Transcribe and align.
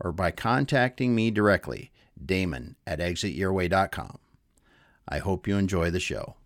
or 0.00 0.12
by 0.12 0.30
contacting 0.30 1.14
me 1.14 1.30
directly, 1.30 1.90
Damon 2.24 2.76
at 2.86 2.98
exityourway.com. 2.98 4.18
I 5.08 5.18
hope 5.18 5.46
you 5.46 5.56
enjoy 5.56 5.90
the 5.90 6.00
show. 6.00 6.36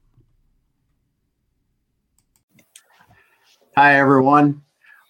Hi, 3.77 3.99
everyone. 3.99 4.63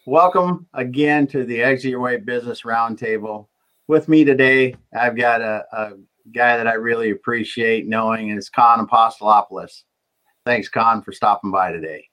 Welcome 0.07 0.67
again 0.75 1.27
to 1.29 1.45
the 1.45 1.63
Exit 1.63 1.91
Your 1.91 2.01
Way 2.01 2.19
Business 2.19 2.63
Roundtable. 2.63 3.47
With 3.89 4.09
me 4.09 4.25
today, 4.25 4.77
I've 4.97 5.17
got 5.17 5.41
a, 5.41 5.65
a 5.73 5.93
guy 6.33 6.57
that 6.57 6.69
I 6.69 6.75
really 6.75 7.11
appreciate 7.11 7.89
knowing, 7.89 8.31
and 8.31 8.39
it's 8.39 8.49
Kon 8.49 8.87
Apostolopolous. 8.87 9.83
Thanks, 10.47 10.69
Kon, 10.69 11.03
for 11.03 11.13
stopping 11.13 11.51
by 11.51 11.73
today. 11.73 12.07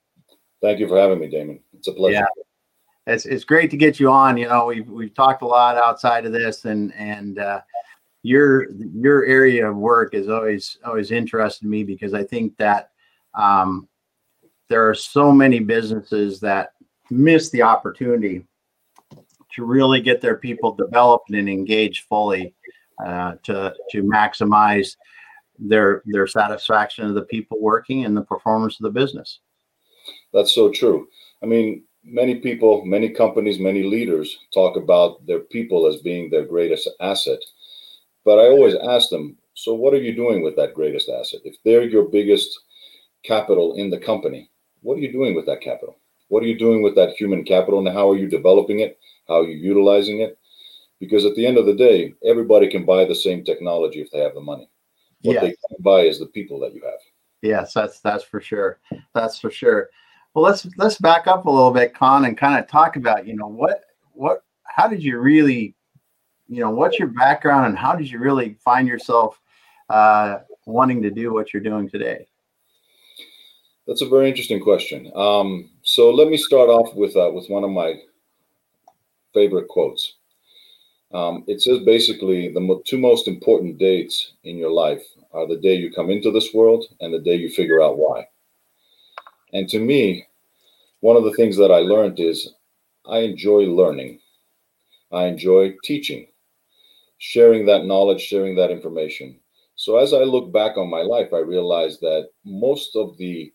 Thank 0.61 0.79
you 0.79 0.87
for 0.87 0.99
having 0.99 1.19
me, 1.19 1.29
Damon. 1.29 1.59
It's 1.73 1.87
a 1.87 1.93
pleasure. 1.93 2.15
Yeah 2.15 2.43
it's 3.07 3.25
it's 3.25 3.45
great 3.45 3.71
to 3.71 3.77
get 3.77 3.99
you 3.99 4.11
on. 4.11 4.37
You 4.37 4.49
know, 4.49 4.65
we've 4.65 4.87
we've 4.87 5.13
talked 5.13 5.41
a 5.41 5.47
lot 5.47 5.77
outside 5.77 6.25
of 6.25 6.33
this, 6.33 6.65
and 6.65 6.93
and 6.93 7.39
uh, 7.39 7.61
your 8.21 8.69
your 8.71 9.25
area 9.25 9.69
of 9.69 9.77
work 9.77 10.13
is 10.13 10.27
always 10.27 10.77
always 10.85 11.11
interested 11.11 11.67
me 11.67 11.83
because 11.83 12.13
I 12.13 12.23
think 12.23 12.57
that 12.57 12.91
um, 13.33 13.87
there 14.67 14.87
are 14.87 14.93
so 14.93 15.31
many 15.31 15.59
businesses 15.59 16.41
that 16.41 16.73
miss 17.09 17.49
the 17.49 17.61
opportunity 17.61 18.45
to 19.55 19.63
really 19.63 20.01
get 20.01 20.19
their 20.19 20.35
people 20.35 20.73
developed 20.73 21.29
and 21.29 21.49
engaged 21.49 22.05
fully 22.09 22.53
uh, 23.03 23.35
to 23.43 23.73
to 23.91 24.03
maximize 24.03 24.97
their 25.57 26.03
their 26.05 26.27
satisfaction 26.27 27.05
of 27.05 27.15
the 27.15 27.23
people 27.23 27.57
working 27.61 28.03
and 28.03 28.17
the 28.17 28.21
performance 28.21 28.77
of 28.81 28.83
the 28.83 28.99
business. 28.99 29.39
That's 30.33 30.53
so 30.53 30.69
true. 30.69 31.07
I 31.41 31.45
mean, 31.45 31.83
many 32.07 32.35
people, 32.35 32.85
many 32.85 33.09
companies, 33.09 33.59
many 33.59 33.83
leaders 33.83 34.39
talk 34.53 34.77
about 34.77 35.25
their 35.27 35.41
people 35.41 35.85
as 35.85 35.97
being 35.97 36.29
their 36.29 36.45
greatest 36.45 36.89
asset. 37.01 37.39
But 38.23 38.39
I 38.39 38.47
always 38.47 38.75
ask 38.75 39.09
them, 39.09 39.37
so 39.53 39.73
what 39.73 39.93
are 39.93 40.01
you 40.01 40.15
doing 40.15 40.41
with 40.41 40.55
that 40.55 40.73
greatest 40.73 41.09
asset? 41.09 41.41
If 41.43 41.55
they're 41.63 41.83
your 41.83 42.05
biggest 42.05 42.57
capital 43.23 43.75
in 43.75 43.89
the 43.89 43.99
company, 43.99 44.49
what 44.81 44.97
are 44.97 45.01
you 45.01 45.11
doing 45.11 45.35
with 45.35 45.45
that 45.47 45.61
capital? 45.61 45.97
What 46.29 46.43
are 46.43 46.47
you 46.47 46.57
doing 46.57 46.81
with 46.81 46.95
that 46.95 47.15
human 47.15 47.43
capital 47.43 47.79
and 47.79 47.95
how 47.95 48.09
are 48.09 48.17
you 48.17 48.27
developing 48.27 48.79
it? 48.79 48.99
How 49.27 49.41
are 49.41 49.47
you 49.47 49.57
utilizing 49.57 50.21
it? 50.21 50.37
Because 50.99 51.25
at 51.25 51.35
the 51.35 51.45
end 51.45 51.57
of 51.57 51.65
the 51.65 51.75
day, 51.75 52.13
everybody 52.25 52.69
can 52.69 52.85
buy 52.85 53.05
the 53.05 53.15
same 53.15 53.43
technology 53.43 54.01
if 54.01 54.11
they 54.11 54.19
have 54.19 54.33
the 54.33 54.41
money. 54.41 54.69
What 55.21 55.33
yes. 55.33 55.41
they 55.41 55.49
can 55.49 55.83
buy 55.83 56.01
is 56.01 56.19
the 56.19 56.27
people 56.27 56.59
that 56.61 56.73
you 56.73 56.81
have. 56.83 56.99
Yes, 57.41 57.73
that's 57.73 57.99
that's 57.99 58.23
for 58.23 58.41
sure. 58.41 58.79
That's 59.13 59.39
for 59.39 59.51
sure. 59.51 59.89
Well, 60.37 60.45
let's 60.45 60.67
let's 60.77 60.99
back 60.99 61.25
up 61.25 61.47
a 61.47 61.49
little 61.49 61.71
bit, 61.71 61.95
Kon, 61.95 62.25
and 62.25 62.37
kind 62.37 62.59
of 62.59 62.69
talk 62.69 62.95
about 62.95 63.25
you 63.25 63.35
know 63.35 63.47
what 63.47 63.85
what 64.13 64.43
how 64.65 64.87
did 64.87 65.03
you 65.03 65.17
really 65.17 65.73
you 66.47 66.59
know 66.59 66.69
what's 66.69 66.99
your 66.99 67.07
background 67.07 67.65
and 67.65 67.75
how 67.75 67.95
did 67.95 68.11
you 68.11 68.19
really 68.19 68.55
find 68.63 68.87
yourself 68.87 69.41
uh, 69.89 70.41
wanting 70.67 71.01
to 71.01 71.09
do 71.09 71.33
what 71.33 71.51
you're 71.51 71.63
doing 71.63 71.89
today? 71.89 72.27
That's 73.87 74.03
a 74.03 74.07
very 74.07 74.29
interesting 74.29 74.61
question. 74.61 75.11
Um, 75.15 75.71
so 75.81 76.11
let 76.11 76.27
me 76.27 76.37
start 76.37 76.69
off 76.69 76.93
with 76.93 77.15
uh, 77.15 77.31
with 77.33 77.49
one 77.49 77.63
of 77.63 77.71
my 77.71 77.95
favorite 79.33 79.67
quotes. 79.69 80.17
Um, 81.15 81.45
it 81.47 81.63
says 81.63 81.79
basically 81.79 82.53
the 82.53 82.59
mo- 82.59 82.83
two 82.85 82.99
most 82.99 83.27
important 83.27 83.79
dates 83.79 84.33
in 84.43 84.55
your 84.55 84.71
life 84.71 85.01
are 85.33 85.47
the 85.47 85.57
day 85.57 85.73
you 85.73 85.91
come 85.91 86.11
into 86.11 86.29
this 86.29 86.53
world 86.53 86.85
and 86.99 87.11
the 87.11 87.21
day 87.21 87.37
you 87.37 87.49
figure 87.49 87.81
out 87.81 87.97
why. 87.97 88.27
And 89.53 89.67
to 89.69 89.79
me, 89.79 90.25
one 90.99 91.15
of 91.15 91.23
the 91.23 91.33
things 91.33 91.57
that 91.57 91.71
I 91.71 91.79
learned 91.79 92.19
is 92.19 92.53
I 93.05 93.19
enjoy 93.19 93.63
learning. 93.63 94.19
I 95.11 95.25
enjoy 95.25 95.75
teaching, 95.83 96.27
sharing 97.17 97.65
that 97.67 97.85
knowledge, 97.85 98.21
sharing 98.21 98.55
that 98.55 98.71
information. 98.71 99.39
So 99.75 99.97
as 99.97 100.13
I 100.13 100.23
look 100.23 100.51
back 100.51 100.75
on 100.75 100.89
my 100.89 101.01
life, 101.01 101.29
I 101.33 101.39
realize 101.39 101.99
that 101.99 102.29
most 102.43 102.95
of 102.95 103.17
the 103.17 103.53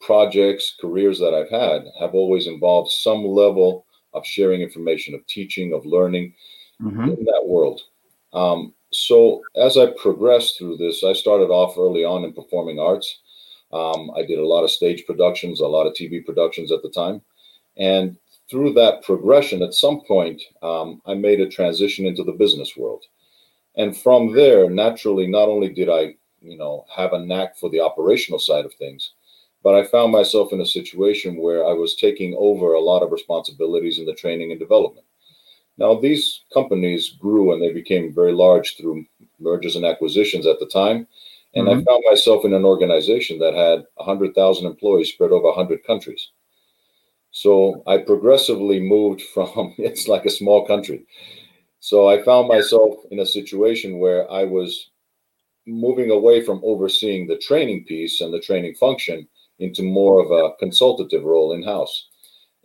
projects, 0.00 0.76
careers 0.80 1.18
that 1.18 1.34
I've 1.34 1.50
had 1.50 1.84
have 1.98 2.14
always 2.14 2.46
involved 2.46 2.90
some 2.90 3.24
level 3.24 3.86
of 4.12 4.26
sharing 4.26 4.60
information, 4.60 5.14
of 5.14 5.26
teaching, 5.26 5.72
of 5.72 5.86
learning 5.86 6.34
mm-hmm. 6.80 7.08
in 7.08 7.24
that 7.24 7.44
world. 7.46 7.80
Um, 8.32 8.74
so 8.92 9.42
as 9.56 9.78
I 9.78 9.86
progressed 10.00 10.58
through 10.58 10.76
this, 10.76 11.02
I 11.02 11.14
started 11.14 11.50
off 11.50 11.78
early 11.78 12.04
on 12.04 12.24
in 12.24 12.32
performing 12.32 12.78
arts. 12.78 13.20
Um, 13.72 14.10
I 14.16 14.22
did 14.22 14.38
a 14.38 14.46
lot 14.46 14.64
of 14.64 14.70
stage 14.70 15.06
productions, 15.06 15.60
a 15.60 15.66
lot 15.66 15.86
of 15.86 15.94
TV 15.94 16.24
productions 16.24 16.70
at 16.70 16.82
the 16.82 16.90
time. 16.90 17.22
And 17.76 18.16
through 18.50 18.74
that 18.74 19.02
progression, 19.02 19.62
at 19.62 19.74
some 19.74 20.02
point, 20.02 20.42
um, 20.62 21.00
I 21.06 21.14
made 21.14 21.40
a 21.40 21.48
transition 21.48 22.06
into 22.06 22.22
the 22.22 22.32
business 22.32 22.76
world. 22.76 23.04
And 23.76 23.96
from 23.96 24.34
there, 24.34 24.68
naturally, 24.68 25.26
not 25.26 25.48
only 25.48 25.70
did 25.70 25.88
I, 25.88 26.14
you 26.40 26.58
know, 26.58 26.84
have 26.94 27.14
a 27.14 27.24
knack 27.24 27.56
for 27.56 27.70
the 27.70 27.80
operational 27.80 28.38
side 28.38 28.66
of 28.66 28.74
things, 28.74 29.12
but 29.62 29.74
I 29.74 29.84
found 29.84 30.12
myself 30.12 30.52
in 30.52 30.60
a 30.60 30.66
situation 30.66 31.36
where 31.36 31.66
I 31.66 31.72
was 31.72 31.94
taking 31.94 32.34
over 32.38 32.74
a 32.74 32.80
lot 32.80 33.02
of 33.02 33.12
responsibilities 33.12 33.98
in 33.98 34.06
the 34.06 34.14
training 34.14 34.50
and 34.50 34.60
development. 34.60 35.06
Now, 35.78 35.94
these 35.94 36.42
companies 36.52 37.10
grew 37.10 37.52
and 37.52 37.62
they 37.62 37.72
became 37.72 38.12
very 38.12 38.32
large 38.32 38.76
through 38.76 39.06
mergers 39.40 39.76
and 39.76 39.84
acquisitions 39.84 40.46
at 40.46 40.58
the 40.58 40.66
time. 40.66 41.06
And 41.54 41.68
mm-hmm. 41.68 41.80
I 41.80 41.84
found 41.84 42.04
myself 42.08 42.44
in 42.44 42.54
an 42.54 42.64
organization 42.64 43.38
that 43.40 43.54
had 43.54 43.84
100,000 43.94 44.66
employees 44.66 45.10
spread 45.10 45.32
over 45.32 45.48
100 45.48 45.84
countries. 45.84 46.30
So 47.30 47.82
I 47.86 47.98
progressively 47.98 48.80
moved 48.80 49.22
from, 49.34 49.74
it's 49.78 50.08
like 50.08 50.24
a 50.24 50.30
small 50.30 50.66
country. 50.66 51.06
So 51.80 52.08
I 52.08 52.22
found 52.22 52.48
myself 52.48 52.94
in 53.10 53.18
a 53.18 53.26
situation 53.26 53.98
where 53.98 54.30
I 54.30 54.44
was 54.44 54.90
moving 55.66 56.10
away 56.10 56.44
from 56.44 56.60
overseeing 56.64 57.26
the 57.26 57.38
training 57.38 57.84
piece 57.84 58.20
and 58.20 58.32
the 58.32 58.40
training 58.40 58.74
function 58.74 59.28
into 59.58 59.82
more 59.82 60.22
of 60.22 60.30
a 60.30 60.56
consultative 60.58 61.24
role 61.24 61.52
in 61.52 61.62
house. 61.62 62.08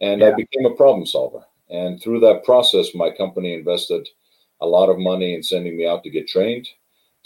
And 0.01 0.21
yeah. 0.21 0.27
I 0.27 0.31
became 0.31 0.65
a 0.65 0.75
problem 0.75 1.05
solver. 1.05 1.43
And 1.69 2.01
through 2.01 2.21
that 2.21 2.43
process, 2.43 2.95
my 2.95 3.11
company 3.11 3.53
invested 3.53 4.07
a 4.61 4.65
lot 4.65 4.89
of 4.89 4.97
money 4.97 5.33
in 5.33 5.43
sending 5.43 5.77
me 5.77 5.87
out 5.87 6.03
to 6.03 6.09
get 6.09 6.27
trained 6.27 6.67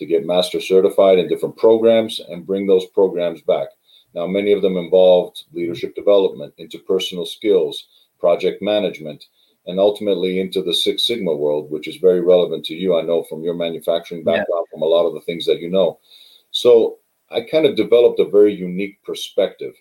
to 0.02 0.08
get 0.08 0.26
master 0.26 0.60
certified 0.60 1.20
in 1.20 1.28
different 1.28 1.56
programs 1.56 2.20
and 2.30 2.48
bring 2.48 2.66
those 2.66 2.88
programs 2.88 3.40
back. 3.42 3.68
Now, 4.16 4.26
many 4.26 4.52
of 4.52 4.64
them 4.64 4.76
involved 4.76 5.44
leadership 5.54 5.94
development, 5.94 6.56
interpersonal 6.60 7.28
skills, 7.28 7.86
project 8.20 8.64
management, 8.64 9.26
and 9.68 9.80
ultimately 9.80 10.40
into 10.40 10.64
the 10.64 10.74
Six 10.74 11.06
Sigma 11.06 11.36
world, 11.36 11.70
which 11.70 11.88
is 11.88 11.98
very 11.98 12.20
relevant 12.20 12.66
to 12.66 12.74
you. 12.74 12.98
I 12.98 13.04
know 13.04 13.22
from 13.30 13.44
your 13.44 13.54
manufacturing 13.54 14.24
background, 14.24 14.66
yeah. 14.68 14.72
from 14.72 14.82
a 14.82 14.88
lot 14.88 15.06
of 15.06 15.14
the 15.14 15.22
things 15.22 15.46
that 15.46 15.62
you 15.62 15.70
know. 15.70 16.00
So 16.50 16.98
I 17.30 17.42
kind 17.42 17.68
of 17.68 17.76
developed 17.76 18.20
a 18.20 18.26
very 18.26 18.56
unique 18.56 19.04
perspective. 19.04 19.76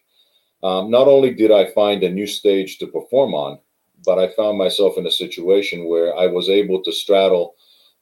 Um, 0.63 0.91
not 0.91 1.09
only 1.09 1.33
did 1.33 1.51
I 1.51 1.73
find 1.73 2.03
a 2.03 2.11
new 2.11 2.27
stage 2.27 2.77
to 2.79 2.87
perform 2.87 3.33
on, 3.33 3.59
but 4.05 4.19
I 4.19 4.35
found 4.35 4.59
myself 4.59 4.99
in 4.99 5.07
a 5.07 5.11
situation 5.11 5.89
where 5.89 6.15
I 6.15 6.27
was 6.27 6.51
able 6.51 6.83
to 6.83 6.93
straddle 6.93 7.55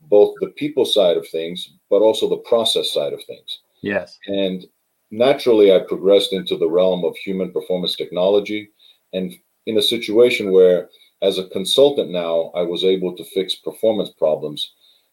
both 0.03 0.35
the 0.41 0.49
people 0.49 0.85
side 0.85 1.17
of 1.17 1.29
things, 1.29 1.73
but 1.91 2.01
also 2.01 2.29
the 2.29 2.37
process 2.39 2.93
side 2.93 3.13
of 3.13 3.23
things. 3.25 3.61
Yes. 3.83 4.19
And 4.27 4.67
naturally, 5.11 5.73
I 5.73 5.81
progressed 5.81 6.33
into 6.33 6.57
the 6.57 6.69
realm 6.69 7.05
of 7.05 7.17
human 7.17 7.53
performance 7.53 7.97
technology. 7.97 8.71
And 9.13 9.35
in 9.67 9.79
a 9.79 9.83
situation 9.83 10.51
where, 10.53 10.89
as 11.23 11.39
a 11.39 11.49
consultant 11.49 12.11
now, 12.11 12.53
I 12.55 12.63
was 12.63 12.85
able 12.85 13.17
to 13.17 13.25
fix 13.25 13.55
performance 13.55 14.11
problems 14.11 14.73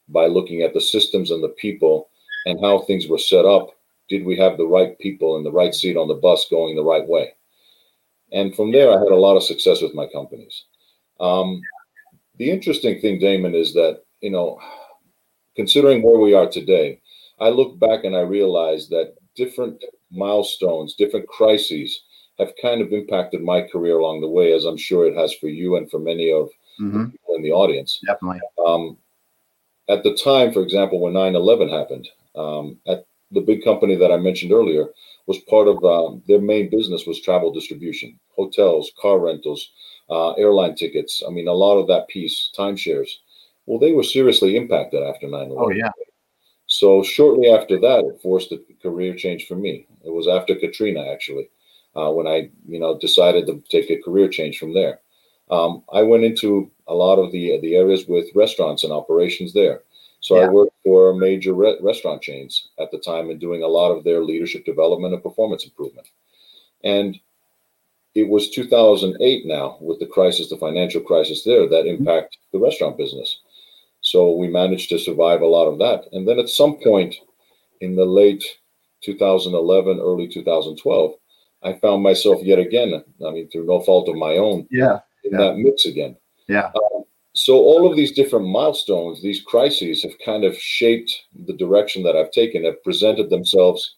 by 0.10 0.28
looking 0.28 0.62
at 0.62 0.74
the 0.74 0.82
systems 0.82 1.32
and 1.32 1.44
the 1.44 1.56
people 1.58 2.10
and 2.46 2.60
how 2.62 2.80
things 2.80 3.08
were 3.08 3.18
set 3.18 3.46
up. 3.46 3.70
Did 4.08 4.24
we 4.24 4.38
have 4.38 4.58
the 4.58 4.68
right 4.68 4.98
people 5.00 5.38
in 5.38 5.44
the 5.44 5.52
right 5.52 5.74
seat 5.74 5.98
on 5.98 6.08
the 6.08 6.14
bus 6.14 6.48
going 6.50 6.76
the 6.76 6.84
right 6.84 7.08
way? 7.08 7.34
And 8.32 8.56
from 8.56 8.72
there, 8.72 8.90
I 8.92 9.00
had 9.00 9.12
a 9.12 9.16
lot 9.16 9.36
of 9.36 9.44
success 9.44 9.82
with 9.82 9.96
my 9.96 10.08
companies. 10.08 10.66
Um, 11.20 11.62
the 12.38 12.52
interesting 12.52 13.00
thing, 13.02 13.20
Damon, 13.20 13.56
is 13.56 13.74
that 13.74 14.02
you 14.22 14.32
know, 14.32 14.60
considering 15.56 16.02
where 16.02 16.20
we 16.20 16.34
are 16.34 16.50
today, 16.50 17.00
I 17.40 17.50
look 17.50 17.80
back 17.80 18.04
and 18.04 18.16
I 18.16 18.22
realize 18.22 18.88
that 18.90 19.16
different 19.36 19.84
milestones, 20.12 20.96
different 20.96 21.28
crises 21.28 22.04
have 22.40 22.54
kind 22.62 22.82
of 22.82 22.92
impacted 22.92 23.42
my 23.42 23.62
career 23.62 23.98
along 23.98 24.22
the 24.22 24.30
way, 24.30 24.54
as 24.54 24.66
I'm 24.66 24.78
sure 24.78 25.06
it 25.06 25.16
has 25.16 25.34
for 25.34 25.48
you 25.48 25.78
and 25.78 25.90
for 25.90 26.00
many 26.00 26.32
of 26.32 26.50
mm-hmm. 26.80 27.04
the 27.04 27.10
people 27.12 27.36
in 27.36 27.44
the 27.44 27.52
audience. 27.52 28.00
Definitely. 28.06 28.42
Um, 28.66 28.98
at 29.88 30.04
the 30.04 30.16
time, 30.16 30.52
for 30.52 30.62
example, 30.62 31.00
when 31.00 31.14
9/11 31.14 31.70
happened, 31.70 32.08
um, 32.36 32.78
at 32.88 33.06
the 33.32 33.42
big 33.42 33.64
company 33.64 33.96
that 33.96 34.12
I 34.12 34.18
mentioned 34.18 34.52
earlier 34.52 34.88
was 35.28 35.40
part 35.50 35.68
of 35.68 35.84
um, 35.84 36.22
their 36.28 36.42
main 36.42 36.70
business 36.70 37.06
was 37.06 37.22
travel 37.22 37.52
distribution, 37.52 38.20
hotels, 38.36 38.92
car 39.02 39.20
rentals, 39.20 39.72
uh, 40.10 40.32
airline 40.34 40.76
tickets. 40.76 41.24
I 41.26 41.32
mean, 41.32 41.48
a 41.48 41.54
lot 41.54 41.78
of 41.78 41.88
that 41.88 42.08
piece, 42.08 42.52
timeshares. 42.58 43.10
Well, 43.66 43.80
they 43.80 43.92
were 43.92 44.04
seriously 44.04 44.56
impacted 44.56 45.02
after 45.04 45.28
9 45.28 45.50
11. 45.50 45.58
Oh, 45.58 45.70
yeah. 45.72 45.92
So 46.68 47.04
shortly 47.04 47.50
after 47.50 47.80
that, 47.80 48.06
it 48.06 48.22
forced 48.22 48.52
a 48.52 48.60
career 48.82 49.16
change 49.16 49.48
for 49.48 49.56
me. 49.56 49.88
It 50.04 50.10
was 50.12 50.28
after 50.28 50.56
Katrina, 50.56 51.12
actually, 51.12 51.50
uh, 51.96 52.12
when 52.12 52.28
I, 52.28 52.50
you 52.68 52.80
know, 52.80 52.98
decided 52.98 53.46
to 53.48 53.64
take 53.70 53.90
a 53.90 54.02
career 54.02 54.28
change 54.30 54.58
from 54.58 54.74
there. 54.74 55.00
Um, 55.52 55.84
I 55.94 56.02
went 56.02 56.24
into 56.24 56.72
a 56.88 56.94
lot 56.94 57.18
of 57.18 57.32
the 57.32 57.60
the 57.62 57.76
areas 57.76 58.08
with 58.08 58.36
restaurants 58.36 58.84
and 58.84 58.92
operations 58.92 59.54
there. 59.54 59.82
So 60.20 60.38
yeah. 60.38 60.46
I 60.46 60.50
worked 60.50 60.76
for 60.84 61.14
major 61.14 61.54
re- 61.54 61.78
restaurant 61.82 62.22
chains 62.22 62.70
at 62.80 62.90
the 62.90 62.98
time 62.98 63.30
and 63.30 63.40
doing 63.40 63.62
a 63.62 63.68
lot 63.68 63.92
of 63.92 64.04
their 64.04 64.24
leadership 64.24 64.66
development 64.66 65.14
and 65.14 65.22
performance 65.22 65.66
improvement. 65.66 66.08
And 66.84 67.20
it 68.16 68.28
was 68.28 68.50
2008 68.50 69.46
now 69.46 69.78
with 69.82 70.00
the 70.00 70.08
crisis, 70.08 70.50
the 70.50 70.58
financial 70.58 71.02
crisis 71.02 71.44
there, 71.44 71.70
that 71.70 71.86
mm-hmm. 71.86 72.00
impacted 72.00 72.40
the 72.52 72.60
restaurant 72.60 72.98
business. 72.98 73.42
So 74.06 74.36
we 74.36 74.48
managed 74.48 74.90
to 74.90 75.00
survive 75.00 75.42
a 75.42 75.48
lot 75.48 75.66
of 75.66 75.80
that. 75.80 76.06
And 76.12 76.28
then 76.28 76.38
at 76.38 76.48
some 76.48 76.78
point 76.78 77.16
in 77.82 77.96
the 77.96 78.06
late 78.06 78.44
2011, 79.02 80.00
early 80.00 80.28
2012, 80.28 81.14
I 81.64 81.74
found 81.74 82.04
myself 82.04 82.44
yet 82.44 82.60
again, 82.60 83.04
I 83.26 83.32
mean, 83.32 83.50
through 83.50 83.66
no 83.66 83.82
fault 83.82 84.08
of 84.08 84.16
my 84.16 84.38
own, 84.38 84.68
yeah, 84.70 85.00
in 85.24 85.32
yeah. 85.32 85.38
that 85.40 85.58
mix 85.58 85.86
again. 85.86 86.16
Yeah. 86.48 86.68
Um, 86.68 87.04
so 87.34 87.56
all 87.56 87.90
of 87.90 87.98
these 87.98 88.12
different 88.12 88.48
milestones, 88.48 89.24
these 89.24 89.42
crises 89.42 90.04
have 90.04 90.14
kind 90.24 90.44
of 90.44 90.56
shaped 90.56 91.12
the 91.48 91.58
direction 91.58 92.04
that 92.04 92.16
I've 92.16 92.32
taken, 92.32 92.64
have 92.64 92.84
presented 92.84 93.32
themselves 93.32 93.96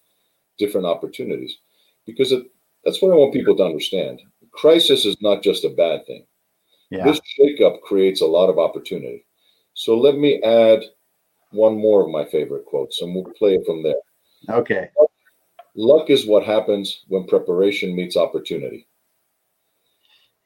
different 0.57 0.87
opportunities. 0.87 1.57
Because 2.05 2.31
it, 2.31 2.45
that's 2.85 3.01
what 3.01 3.11
I 3.11 3.15
want 3.15 3.33
people 3.33 3.57
to 3.57 3.65
understand. 3.65 4.21
Crisis 4.53 5.03
is 5.03 5.17
not 5.19 5.43
just 5.43 5.65
a 5.65 5.69
bad 5.69 6.07
thing. 6.07 6.25
Yeah. 6.91 7.03
This 7.03 7.19
shakeup 7.37 7.81
creates 7.81 8.21
a 8.21 8.25
lot 8.25 8.49
of 8.49 8.57
opportunity. 8.57 9.25
So 9.77 9.95
let 9.95 10.17
me 10.17 10.41
add 10.41 10.83
one 11.51 11.77
more 11.77 12.01
of 12.01 12.09
my 12.09 12.25
favorite 12.25 12.65
quotes, 12.65 12.99
and 13.03 13.13
we'll 13.13 13.31
play 13.37 13.53
it 13.53 13.65
from 13.65 13.83
there. 13.83 14.01
Okay. 14.49 14.89
Luck 15.75 16.09
is 16.09 16.25
what 16.25 16.43
happens 16.43 17.03
when 17.09 17.27
preparation 17.27 17.95
meets 17.95 18.17
opportunity. 18.17 18.87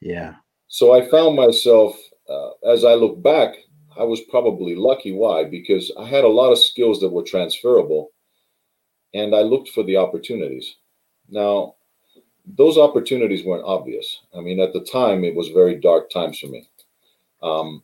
Yeah. 0.00 0.34
So 0.68 0.92
I 0.92 1.08
found 1.08 1.34
myself, 1.34 1.96
uh, 2.28 2.50
as 2.70 2.84
I 2.84 2.92
look 2.92 3.22
back, 3.22 3.54
I 3.98 4.04
was 4.04 4.20
probably 4.20 4.76
lucky. 4.76 5.12
Why? 5.12 5.44
Because 5.44 5.90
I 5.98 6.06
had 6.06 6.24
a 6.24 6.28
lot 6.28 6.52
of 6.52 6.58
skills 6.58 7.00
that 7.00 7.08
were 7.08 7.22
transferable, 7.22 8.10
and 9.14 9.34
I 9.34 9.40
looked 9.40 9.70
for 9.70 9.82
the 9.82 9.96
opportunities. 9.96 10.76
Now, 11.30 11.76
those 12.44 12.76
opportunities 12.76 13.46
weren't 13.46 13.64
obvious. 13.64 14.20
I 14.36 14.42
mean, 14.42 14.60
at 14.60 14.74
the 14.74 14.84
time, 14.84 15.24
it 15.24 15.34
was 15.34 15.48
very 15.48 15.76
dark 15.76 16.10
times 16.10 16.38
for 16.38 16.48
me. 16.48 16.68
Um, 17.42 17.82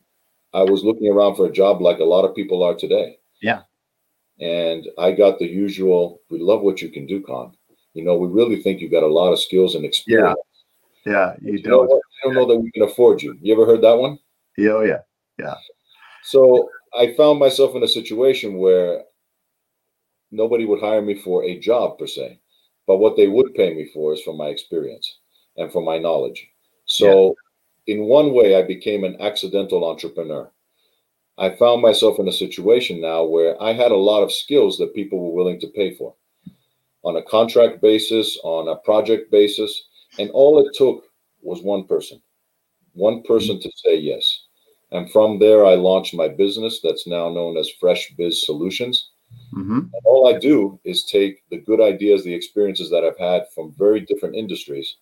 I 0.55 0.63
was 0.63 0.83
looking 0.83 1.09
around 1.09 1.37
for 1.37 1.47
a 1.47 1.53
job 1.53 1.81
like 1.81 1.99
a 1.99 2.05
lot 2.05 2.25
of 2.25 2.35
people 2.35 2.63
are 2.63 2.75
today. 2.75 3.19
Yeah. 3.43 3.63
And 4.41 4.87
I 4.99 5.13
got 5.13 5.39
the 5.39 5.47
usual, 5.47 6.21
we 6.31 6.39
love 6.39 6.63
what 6.63 6.81
you 6.81 6.89
can 6.89 7.07
do, 7.07 7.21
Kon. 7.23 7.53
You 7.95 8.05
know, 8.05 8.17
we 8.17 8.29
really 8.29 8.63
think 8.63 8.81
you've 8.81 8.93
got 8.93 9.03
a 9.03 9.07
lot 9.07 9.33
of 9.33 9.41
skills 9.41 9.75
and 9.75 9.85
experience. 9.85 10.39
Yeah. 11.05 11.13
Yeah. 11.13 11.35
You, 11.41 11.53
you 11.53 11.63
don't. 11.63 11.89
Know 11.89 12.01
I 12.01 12.27
don't 12.27 12.35
know 12.35 12.47
that 12.47 12.59
we 12.59 12.71
can 12.71 12.83
afford 12.83 13.23
you. 13.23 13.37
You 13.41 13.53
ever 13.55 13.67
heard 13.67 13.83
that 13.83 13.97
one? 13.97 14.19
Yeah. 14.57 14.71
Oh, 14.71 14.83
yeah. 14.83 15.01
Yeah. 15.39 15.55
So 16.23 16.69
I 16.99 17.15
found 17.15 17.39
myself 17.39 17.75
in 17.75 17.83
a 17.83 17.89
situation 17.89 18.59
where 18.59 19.03
nobody 20.31 20.65
would 20.65 20.81
hire 20.81 21.03
me 21.03 21.15
for 21.15 21.45
a 21.45 21.59
job 21.59 21.99
per 21.99 22.07
se. 22.07 22.41
But 22.87 22.99
what 22.99 23.17
they 23.17 23.29
would 23.29 23.55
pay 23.55 23.75
me 23.75 23.91
for 23.93 24.15
is 24.15 24.23
for 24.23 24.35
my 24.35 24.47
experience 24.47 25.19
and 25.57 25.71
for 25.71 25.83
my 25.83 25.99
knowledge. 25.99 26.49
So. 26.87 27.35
In 27.89 28.05
one 28.05 28.35
way, 28.35 28.55
I 28.55 28.63
became 28.63 29.03
an 29.03 29.21
accidental 29.21 29.83
entrepreneur. 29.89 30.51
I 31.39 31.57
found 31.57 31.81
myself 31.81 32.19
in 32.19 32.29
a 32.29 32.33
situation 32.33 33.01
now 33.01 33.25
where 33.25 33.61
I 33.63 33.73
had 33.73 33.93
a 33.93 33.97
lot 33.97 34.23
of 34.23 34.33
skills 34.33 34.77
that 34.79 34.95
people 34.95 35.19
were 35.19 35.35
willing 35.35 35.59
to 35.61 35.69
pay 35.69 35.95
for 35.95 36.15
on 37.05 37.17
a 37.17 37.23
contract 37.23 37.81
basis, 37.81 38.39
on 38.45 38.69
a 38.69 38.77
project 38.77 39.31
basis. 39.31 39.89
And 40.19 40.31
all 40.31 40.59
it 40.59 40.75
took 40.75 41.05
was 41.41 41.63
one 41.63 41.85
person, 41.85 42.21
one 42.93 43.23
person 43.23 43.57
mm-hmm. 43.57 43.69
to 43.69 43.73
say 43.77 43.97
yes. 43.97 44.45
And 44.91 45.11
from 45.11 45.39
there, 45.39 45.65
I 45.65 45.75
launched 45.75 46.15
my 46.15 46.29
business 46.29 46.81
that's 46.83 47.07
now 47.07 47.31
known 47.31 47.57
as 47.57 47.71
Fresh 47.81 48.15
Biz 48.19 48.45
Solutions. 48.45 49.11
Mm-hmm. 49.55 49.81
all 50.07 50.35
I 50.35 50.39
do 50.39 50.81
is 50.85 51.05
take 51.05 51.43
the 51.51 51.59
good 51.59 51.83
ideas, 51.83 52.25
the 52.25 52.33
experiences 52.33 52.89
that 52.91 53.05
I've 53.05 53.19
had 53.19 53.45
from 53.55 53.75
very 53.79 54.01
different 54.01 54.37
industries, 54.37 54.97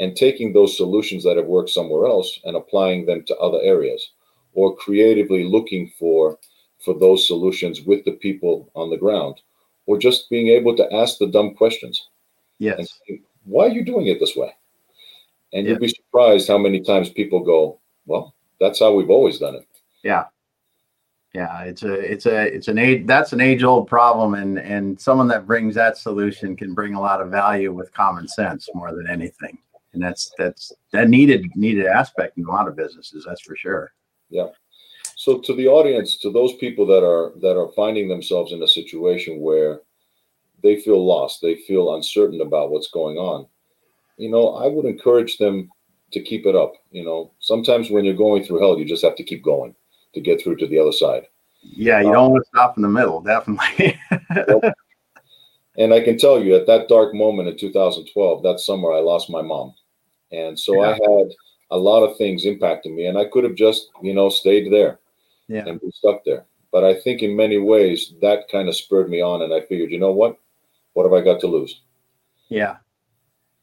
and 0.00 0.16
taking 0.16 0.52
those 0.52 0.76
solutions 0.76 1.24
that 1.24 1.36
have 1.36 1.46
worked 1.46 1.70
somewhere 1.70 2.06
else 2.06 2.40
and 2.44 2.56
applying 2.56 3.06
them 3.06 3.24
to 3.26 3.36
other 3.36 3.58
areas, 3.62 4.12
or 4.54 4.76
creatively 4.76 5.44
looking 5.44 5.90
for 5.98 6.38
for 6.84 6.98
those 6.98 7.26
solutions 7.26 7.82
with 7.82 8.04
the 8.04 8.12
people 8.12 8.70
on 8.76 8.90
the 8.90 8.96
ground, 8.96 9.40
or 9.86 9.98
just 9.98 10.30
being 10.30 10.48
able 10.48 10.76
to 10.76 10.92
ask 10.94 11.18
the 11.18 11.26
dumb 11.26 11.54
questions. 11.54 12.08
Yes. 12.58 13.00
Say, 13.08 13.20
Why 13.44 13.66
are 13.66 13.72
you 13.72 13.84
doing 13.84 14.06
it 14.06 14.20
this 14.20 14.36
way? 14.36 14.54
And 15.52 15.66
you'll 15.66 15.78
be 15.78 15.88
surprised 15.88 16.46
how 16.46 16.58
many 16.58 16.80
times 16.80 17.08
people 17.08 17.40
go, 17.40 17.80
"Well, 18.06 18.34
that's 18.60 18.80
how 18.80 18.94
we've 18.94 19.10
always 19.10 19.38
done 19.38 19.56
it." 19.56 19.66
Yeah 20.02 20.24
yeah 21.34 21.62
it's 21.62 21.82
a 21.82 21.92
it's 21.92 22.26
a 22.26 22.54
it's 22.54 22.68
an 22.68 22.78
age 22.78 23.06
that's 23.06 23.32
an 23.32 23.40
age 23.40 23.62
old 23.62 23.86
problem 23.86 24.34
and 24.34 24.58
and 24.58 24.98
someone 24.98 25.28
that 25.28 25.46
brings 25.46 25.74
that 25.74 25.96
solution 25.96 26.56
can 26.56 26.72
bring 26.72 26.94
a 26.94 27.00
lot 27.00 27.20
of 27.20 27.30
value 27.30 27.72
with 27.72 27.92
common 27.92 28.26
sense 28.26 28.68
more 28.74 28.94
than 28.94 29.08
anything 29.08 29.58
and 29.92 30.02
that's 30.02 30.32
that's 30.38 30.72
that 30.92 31.08
needed 31.08 31.44
needed 31.54 31.86
aspect 31.86 32.36
in 32.38 32.44
a 32.44 32.50
lot 32.50 32.68
of 32.68 32.76
businesses 32.76 33.24
that's 33.26 33.42
for 33.42 33.56
sure 33.56 33.92
yeah 34.30 34.48
so 35.16 35.38
to 35.38 35.54
the 35.54 35.66
audience 35.66 36.18
to 36.18 36.30
those 36.30 36.54
people 36.56 36.86
that 36.86 37.04
are 37.04 37.32
that 37.40 37.58
are 37.58 37.72
finding 37.74 38.08
themselves 38.08 38.52
in 38.52 38.62
a 38.62 38.68
situation 38.68 39.40
where 39.40 39.80
they 40.62 40.80
feel 40.80 41.04
lost 41.04 41.40
they 41.40 41.56
feel 41.66 41.94
uncertain 41.94 42.40
about 42.40 42.70
what's 42.70 42.90
going 42.90 43.16
on 43.16 43.46
you 44.16 44.30
know 44.30 44.54
i 44.56 44.66
would 44.66 44.84
encourage 44.84 45.38
them 45.38 45.70
to 46.10 46.20
keep 46.20 46.46
it 46.46 46.56
up 46.56 46.72
you 46.90 47.04
know 47.04 47.32
sometimes 47.38 47.90
when 47.90 48.04
you're 48.04 48.14
going 48.14 48.42
through 48.44 48.60
hell 48.60 48.78
you 48.78 48.84
just 48.84 49.04
have 49.04 49.16
to 49.16 49.24
keep 49.24 49.42
going 49.42 49.74
to 50.14 50.20
get 50.20 50.42
through 50.42 50.56
to 50.56 50.66
the 50.66 50.78
other 50.78 50.92
side. 50.92 51.26
Yeah, 51.62 52.00
you 52.00 52.08
um, 52.08 52.12
don't 52.14 52.30
want 52.32 52.44
to 52.44 52.48
stop 52.48 52.76
in 52.76 52.82
the 52.82 52.88
middle, 52.88 53.20
definitely. 53.20 53.98
And 55.78 55.94
I 55.94 56.00
can 56.00 56.18
tell 56.18 56.42
you 56.42 56.56
at 56.56 56.66
that 56.66 56.88
dark 56.88 57.14
moment 57.14 57.48
in 57.48 57.56
2012, 57.56 58.42
that 58.42 58.58
summer, 58.58 58.92
I 58.92 58.98
lost 58.98 59.30
my 59.30 59.42
mom. 59.42 59.74
And 60.32 60.58
so 60.58 60.74
yeah. 60.74 60.88
I 60.88 60.92
had 60.92 61.30
a 61.70 61.78
lot 61.78 62.02
of 62.02 62.18
things 62.18 62.44
impacting 62.44 62.94
me, 62.94 63.06
and 63.06 63.16
I 63.16 63.26
could 63.26 63.44
have 63.44 63.54
just, 63.54 63.88
you 64.02 64.12
know, 64.12 64.28
stayed 64.28 64.72
there 64.72 64.98
yeah. 65.46 65.64
and 65.66 65.80
been 65.80 65.92
stuck 65.92 66.24
there. 66.24 66.44
But 66.72 66.84
I 66.84 67.00
think 67.00 67.22
in 67.22 67.36
many 67.36 67.58
ways 67.58 68.12
that 68.20 68.48
kind 68.50 68.68
of 68.68 68.76
spurred 68.76 69.08
me 69.08 69.22
on, 69.22 69.42
and 69.42 69.54
I 69.54 69.60
figured, 69.60 69.90
you 69.90 70.00
know 70.00 70.12
what? 70.12 70.36
What 70.92 71.04
have 71.04 71.12
I 71.12 71.24
got 71.24 71.40
to 71.40 71.46
lose? 71.46 71.80
Yeah, 72.48 72.76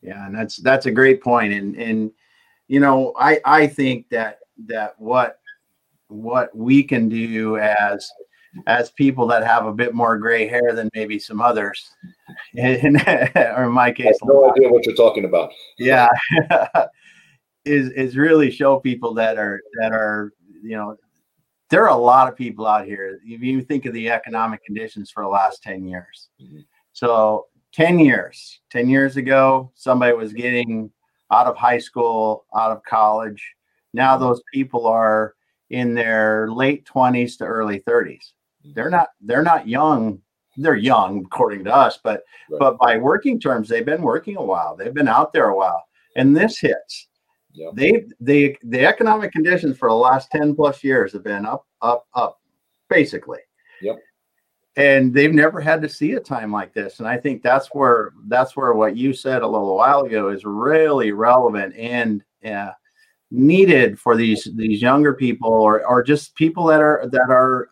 yeah, 0.02 0.26
and 0.26 0.34
that's 0.34 0.58
that's 0.58 0.86
a 0.86 0.92
great 0.92 1.22
point. 1.22 1.54
And 1.54 1.76
and 1.76 2.12
you 2.68 2.80
know, 2.80 3.14
I 3.20 3.40
I 3.46 3.68
think 3.68 4.10
that 4.10 4.40
that 4.68 5.00
what 5.00 5.40
what 6.08 6.56
we 6.56 6.82
can 6.84 7.10
do 7.10 7.58
as 7.58 8.10
as 8.68 8.92
people 8.92 9.28
that 9.28 9.44
have 9.44 9.66
a 9.66 9.74
bit 9.74 9.94
more 9.94 10.18
gray 10.18 10.48
hair 10.48 10.74
than 10.74 10.90
maybe 10.94 11.20
some 11.20 11.42
others. 11.42 11.92
In, 12.56 12.98
or 13.36 13.66
in 13.66 13.72
my 13.72 13.92
case 13.92 14.18
no 14.24 14.50
idea 14.50 14.70
what 14.70 14.86
you're 14.86 14.96
talking 14.96 15.26
about. 15.26 15.52
Yeah. 15.78 16.08
Is 17.66 17.90
is 17.94 18.16
really 18.16 18.52
show 18.52 18.80
people 18.80 19.16
that 19.16 19.40
are 19.40 19.60
that 19.82 19.92
are 19.92 20.34
you 20.62 20.78
know 20.78 20.96
there 21.72 21.84
are 21.84 21.90
a 21.90 21.96
lot 21.96 22.28
of 22.28 22.36
people 22.36 22.68
out 22.68 22.86
here. 22.86 23.20
If 23.26 23.42
you 23.42 23.62
think 23.64 23.86
of 23.86 23.94
the 23.94 24.12
economic 24.12 24.64
conditions 24.64 25.10
for 25.10 25.24
the 25.24 25.30
last 25.30 25.64
10 25.64 25.88
years. 25.88 26.30
Mm-hmm. 26.40 26.60
so 26.94 27.48
10 27.74 27.98
years 28.00 28.60
10 28.70 28.88
years 28.88 29.18
ago 29.18 29.72
somebody 29.74 30.14
was 30.14 30.32
getting 30.32 30.92
out 31.32 31.48
of 31.48 31.58
high 31.58 31.80
school 31.80 32.46
out 32.56 32.72
of 32.72 32.84
college. 32.84 33.44
Now 33.94 34.18
those 34.18 34.42
people 34.54 34.86
are 34.88 35.34
in 35.70 35.94
their 35.94 36.50
late 36.52 36.86
20s 36.86 37.38
to 37.40 37.46
early 37.46 37.80
30s. 37.82 38.32
They're 38.74 38.90
not 38.90 39.10
they're 39.22 39.44
not 39.44 39.68
young. 39.68 40.22
They're 40.58 40.76
young 40.76 41.26
according 41.26 41.66
to 41.66 41.76
us, 41.76 42.00
but 42.04 42.24
right. 42.50 42.60
but 42.60 42.78
by 42.78 42.98
working 42.98 43.40
terms, 43.40 43.68
they've 43.68 43.86
been 43.86 44.02
working 44.02 44.38
a 44.38 44.44
while. 44.44 44.76
They've 44.76 44.94
been 44.94 45.08
out 45.08 45.34
there 45.34 45.50
a 45.50 45.56
while. 45.56 45.84
And 46.16 46.36
this 46.36 46.60
hits. 46.60 47.08
Yep. 47.54 47.74
They 47.76 48.06
the 48.20 48.58
the 48.64 48.86
economic 48.86 49.32
conditions 49.32 49.78
for 49.78 49.90
the 49.90 49.96
last 49.96 50.30
10 50.32 50.56
plus 50.56 50.84
years 50.84 51.14
have 51.14 51.24
been 51.24 51.46
up, 51.46 51.66
up, 51.82 52.06
up, 52.14 52.40
basically. 52.90 53.40
Yep. 53.82 53.98
And 54.78 55.14
they've 55.14 55.34
never 55.34 55.62
had 55.62 55.82
to 55.82 55.90
see 55.90 56.14
a 56.14 56.20
time 56.20 56.52
like 56.52 56.74
this. 56.74 57.00
And 57.00 57.08
I 57.08 57.18
think 57.18 57.42
that's 57.42 57.68
where 57.68 58.12
that's 58.28 58.58
where 58.58 58.74
what 58.74 58.98
you 58.98 59.14
said 59.14 59.42
a 59.42 59.48
little 59.48 59.76
while 59.76 60.02
ago 60.02 60.30
is 60.30 60.44
really 60.44 61.12
relevant 61.12 61.76
and 61.78 62.24
uh, 62.46 62.72
needed 63.32 64.00
for 64.00 64.16
these 64.18 64.50
these 64.56 64.82
younger 64.82 65.14
people 65.14 65.52
or 65.52 65.86
or 65.86 66.04
just 66.04 66.36
people 66.36 66.66
that 66.66 66.82
are 66.82 67.08
that 67.12 67.30
are 67.30 67.70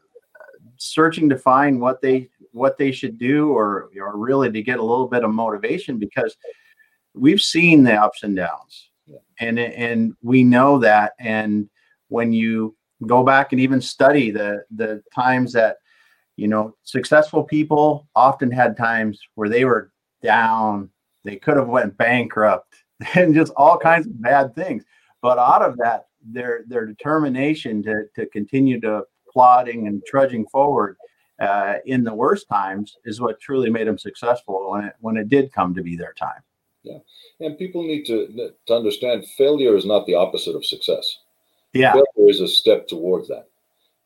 searching 0.84 1.30
to 1.30 1.38
find 1.38 1.80
what 1.80 2.02
they 2.02 2.30
what 2.52 2.78
they 2.78 2.92
should 2.92 3.18
do 3.18 3.52
or 3.52 3.90
or 4.00 4.18
really 4.18 4.52
to 4.52 4.62
get 4.62 4.80
a 4.80 4.84
little 4.84 5.08
bit 5.08 5.24
of 5.24 5.32
motivation 5.32 5.98
because 5.98 6.36
we've 7.14 7.42
seen 7.42 7.84
the 7.84 7.94
ups 7.94 8.24
and 8.24 8.36
downs. 8.36 8.90
Yeah. 9.06 9.18
and 9.40 9.60
and 9.60 10.14
we 10.22 10.44
know 10.44 10.80
that. 10.80 11.14
And 11.20 11.70
when 12.10 12.34
you 12.34 12.76
go 13.06 13.24
back 13.24 13.52
and 13.52 13.62
even 13.62 13.82
study 13.82 14.32
the 14.32 14.64
the 14.76 15.04
times 15.14 15.54
that 15.54 15.78
you 16.38 16.48
know 16.48 16.76
successful 16.84 17.44
people 17.44 18.08
often 18.16 18.50
had 18.50 18.78
times 18.78 19.20
where 19.36 19.50
they 19.50 19.66
were 19.66 19.92
down 20.22 20.90
they 21.24 21.36
could 21.38 21.58
have 21.58 21.68
went 21.68 21.98
bankrupt 21.98 22.76
and 23.16 23.34
just 23.34 23.54
all 23.56 23.78
kinds 23.78 24.08
of 24.08 24.22
bad 24.22 24.56
things. 24.56 24.84
But 25.22 25.38
out 25.38 25.62
of 25.62 25.78
that 25.78 26.08
their 26.26 26.64
their 26.68 26.86
determination 26.86 27.84
to 27.84 28.06
to 28.16 28.26
continue 28.28 28.80
to 28.82 29.04
plodding 29.34 29.88
and 29.88 30.04
trudging 30.06 30.46
forward 30.48 30.98
uh, 31.42 31.76
in 31.86 32.04
the 32.04 32.14
worst 32.14 32.48
times 32.48 32.98
is 33.06 33.20
what 33.20 33.40
truly 33.40 33.70
made 33.70 33.88
them 33.88 33.98
successful 33.98 34.72
when 34.72 34.86
it 34.86 34.94
when 35.02 35.18
it 35.18 35.28
did 35.28 35.52
come 35.52 35.74
to 35.74 35.82
be 35.82 35.96
their 35.98 36.14
time 36.14 36.42
yeah 36.84 37.00
and 37.40 37.58
people 37.58 37.84
need 37.84 38.06
to 38.06 38.52
to 38.68 38.74
understand 38.74 39.26
failure 39.38 39.76
is 39.76 39.86
not 39.86 40.06
the 40.06 40.16
opposite 40.16 40.56
of 40.56 40.64
success 40.64 41.20
yeah 41.74 41.94
failure 41.94 42.30
is 42.30 42.40
a 42.40 42.48
step 42.48 42.88
towards 42.88 43.28
that 43.28 43.48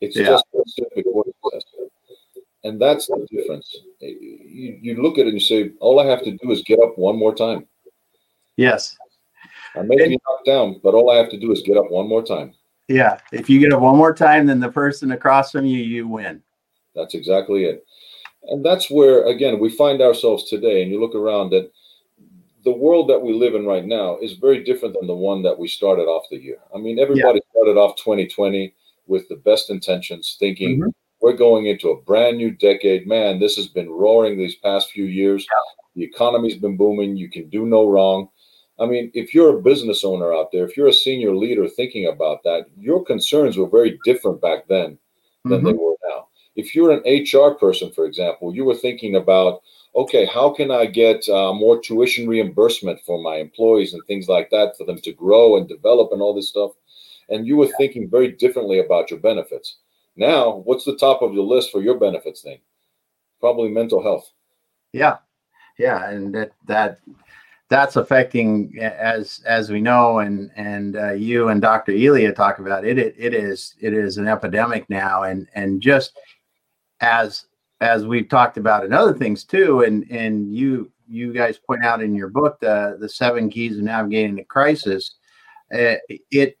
it's 0.00 0.16
yeah. 0.16 0.24
just 0.24 0.44
a 0.54 0.62
step 0.66 0.88
before 0.94 1.24
success 1.24 1.64
and 2.64 2.80
that's 2.80 3.06
the 3.06 3.26
difference. 3.30 3.76
You, 4.00 4.78
you 4.80 5.02
look 5.02 5.18
at 5.18 5.22
it 5.22 5.28
and 5.28 5.34
you 5.34 5.40
say, 5.40 5.70
all 5.80 6.00
I 6.00 6.06
have 6.06 6.22
to 6.24 6.32
do 6.32 6.50
is 6.50 6.62
get 6.62 6.80
up 6.80 6.98
one 6.98 7.16
more 7.16 7.34
time. 7.34 7.66
Yes. 8.56 8.96
I 9.76 9.82
may 9.82 9.96
be 9.96 10.18
knocked 10.28 10.46
down, 10.46 10.80
but 10.82 10.94
all 10.94 11.10
I 11.10 11.16
have 11.16 11.30
to 11.30 11.38
do 11.38 11.52
is 11.52 11.62
get 11.62 11.76
up 11.76 11.90
one 11.90 12.08
more 12.08 12.22
time. 12.22 12.54
Yeah. 12.88 13.18
If 13.32 13.48
you 13.48 13.60
get 13.60 13.72
it 13.72 13.80
one 13.80 13.96
more 13.96 14.14
time 14.14 14.46
than 14.46 14.60
the 14.60 14.70
person 14.70 15.12
across 15.12 15.52
from 15.52 15.66
you, 15.66 15.78
you 15.78 16.08
win. 16.08 16.42
That's 16.94 17.14
exactly 17.14 17.64
it. 17.64 17.84
And 18.44 18.64
that's 18.64 18.90
where, 18.90 19.26
again, 19.26 19.58
we 19.58 19.68
find 19.68 20.00
ourselves 20.00 20.48
today. 20.48 20.82
And 20.82 20.90
you 20.90 21.00
look 21.00 21.14
around 21.14 21.52
at 21.52 21.70
the 22.64 22.72
world 22.72 23.08
that 23.10 23.20
we 23.20 23.32
live 23.32 23.54
in 23.54 23.66
right 23.66 23.84
now 23.84 24.18
is 24.18 24.32
very 24.34 24.64
different 24.64 24.94
than 24.94 25.06
the 25.06 25.14
one 25.14 25.42
that 25.42 25.58
we 25.58 25.68
started 25.68 26.04
off 26.04 26.24
the 26.30 26.38
year. 26.38 26.58
I 26.74 26.78
mean, 26.78 26.98
everybody 26.98 27.40
yeah. 27.44 27.50
started 27.52 27.78
off 27.78 27.96
2020 27.96 28.74
with 29.06 29.28
the 29.28 29.36
best 29.36 29.70
intentions, 29.70 30.36
thinking, 30.38 30.80
mm-hmm 30.80 30.88
we're 31.20 31.36
going 31.36 31.66
into 31.66 31.90
a 31.90 32.00
brand 32.02 32.36
new 32.36 32.50
decade. 32.50 33.06
Man, 33.06 33.40
this 33.40 33.56
has 33.56 33.66
been 33.66 33.90
roaring 33.90 34.38
these 34.38 34.56
past 34.56 34.90
few 34.90 35.04
years. 35.04 35.46
The 35.96 36.04
economy's 36.04 36.56
been 36.56 36.76
booming. 36.76 37.16
You 37.16 37.28
can 37.28 37.48
do 37.48 37.66
no 37.66 37.88
wrong. 37.88 38.28
I 38.80 38.86
mean, 38.86 39.10
if 39.14 39.34
you're 39.34 39.58
a 39.58 39.62
business 39.62 40.04
owner 40.04 40.32
out 40.32 40.52
there, 40.52 40.64
if 40.64 40.76
you're 40.76 40.88
a 40.88 40.92
senior 40.92 41.34
leader 41.34 41.68
thinking 41.68 42.06
about 42.06 42.42
that, 42.44 42.66
your 42.78 43.04
concerns 43.04 43.56
were 43.56 43.68
very 43.68 43.98
different 44.04 44.40
back 44.40 44.68
then 44.68 44.98
than 45.44 45.58
mm-hmm. 45.58 45.66
they 45.66 45.72
were 45.72 45.96
now. 46.08 46.28
If 46.54 46.74
you're 46.74 46.92
an 46.92 47.02
HR 47.06 47.54
person, 47.54 47.90
for 47.92 48.04
example, 48.04 48.54
you 48.54 48.64
were 48.64 48.74
thinking 48.74 49.16
about, 49.16 49.62
okay, 49.96 50.26
how 50.26 50.50
can 50.50 50.70
I 50.70 50.86
get 50.86 51.28
uh, 51.28 51.52
more 51.52 51.80
tuition 51.80 52.28
reimbursement 52.28 53.00
for 53.04 53.20
my 53.20 53.36
employees 53.36 53.94
and 53.94 54.02
things 54.06 54.28
like 54.28 54.50
that 54.50 54.76
for 54.76 54.84
them 54.84 54.98
to 54.98 55.12
grow 55.12 55.56
and 55.56 55.68
develop 55.68 56.12
and 56.12 56.22
all 56.22 56.34
this 56.34 56.48
stuff? 56.48 56.72
And 57.28 57.46
you 57.46 57.56
were 57.56 57.68
thinking 57.78 58.08
very 58.08 58.32
differently 58.32 58.78
about 58.78 59.10
your 59.10 59.20
benefits. 59.20 59.78
Now, 60.16 60.62
what's 60.64 60.84
the 60.84 60.96
top 60.96 61.22
of 61.22 61.34
your 61.34 61.44
list 61.44 61.70
for 61.70 61.80
your 61.80 61.98
benefits 61.98 62.42
thing? 62.42 62.58
Probably 63.40 63.68
mental 63.68 64.02
health. 64.02 64.30
Yeah, 64.92 65.18
yeah, 65.78 66.10
and 66.10 66.34
that 66.34 66.52
that 66.66 66.98
that's 67.68 67.96
affecting 67.96 68.72
as 68.80 69.42
as 69.46 69.70
we 69.70 69.80
know, 69.80 70.20
and 70.20 70.50
and 70.56 70.96
uh, 70.96 71.12
you 71.12 71.48
and 71.48 71.60
Dr. 71.60 71.92
Elia 71.92 72.32
talk 72.32 72.58
about 72.58 72.84
it, 72.84 72.98
it. 72.98 73.14
It 73.18 73.34
is 73.34 73.74
it 73.80 73.92
is 73.92 74.16
an 74.16 74.26
epidemic 74.26 74.88
now, 74.88 75.24
and 75.24 75.46
and 75.54 75.80
just 75.80 76.18
as 77.00 77.46
as 77.80 78.06
we've 78.06 78.28
talked 78.28 78.56
about 78.56 78.84
in 78.84 78.92
other 78.92 79.12
things 79.12 79.44
too, 79.44 79.82
and 79.82 80.10
and 80.10 80.54
you 80.54 80.90
you 81.06 81.32
guys 81.32 81.58
point 81.58 81.84
out 81.84 82.02
in 82.02 82.14
your 82.14 82.28
book 82.28 82.58
the 82.60 82.96
the 83.00 83.08
seven 83.08 83.50
keys 83.50 83.76
of 83.76 83.84
navigating 83.84 84.36
the 84.36 84.44
crisis. 84.44 85.16
Uh, 85.72 85.96
it 86.30 86.58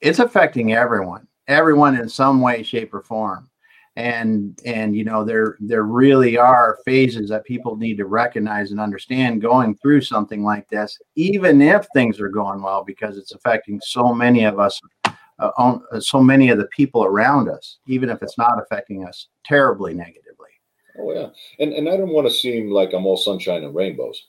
it's 0.00 0.18
affecting 0.18 0.72
everyone 0.72 1.28
everyone 1.46 1.96
in 1.96 2.08
some 2.08 2.40
way 2.40 2.62
shape 2.62 2.92
or 2.92 3.02
form 3.02 3.48
and 3.96 4.58
and 4.64 4.96
you 4.96 5.04
know 5.04 5.22
there 5.22 5.56
there 5.60 5.82
really 5.82 6.38
are 6.38 6.78
phases 6.84 7.28
that 7.28 7.44
people 7.44 7.76
need 7.76 7.96
to 7.96 8.06
recognize 8.06 8.70
and 8.70 8.80
understand 8.80 9.42
going 9.42 9.76
through 9.76 10.00
something 10.00 10.42
like 10.42 10.66
this 10.70 10.98
even 11.14 11.60
if 11.60 11.86
things 11.94 12.18
are 12.18 12.30
going 12.30 12.62
well 12.62 12.82
because 12.82 13.18
it's 13.18 13.32
affecting 13.32 13.78
so 13.84 14.14
many 14.14 14.44
of 14.44 14.58
us 14.58 14.80
uh, 15.04 15.50
on, 15.58 15.82
uh, 15.92 16.00
so 16.00 16.22
many 16.22 16.48
of 16.48 16.56
the 16.56 16.68
people 16.68 17.04
around 17.04 17.50
us 17.50 17.80
even 17.86 18.08
if 18.08 18.22
it's 18.22 18.38
not 18.38 18.58
affecting 18.58 19.06
us 19.06 19.28
terribly 19.44 19.92
negatively 19.92 20.48
oh 20.98 21.12
yeah 21.12 21.28
and 21.58 21.74
and 21.74 21.86
i 21.86 21.96
don't 21.96 22.14
want 22.14 22.26
to 22.26 22.32
seem 22.32 22.70
like 22.70 22.94
i'm 22.94 23.04
all 23.04 23.16
sunshine 23.16 23.62
and 23.62 23.74
rainbows 23.74 24.28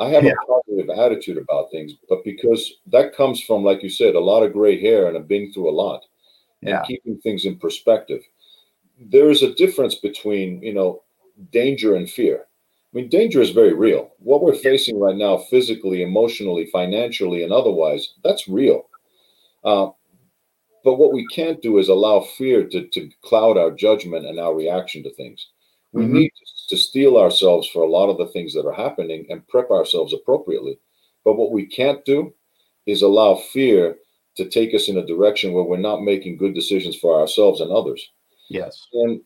i 0.00 0.08
have 0.08 0.24
yeah. 0.24 0.32
a 0.32 0.46
positive 0.46 0.90
attitude 0.98 1.38
about 1.38 1.70
things 1.70 1.92
but 2.08 2.24
because 2.24 2.72
that 2.86 3.14
comes 3.14 3.40
from 3.40 3.62
like 3.62 3.84
you 3.84 3.90
said 3.90 4.16
a 4.16 4.20
lot 4.20 4.42
of 4.42 4.52
gray 4.52 4.80
hair 4.80 5.06
and 5.06 5.16
i've 5.16 5.28
been 5.28 5.52
through 5.52 5.70
a 5.70 5.70
lot 5.70 6.02
and 6.62 6.70
yeah. 6.70 6.82
keeping 6.86 7.18
things 7.18 7.44
in 7.44 7.58
perspective. 7.58 8.22
There 9.00 9.30
is 9.30 9.42
a 9.42 9.54
difference 9.54 9.94
between, 9.94 10.62
you 10.62 10.74
know, 10.74 11.02
danger 11.50 11.96
and 11.96 12.08
fear. 12.08 12.46
I 12.92 12.96
mean, 12.96 13.08
danger 13.08 13.40
is 13.40 13.50
very 13.50 13.72
real. 13.72 14.10
What 14.18 14.42
we're 14.42 14.54
facing 14.54 14.98
right 15.00 15.16
now, 15.16 15.38
physically, 15.38 16.02
emotionally, 16.02 16.66
financially, 16.66 17.42
and 17.44 17.52
otherwise, 17.52 18.14
that's 18.22 18.48
real. 18.48 18.88
Uh, 19.64 19.88
but 20.84 20.96
what 20.96 21.12
we 21.12 21.26
can't 21.28 21.62
do 21.62 21.78
is 21.78 21.88
allow 21.88 22.20
fear 22.20 22.64
to, 22.68 22.86
to 22.88 23.10
cloud 23.22 23.56
our 23.56 23.70
judgment 23.70 24.26
and 24.26 24.40
our 24.40 24.54
reaction 24.54 25.02
to 25.04 25.14
things. 25.14 25.48
We 25.92 26.04
mm-hmm. 26.04 26.14
need 26.14 26.32
to 26.68 26.76
steel 26.76 27.16
ourselves 27.16 27.68
for 27.68 27.82
a 27.82 27.88
lot 27.88 28.10
of 28.10 28.18
the 28.18 28.28
things 28.28 28.54
that 28.54 28.66
are 28.66 28.72
happening 28.72 29.26
and 29.28 29.46
prep 29.48 29.70
ourselves 29.70 30.12
appropriately. 30.12 30.78
But 31.24 31.34
what 31.34 31.52
we 31.52 31.66
can't 31.66 32.04
do 32.04 32.32
is 32.86 33.02
allow 33.02 33.34
fear 33.34 33.96
to 34.36 34.48
take 34.48 34.74
us 34.74 34.88
in 34.88 34.98
a 34.98 35.06
direction 35.06 35.52
where 35.52 35.64
we're 35.64 35.76
not 35.76 36.02
making 36.02 36.38
good 36.38 36.54
decisions 36.54 36.96
for 36.96 37.20
ourselves 37.20 37.60
and 37.60 37.70
others. 37.70 38.10
Yes. 38.50 38.86
And 38.92 39.20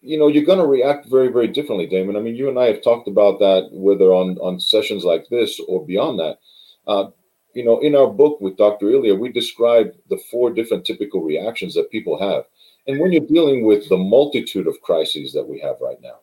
you 0.00 0.18
know, 0.18 0.28
you're 0.28 0.44
going 0.44 0.58
to 0.58 0.66
react 0.66 1.06
very, 1.08 1.28
very 1.28 1.48
differently, 1.48 1.86
Damon. 1.86 2.16
I 2.16 2.20
mean, 2.20 2.36
you 2.36 2.50
and 2.50 2.58
I 2.58 2.66
have 2.66 2.82
talked 2.82 3.08
about 3.08 3.38
that, 3.38 3.68
whether 3.72 4.12
on 4.12 4.36
on 4.38 4.60
sessions 4.60 5.04
like 5.04 5.26
this 5.30 5.60
or 5.66 5.84
beyond 5.84 6.18
that. 6.18 6.38
Uh, 6.86 7.06
you 7.54 7.64
know, 7.64 7.80
in 7.80 7.94
our 7.94 8.08
book 8.08 8.40
with 8.40 8.56
Dr. 8.56 8.90
Elia, 8.90 9.14
we 9.14 9.30
describe 9.30 9.92
the 10.10 10.20
four 10.30 10.52
different 10.52 10.84
typical 10.84 11.22
reactions 11.22 11.74
that 11.74 11.90
people 11.90 12.18
have. 12.18 12.44
And 12.86 13.00
when 13.00 13.12
you're 13.12 13.26
dealing 13.26 13.64
with 13.64 13.88
the 13.88 13.96
multitude 13.96 14.66
of 14.66 14.80
crises 14.82 15.32
that 15.32 15.48
we 15.48 15.58
have 15.60 15.76
right 15.80 16.00
now, 16.02 16.18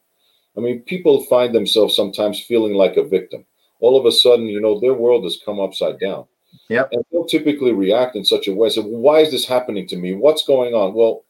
I 0.57 0.59
mean, 0.59 0.81
people 0.81 1.25
find 1.25 1.55
themselves 1.55 1.95
sometimes 1.95 2.41
feeling 2.41 2.73
like 2.73 2.97
a 2.97 3.03
victim. 3.03 3.45
All 3.79 3.97
of 3.97 4.05
a 4.05 4.11
sudden, 4.11 4.45
you 4.45 4.61
know, 4.61 4.79
their 4.79 4.93
world 4.93 5.23
has 5.23 5.39
come 5.43 5.59
upside 5.59 5.99
down. 5.99 6.25
yeah 6.69 6.83
And 6.91 7.03
they'll 7.11 7.25
typically 7.25 7.71
react 7.71 8.15
in 8.15 8.25
such 8.25 8.47
a 8.47 8.53
way. 8.53 8.69
So, 8.69 8.83
why 8.83 9.19
is 9.19 9.31
this 9.31 9.47
happening 9.47 9.87
to 9.87 9.95
me? 9.95 10.13
What's 10.13 10.45
going 10.45 10.75
on? 10.75 10.93
Well, 10.93 11.23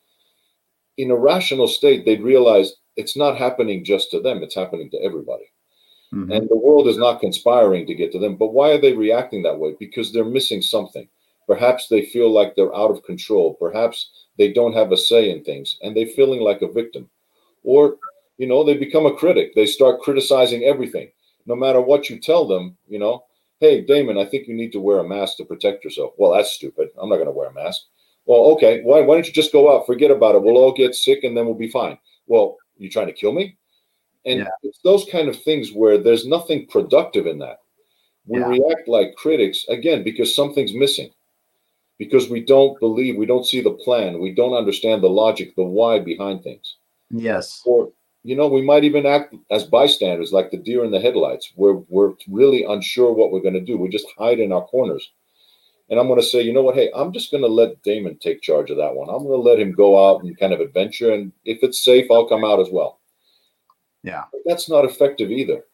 in 0.97 1.11
a 1.11 1.15
rational 1.15 1.67
state, 1.67 2.05
they'd 2.05 2.23
realize 2.23 2.73
it's 2.95 3.17
not 3.17 3.37
happening 3.37 3.83
just 3.83 4.11
to 4.11 4.19
them, 4.19 4.43
it's 4.43 4.55
happening 4.55 4.89
to 4.91 5.01
everybody. 5.01 5.45
Mm-hmm. 6.13 6.31
And 6.31 6.49
the 6.49 6.57
world 6.57 6.87
is 6.87 6.97
not 6.97 7.21
conspiring 7.21 7.85
to 7.87 7.95
get 7.95 8.11
to 8.11 8.19
them. 8.19 8.35
But 8.35 8.53
why 8.53 8.71
are 8.71 8.81
they 8.81 8.93
reacting 8.93 9.43
that 9.43 9.57
way? 9.57 9.75
Because 9.79 10.11
they're 10.11 10.25
missing 10.25 10.61
something. 10.61 11.07
Perhaps 11.47 11.87
they 11.87 12.05
feel 12.05 12.31
like 12.31 12.55
they're 12.55 12.75
out 12.75 12.91
of 12.91 13.03
control. 13.03 13.53
Perhaps 13.55 14.11
they 14.37 14.51
don't 14.51 14.73
have 14.73 14.91
a 14.91 14.97
say 14.97 15.31
in 15.31 15.43
things 15.43 15.77
and 15.81 15.95
they're 15.95 16.07
feeling 16.07 16.41
like 16.41 16.61
a 16.61 16.71
victim. 16.71 17.09
Or, 17.63 17.97
you 18.37 18.47
know, 18.47 18.63
they 18.63 18.75
become 18.77 19.05
a 19.05 19.15
critic. 19.15 19.53
They 19.55 19.65
start 19.65 20.01
criticizing 20.01 20.63
everything. 20.63 21.11
No 21.45 21.55
matter 21.55 21.81
what 21.81 22.09
you 22.09 22.19
tell 22.19 22.47
them, 22.47 22.77
you 22.87 22.99
know, 22.99 23.23
hey, 23.59 23.81
Damon, 23.81 24.17
I 24.17 24.25
think 24.25 24.47
you 24.47 24.55
need 24.55 24.71
to 24.73 24.79
wear 24.79 24.99
a 24.99 25.07
mask 25.07 25.37
to 25.37 25.45
protect 25.45 25.83
yourself. 25.83 26.13
Well, 26.17 26.33
that's 26.33 26.51
stupid. 26.51 26.89
I'm 26.99 27.09
not 27.09 27.15
going 27.15 27.27
to 27.27 27.31
wear 27.31 27.49
a 27.49 27.53
mask. 27.53 27.83
Well, 28.25 28.51
okay. 28.53 28.81
Why, 28.83 29.01
why 29.01 29.15
don't 29.15 29.27
you 29.27 29.33
just 29.33 29.51
go 29.51 29.75
out? 29.75 29.85
Forget 29.85 30.11
about 30.11 30.35
it. 30.35 30.43
We'll 30.43 30.57
all 30.57 30.73
get 30.73 30.95
sick 30.95 31.23
and 31.23 31.35
then 31.35 31.45
we'll 31.45 31.55
be 31.55 31.69
fine. 31.69 31.97
Well, 32.27 32.57
you're 32.77 32.91
trying 32.91 33.07
to 33.07 33.13
kill 33.13 33.31
me? 33.31 33.57
And 34.25 34.39
yeah. 34.39 34.47
it's 34.63 34.79
those 34.83 35.05
kind 35.11 35.27
of 35.27 35.41
things 35.41 35.71
where 35.71 35.97
there's 35.97 36.27
nothing 36.27 36.67
productive 36.67 37.25
in 37.25 37.39
that. 37.39 37.57
We 38.27 38.39
yeah. 38.39 38.47
react 38.47 38.87
like 38.87 39.15
critics, 39.15 39.65
again, 39.67 40.03
because 40.03 40.35
something's 40.35 40.73
missing. 40.73 41.09
Because 41.97 42.29
we 42.29 42.41
don't 42.41 42.79
believe, 42.79 43.17
we 43.17 43.25
don't 43.25 43.45
see 43.45 43.61
the 43.61 43.71
plan, 43.71 44.19
we 44.19 44.33
don't 44.33 44.55
understand 44.55 45.03
the 45.03 45.09
logic, 45.09 45.55
the 45.55 45.63
why 45.63 45.99
behind 45.99 46.43
things. 46.43 46.77
Yes. 47.11 47.61
Or 47.65 47.91
you 48.23 48.35
know, 48.35 48.47
we 48.47 48.61
might 48.61 48.83
even 48.83 49.05
act 49.05 49.35
as 49.49 49.63
bystanders, 49.63 50.31
like 50.31 50.51
the 50.51 50.57
deer 50.57 50.83
in 50.83 50.91
the 50.91 50.99
headlights. 50.99 51.51
We're 51.55 51.81
we're 51.89 52.13
really 52.29 52.63
unsure 52.63 53.13
what 53.13 53.31
we're 53.31 53.41
going 53.41 53.55
to 53.55 53.61
do. 53.61 53.77
We 53.77 53.89
just 53.89 54.07
hide 54.17 54.39
in 54.39 54.51
our 54.51 54.63
corners. 54.65 55.11
And 55.91 55.99
I'm 55.99 56.07
going 56.07 56.21
to 56.21 56.25
say, 56.25 56.41
you 56.41 56.53
know 56.53 56.61
what? 56.61 56.75
Hey, 56.75 56.89
I'm 56.95 57.11
just 57.11 57.31
going 57.31 57.43
to 57.43 57.49
let 57.49 57.83
Damon 57.83 58.17
take 58.17 58.41
charge 58.41 58.71
of 58.71 58.77
that 58.77 58.95
one. 58.95 59.09
I'm 59.09 59.25
going 59.27 59.43
to 59.43 59.49
let 59.49 59.59
him 59.59 59.73
go 59.73 60.09
out 60.09 60.23
and 60.23 60.39
kind 60.39 60.53
of 60.53 60.61
adventure, 60.61 61.11
and 61.11 61.33
if 61.43 61.59
it's 61.63 61.83
safe, 61.83 62.09
I'll 62.09 62.29
come 62.29 62.45
out 62.45 62.61
as 62.61 62.69
well. 62.71 63.01
Yeah, 64.01 64.23
but 64.31 64.41
that's 64.45 64.69
not 64.69 64.85
effective 64.85 65.29
either. 65.29 65.65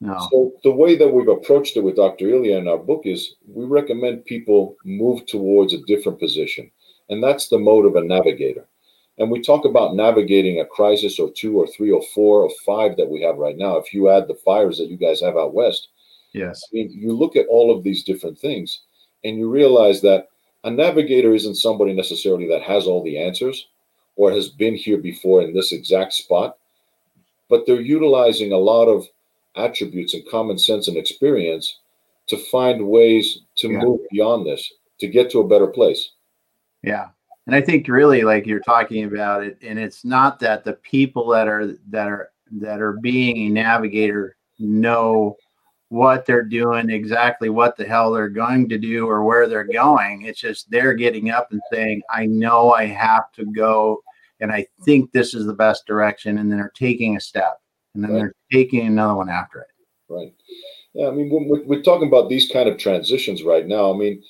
No. 0.00 0.16
So 0.30 0.52
the 0.62 0.70
way 0.70 0.96
that 0.96 1.08
we've 1.08 1.28
approached 1.28 1.76
it 1.76 1.80
with 1.80 1.96
Dr. 1.96 2.28
Ilya 2.28 2.56
in 2.56 2.68
our 2.68 2.78
book 2.78 3.02
is 3.04 3.34
we 3.48 3.64
recommend 3.64 4.26
people 4.26 4.76
move 4.84 5.26
towards 5.26 5.74
a 5.74 5.82
different 5.86 6.20
position, 6.20 6.70
and 7.08 7.20
that's 7.22 7.48
the 7.48 7.58
mode 7.58 7.84
of 7.84 7.96
a 7.96 8.04
navigator. 8.04 8.68
And 9.18 9.28
we 9.28 9.40
talk 9.42 9.64
about 9.64 9.96
navigating 9.96 10.60
a 10.60 10.66
crisis 10.66 11.18
or 11.18 11.32
two 11.32 11.58
or 11.58 11.66
three 11.66 11.90
or 11.90 12.02
four 12.14 12.42
or 12.42 12.50
five 12.64 12.96
that 12.96 13.08
we 13.08 13.22
have 13.22 13.38
right 13.38 13.56
now. 13.56 13.76
If 13.76 13.92
you 13.92 14.08
add 14.08 14.28
the 14.28 14.38
fires 14.44 14.78
that 14.78 14.88
you 14.88 14.96
guys 14.96 15.20
have 15.20 15.36
out 15.36 15.52
west, 15.52 15.88
yes, 16.32 16.62
I 16.70 16.76
mean, 16.76 16.92
you 16.92 17.12
look 17.12 17.34
at 17.34 17.46
all 17.48 17.76
of 17.76 17.82
these 17.82 18.04
different 18.04 18.38
things 18.38 18.82
and 19.24 19.38
you 19.38 19.50
realize 19.50 20.00
that 20.02 20.28
a 20.64 20.70
navigator 20.70 21.34
isn't 21.34 21.56
somebody 21.56 21.92
necessarily 21.92 22.48
that 22.48 22.62
has 22.62 22.86
all 22.86 23.02
the 23.02 23.18
answers 23.18 23.68
or 24.16 24.30
has 24.30 24.48
been 24.48 24.74
here 24.74 24.98
before 24.98 25.42
in 25.42 25.54
this 25.54 25.72
exact 25.72 26.12
spot, 26.12 26.56
but 27.48 27.66
they're 27.66 27.80
utilizing 27.80 28.52
a 28.52 28.56
lot 28.56 28.86
of 28.86 29.06
attributes 29.56 30.14
and 30.14 30.28
common 30.28 30.58
sense 30.58 30.88
and 30.88 30.96
experience 30.96 31.78
to 32.26 32.36
find 32.36 32.86
ways 32.86 33.40
to 33.56 33.70
yeah. 33.70 33.78
move 33.78 34.00
beyond 34.10 34.46
this 34.46 34.72
to 34.98 35.06
get 35.06 35.30
to 35.30 35.40
a 35.40 35.48
better 35.48 35.66
place. 35.66 36.10
Yeah. 36.82 37.08
And 37.46 37.54
I 37.54 37.60
think 37.60 37.86
really 37.86 38.22
like 38.22 38.46
you're 38.46 38.60
talking 38.60 39.04
about 39.04 39.44
it 39.44 39.58
and 39.62 39.78
it's 39.78 40.04
not 40.04 40.40
that 40.40 40.64
the 40.64 40.72
people 40.72 41.28
that 41.28 41.46
are 41.46 41.74
that 41.90 42.08
are 42.08 42.30
that 42.52 42.80
are 42.80 42.94
being 42.94 43.36
a 43.36 43.48
navigator 43.50 44.36
know 44.58 45.36
what 45.88 46.26
they're 46.26 46.42
doing, 46.42 46.90
exactly 46.90 47.48
what 47.48 47.76
the 47.76 47.86
hell 47.86 48.12
they're 48.12 48.28
going 48.28 48.68
to 48.68 48.78
do 48.78 49.06
or 49.06 49.24
where 49.24 49.48
they're 49.48 49.64
going. 49.64 50.22
It's 50.22 50.40
just 50.40 50.70
they're 50.70 50.94
getting 50.94 51.30
up 51.30 51.52
and 51.52 51.60
saying, 51.72 52.02
I 52.10 52.26
know 52.26 52.72
I 52.72 52.86
have 52.86 53.30
to 53.32 53.44
go 53.46 54.02
and 54.40 54.52
I 54.52 54.66
think 54.84 55.12
this 55.12 55.32
is 55.32 55.46
the 55.46 55.54
best 55.54 55.86
direction. 55.86 56.38
And 56.38 56.50
then 56.50 56.58
they're 56.58 56.72
taking 56.74 57.16
a 57.16 57.20
step 57.20 57.60
and 57.94 58.02
then 58.02 58.12
right. 58.12 58.18
they're 58.18 58.34
taking 58.52 58.86
another 58.86 59.14
one 59.14 59.30
after 59.30 59.60
it. 59.60 59.68
Right. 60.08 60.34
Yeah. 60.92 61.08
I 61.08 61.10
mean, 61.12 61.30
we're, 61.30 61.62
we're 61.64 61.82
talking 61.82 62.08
about 62.08 62.28
these 62.28 62.50
kind 62.50 62.68
of 62.68 62.78
transitions 62.78 63.42
right 63.42 63.66
now. 63.66 63.92
I 63.92 63.96
mean, 63.96 64.22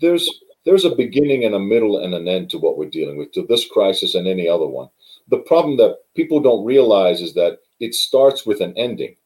there's 0.00 0.28
there's 0.64 0.84
a 0.84 0.96
beginning 0.96 1.44
and 1.44 1.54
a 1.54 1.60
middle 1.60 1.98
and 1.98 2.14
an 2.14 2.26
end 2.26 2.48
to 2.50 2.58
what 2.58 2.78
we're 2.78 2.88
dealing 2.88 3.18
with, 3.18 3.32
to 3.32 3.46
this 3.46 3.68
crisis 3.68 4.14
and 4.14 4.26
any 4.26 4.48
other 4.48 4.66
one. 4.66 4.88
The 5.28 5.38
problem 5.38 5.76
that 5.76 5.98
people 6.16 6.40
don't 6.40 6.64
realize 6.64 7.20
is 7.20 7.34
that 7.34 7.58
it 7.80 7.94
starts 7.94 8.46
with 8.46 8.62
an 8.62 8.72
ending 8.76 9.16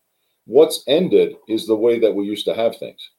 what's 0.48 0.82
ended 0.88 1.36
is 1.46 1.66
the 1.66 1.76
way 1.76 2.00
that 2.00 2.12
we 2.12 2.24
used 2.24 2.46
to 2.46 2.54
have 2.54 2.76
things. 2.76 3.10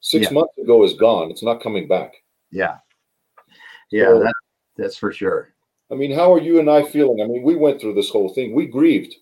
Six 0.00 0.26
yeah. 0.26 0.32
months 0.32 0.56
ago 0.58 0.84
is 0.84 0.94
gone. 0.94 1.30
It's 1.30 1.42
not 1.42 1.60
coming 1.60 1.88
back. 1.88 2.14
Yeah. 2.50 2.76
Yeah, 3.90 4.10
so, 4.10 4.18
that, 4.20 4.34
that's 4.76 4.96
for 4.96 5.12
sure. 5.12 5.52
I 5.90 5.96
mean, 5.96 6.14
how 6.14 6.32
are 6.32 6.40
you 6.40 6.60
and 6.60 6.70
I 6.70 6.84
feeling? 6.84 7.20
I 7.20 7.26
mean, 7.26 7.42
we 7.42 7.56
went 7.56 7.80
through 7.80 7.94
this 7.94 8.10
whole 8.10 8.32
thing. 8.32 8.54
We 8.54 8.66
grieved. 8.66 9.14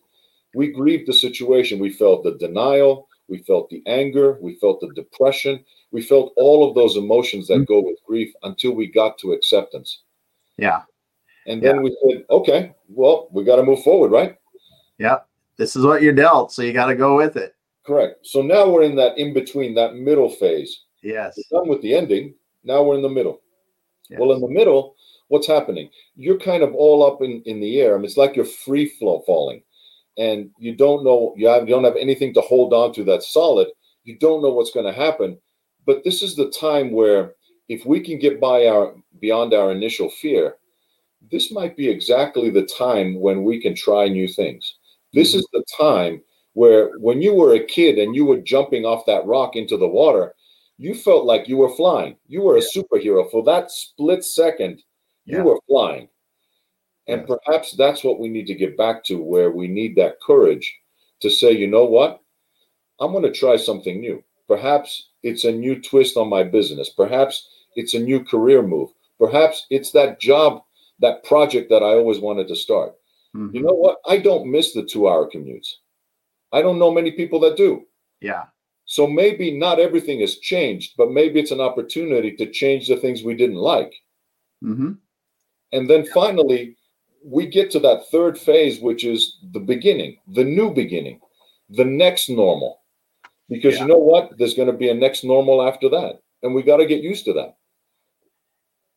We 0.54 0.68
grieved 0.70 1.08
the 1.08 1.14
situation. 1.14 1.78
We 1.78 1.90
felt 1.90 2.24
the 2.24 2.36
denial. 2.36 3.08
We 3.28 3.38
felt 3.38 3.70
the 3.70 3.82
anger. 3.86 4.38
We 4.40 4.56
felt 4.56 4.80
the 4.80 4.92
depression. 4.94 5.64
We 5.92 6.02
felt 6.02 6.34
all 6.36 6.68
of 6.68 6.74
those 6.74 6.96
emotions 6.96 7.46
that 7.46 7.54
mm-hmm. 7.54 7.72
go 7.72 7.80
with 7.80 7.98
grief 8.06 8.32
until 8.42 8.72
we 8.72 8.88
got 8.88 9.18
to 9.18 9.32
acceptance. 9.32 10.02
Yeah. 10.58 10.82
And 11.46 11.62
then 11.62 11.76
yeah. 11.76 11.82
we 11.82 11.96
said, 12.04 12.24
okay, 12.28 12.74
well, 12.88 13.28
we 13.30 13.44
got 13.44 13.56
to 13.56 13.62
move 13.62 13.82
forward, 13.82 14.10
right? 14.10 14.36
Yeah 14.98 15.18
this 15.58 15.76
is 15.76 15.84
what 15.84 16.02
you're 16.02 16.12
dealt, 16.12 16.52
so 16.52 16.62
you 16.62 16.72
got 16.72 16.86
to 16.86 16.94
go 16.94 17.16
with 17.16 17.36
it. 17.36 17.54
Correct. 17.84 18.26
So 18.26 18.42
now 18.42 18.68
we're 18.68 18.82
in 18.82 18.96
that 18.96 19.16
in 19.16 19.32
between, 19.32 19.74
that 19.74 19.94
middle 19.94 20.28
phase. 20.28 20.84
Yes. 21.02 21.38
We're 21.50 21.60
done 21.60 21.68
with 21.68 21.82
the 21.82 21.94
ending. 21.94 22.34
Now 22.64 22.82
we're 22.82 22.96
in 22.96 23.02
the 23.02 23.08
middle. 23.08 23.40
Yes. 24.10 24.18
Well, 24.20 24.32
in 24.32 24.40
the 24.40 24.48
middle, 24.48 24.96
what's 25.28 25.46
happening? 25.46 25.90
You're 26.16 26.38
kind 26.38 26.62
of 26.62 26.74
all 26.74 27.04
up 27.04 27.22
in, 27.22 27.42
in 27.46 27.60
the 27.60 27.80
air. 27.80 27.94
I 27.94 27.96
mean, 27.98 28.06
it's 28.06 28.16
like 28.16 28.36
you're 28.36 28.44
free 28.44 28.88
flow 28.98 29.22
falling, 29.26 29.62
and 30.18 30.50
you 30.58 30.74
don't 30.74 31.04
know 31.04 31.34
you 31.36 31.48
have 31.48 31.68
you 31.68 31.74
don't 31.74 31.84
have 31.84 31.96
anything 31.96 32.34
to 32.34 32.40
hold 32.40 32.72
on 32.72 32.92
to 32.94 33.04
that's 33.04 33.32
solid. 33.32 33.68
You 34.04 34.18
don't 34.18 34.42
know 34.42 34.50
what's 34.50 34.70
going 34.70 34.86
to 34.86 34.92
happen. 34.92 35.38
But 35.84 36.02
this 36.04 36.22
is 36.22 36.34
the 36.34 36.50
time 36.50 36.90
where 36.90 37.34
if 37.68 37.84
we 37.86 38.00
can 38.00 38.18
get 38.18 38.40
by 38.40 38.66
our 38.66 38.94
beyond 39.20 39.54
our 39.54 39.72
initial 39.72 40.10
fear, 40.10 40.56
this 41.30 41.50
might 41.52 41.76
be 41.76 41.88
exactly 41.88 42.50
the 42.50 42.66
time 42.66 43.20
when 43.20 43.44
we 43.44 43.60
can 43.60 43.74
try 43.74 44.08
new 44.08 44.28
things. 44.28 44.76
This 45.12 45.34
is 45.34 45.46
the 45.52 45.64
time 45.78 46.22
where 46.52 46.98
when 46.98 47.22
you 47.22 47.34
were 47.34 47.54
a 47.54 47.64
kid 47.64 47.98
and 47.98 48.14
you 48.14 48.24
were 48.24 48.38
jumping 48.38 48.84
off 48.84 49.06
that 49.06 49.26
rock 49.26 49.56
into 49.56 49.76
the 49.76 49.88
water, 49.88 50.34
you 50.78 50.94
felt 50.94 51.24
like 51.24 51.48
you 51.48 51.56
were 51.56 51.74
flying. 51.74 52.16
You 52.26 52.42
were 52.42 52.56
a 52.56 52.60
superhero. 52.60 53.30
For 53.30 53.42
that 53.44 53.70
split 53.70 54.24
second, 54.24 54.82
you 55.24 55.38
yeah. 55.38 55.42
were 55.42 55.58
flying. 55.68 56.08
And 57.08 57.26
perhaps 57.26 57.72
that's 57.72 58.02
what 58.02 58.18
we 58.18 58.28
need 58.28 58.46
to 58.48 58.54
get 58.54 58.76
back 58.76 59.04
to, 59.04 59.22
where 59.22 59.50
we 59.50 59.68
need 59.68 59.96
that 59.96 60.20
courage 60.20 60.74
to 61.20 61.30
say, 61.30 61.52
you 61.52 61.66
know 61.66 61.84
what? 61.84 62.20
I'm 63.00 63.12
going 63.12 63.22
to 63.22 63.32
try 63.32 63.56
something 63.56 64.00
new. 64.00 64.22
Perhaps 64.48 65.10
it's 65.22 65.44
a 65.44 65.52
new 65.52 65.80
twist 65.80 66.16
on 66.16 66.28
my 66.28 66.42
business. 66.42 66.90
Perhaps 66.90 67.48
it's 67.74 67.94
a 67.94 67.98
new 67.98 68.24
career 68.24 68.62
move. 68.62 68.90
Perhaps 69.18 69.66
it's 69.70 69.92
that 69.92 70.20
job, 70.20 70.62
that 71.00 71.24
project 71.24 71.70
that 71.70 71.82
I 71.82 71.94
always 71.94 72.18
wanted 72.18 72.48
to 72.48 72.56
start. 72.56 72.94
Mm-hmm. 73.36 73.54
You 73.56 73.62
know 73.62 73.74
what? 73.74 73.98
I 74.06 74.18
don't 74.18 74.50
miss 74.50 74.72
the 74.72 74.84
two 74.84 75.08
hour 75.08 75.30
commutes. 75.30 75.68
I 76.52 76.62
don't 76.62 76.78
know 76.78 76.90
many 76.90 77.10
people 77.10 77.40
that 77.40 77.56
do. 77.56 77.82
Yeah. 78.20 78.44
So 78.86 79.06
maybe 79.06 79.58
not 79.58 79.80
everything 79.80 80.20
has 80.20 80.38
changed, 80.38 80.94
but 80.96 81.10
maybe 81.10 81.40
it's 81.40 81.50
an 81.50 81.60
opportunity 81.60 82.32
to 82.36 82.50
change 82.50 82.88
the 82.88 82.96
things 82.96 83.22
we 83.22 83.34
didn't 83.34 83.56
like. 83.56 83.92
Mm-hmm. 84.64 84.92
And 85.72 85.90
then 85.90 86.06
finally, 86.14 86.76
we 87.24 87.46
get 87.46 87.70
to 87.72 87.80
that 87.80 88.08
third 88.10 88.38
phase, 88.38 88.80
which 88.80 89.04
is 89.04 89.38
the 89.52 89.60
beginning, 89.60 90.18
the 90.28 90.44
new 90.44 90.72
beginning, 90.72 91.20
the 91.70 91.84
next 91.84 92.30
normal. 92.30 92.82
Because 93.48 93.74
yeah. 93.74 93.82
you 93.82 93.88
know 93.88 93.98
what? 93.98 94.38
There's 94.38 94.54
going 94.54 94.70
to 94.70 94.76
be 94.76 94.90
a 94.90 94.94
next 94.94 95.24
normal 95.24 95.66
after 95.66 95.88
that. 95.90 96.20
And 96.42 96.54
we 96.54 96.62
got 96.62 96.76
to 96.76 96.86
get 96.86 97.02
used 97.02 97.24
to 97.24 97.32
that. 97.34 97.56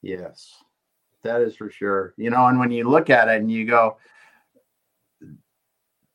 Yes, 0.01 0.53
that 1.23 1.41
is 1.41 1.55
for 1.55 1.69
sure. 1.69 2.13
You 2.15 2.29
know, 2.29 2.45
and 2.45 2.59
when 2.59 2.71
you 2.71 2.87
look 2.87 3.09
at 3.09 3.27
it 3.27 3.41
and 3.41 3.51
you 3.51 3.65
go, 3.65 3.97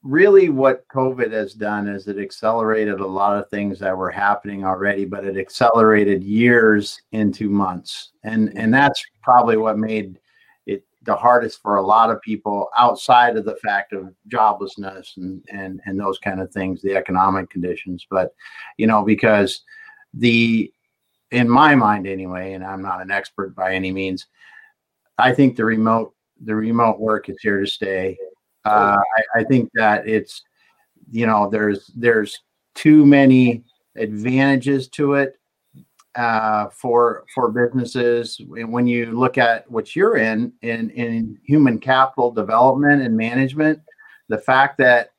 really 0.05 0.51
what 0.51 0.87
COVID 0.89 1.33
has 1.33 1.55
done 1.55 1.89
is 1.89 2.07
it 2.07 2.19
accelerated 2.19 3.01
a 3.01 3.07
lot 3.07 3.39
of 3.39 3.49
things 3.49 3.79
that 3.79 3.97
were 3.97 4.11
happening 4.11 4.65
already, 4.65 5.07
but 5.07 5.25
it 5.25 5.39
accelerated 5.39 6.23
years 6.23 7.01
into 7.13 7.49
months. 7.49 8.13
And 8.23 8.57
and 8.57 8.73
that's 8.73 9.03
probably 9.23 9.57
what 9.57 9.79
made 9.79 10.21
it 10.67 10.85
the 11.03 11.17
hardest 11.17 11.63
for 11.63 11.77
a 11.77 11.83
lot 11.83 12.11
of 12.11 12.21
people 12.21 12.69
outside 12.77 13.37
of 13.37 13.47
the 13.47 13.57
fact 13.57 13.95
of 13.95 14.15
joblessness 14.29 15.17
and 15.17 15.43
and 15.51 15.81
and 15.87 15.99
those 15.99 16.19
kind 16.19 16.41
of 16.41 16.53
things, 16.53 16.83
the 16.83 16.95
economic 16.95 17.49
conditions. 17.49 18.07
But 18.09 18.35
you 18.77 18.87
know, 18.87 19.03
because 19.03 19.63
the 20.13 20.71
in 21.31 21.49
my 21.49 21.75
mind 21.75 22.07
anyway, 22.07 22.53
and 22.53 22.63
I'm 22.63 22.83
not 22.83 23.01
an 23.01 23.11
expert 23.11 23.57
by 23.57 23.75
any 23.75 23.91
means, 23.91 24.27
I 25.17 25.33
think 25.33 25.57
the 25.57 25.65
remote 25.65 26.15
the 26.43 26.55
remote 26.55 27.01
work 27.01 27.31
is 27.31 27.39
here 27.41 27.61
to 27.61 27.67
stay 27.67 28.19
uh, 28.65 28.97
I, 29.37 29.41
I 29.41 29.45
think 29.45 29.71
that 29.75 30.09
it's 30.09 30.43
you 31.11 31.27
know 31.27 31.49
there's 31.51 31.91
there's 31.97 32.41
too 32.75 33.07
many 33.07 33.65
advantages 33.97 34.89
to 34.89 35.15
it 35.15 35.39
uh, 36.15 36.69
for 36.71 37.25
for 37.35 37.51
businesses. 37.51 38.41
And 38.41 38.73
When 38.73 38.87
you 38.87 39.13
look 39.13 39.39
at 39.39 39.71
what 39.71 39.95
you're 39.97 40.17
in 40.17 40.53
in 40.63 40.91
in 40.91 41.39
human 41.45 41.79
capital 41.79 42.31
development 42.31 43.03
and 43.03 43.17
management, 43.17 43.81
the 44.29 44.39
fact 44.39 44.79
that 44.79 45.11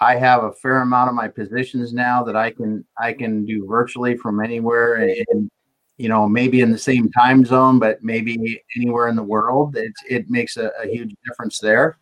I 0.00 0.16
have 0.16 0.44
a 0.44 0.52
fair 0.52 0.78
amount 0.80 1.10
of 1.10 1.14
my 1.14 1.28
positions 1.28 1.92
now 1.92 2.22
that 2.24 2.36
I 2.36 2.50
can 2.50 2.84
I 2.98 3.12
can 3.12 3.44
do 3.44 3.66
virtually 3.66 4.16
from 4.16 4.40
anywhere 4.42 4.94
and, 4.96 5.26
and 5.30 5.50
you 5.98 6.08
know 6.08 6.28
maybe 6.28 6.60
in 6.62 6.72
the 6.72 6.78
same 6.78 7.10
time 7.10 7.44
zone, 7.44 7.78
but 7.78 8.02
maybe 8.02 8.60
anywhere 8.76 9.08
in 9.08 9.16
the 9.16 9.22
world. 9.22 9.76
It 9.76 9.92
it 10.08 10.30
makes 10.30 10.56
a, 10.56 10.72
a 10.82 10.88
huge 10.88 11.14
difference 11.26 11.58
there. 11.60 11.98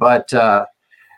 But 0.00 0.32
uh, 0.32 0.64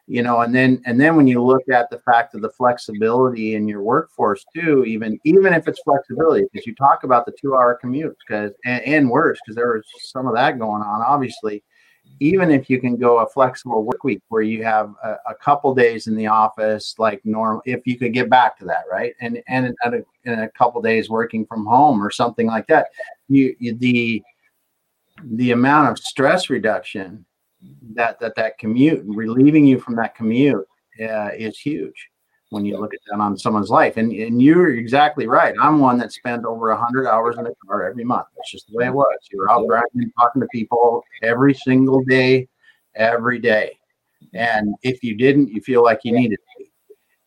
you 0.08 0.22
know, 0.22 0.40
and 0.40 0.52
then 0.52 0.82
and 0.84 1.00
then 1.00 1.14
when 1.16 1.28
you 1.28 1.40
look 1.42 1.62
at 1.72 1.88
the 1.88 2.00
fact 2.00 2.34
of 2.34 2.42
the 2.42 2.50
flexibility 2.50 3.54
in 3.54 3.68
your 3.68 3.82
workforce 3.82 4.44
too, 4.54 4.84
even 4.84 5.18
even 5.24 5.54
if 5.54 5.68
it's 5.68 5.80
flexibility, 5.82 6.44
because 6.52 6.66
you 6.66 6.74
talk 6.74 7.04
about 7.04 7.24
the 7.24 7.32
two-hour 7.40 7.78
commutes, 7.82 8.16
because 8.26 8.50
and, 8.64 8.82
and 8.82 9.08
worse, 9.08 9.38
because 9.40 9.54
there 9.54 9.72
was 9.72 9.84
some 10.00 10.26
of 10.26 10.34
that 10.34 10.58
going 10.58 10.82
on, 10.82 11.00
obviously. 11.00 11.62
Even 12.18 12.50
if 12.50 12.68
you 12.68 12.80
can 12.80 12.96
go 12.96 13.20
a 13.20 13.28
flexible 13.28 13.84
work 13.84 14.02
week 14.02 14.20
where 14.28 14.42
you 14.42 14.64
have 14.64 14.92
a, 15.04 15.14
a 15.30 15.34
couple 15.36 15.72
days 15.72 16.08
in 16.08 16.16
the 16.16 16.26
office, 16.26 16.96
like 16.98 17.20
normal, 17.24 17.62
if 17.64 17.86
you 17.86 17.96
could 17.96 18.12
get 18.12 18.28
back 18.28 18.58
to 18.58 18.64
that, 18.64 18.84
right, 18.90 19.14
and 19.20 19.40
and 19.46 19.72
a, 19.84 20.02
in 20.24 20.40
a 20.40 20.50
couple 20.50 20.82
days 20.82 21.08
working 21.08 21.46
from 21.46 21.64
home 21.64 22.02
or 22.02 22.10
something 22.10 22.48
like 22.48 22.66
that, 22.66 22.88
you, 23.28 23.54
you 23.60 23.76
the 23.78 24.20
the 25.36 25.52
amount 25.52 25.90
of 25.90 25.98
stress 25.98 26.50
reduction 26.50 27.24
that 27.94 28.18
that 28.20 28.34
that 28.36 28.58
commute 28.58 29.04
relieving 29.06 29.64
you 29.66 29.78
from 29.78 29.96
that 29.96 30.14
commute 30.14 30.66
uh, 31.00 31.30
is 31.36 31.58
huge 31.58 32.08
when 32.50 32.66
you 32.66 32.78
look 32.78 32.92
at 32.92 33.00
that 33.10 33.18
on 33.18 33.36
someone's 33.38 33.70
life. 33.70 33.96
And 33.96 34.12
and 34.12 34.42
you're 34.42 34.74
exactly 34.74 35.26
right. 35.26 35.54
I'm 35.60 35.78
one 35.78 35.98
that 35.98 36.12
spent 36.12 36.44
over 36.44 36.68
100 36.70 37.06
hours 37.06 37.36
in 37.38 37.46
a 37.46 37.54
car 37.66 37.88
every 37.88 38.04
month. 38.04 38.26
That's 38.36 38.50
just 38.50 38.68
the 38.68 38.76
way 38.76 38.86
it 38.86 38.94
was. 38.94 39.16
You're 39.30 39.50
out 39.50 39.66
driving 39.66 40.12
talking 40.18 40.42
to 40.42 40.48
people 40.48 41.02
every 41.22 41.54
single 41.54 42.02
day 42.04 42.48
every 42.94 43.38
day. 43.38 43.78
And 44.34 44.74
if 44.82 45.02
you 45.02 45.16
didn't 45.16 45.48
you 45.48 45.60
feel 45.60 45.82
like 45.82 46.00
you 46.04 46.12
needed 46.12 46.38
to 46.58 46.64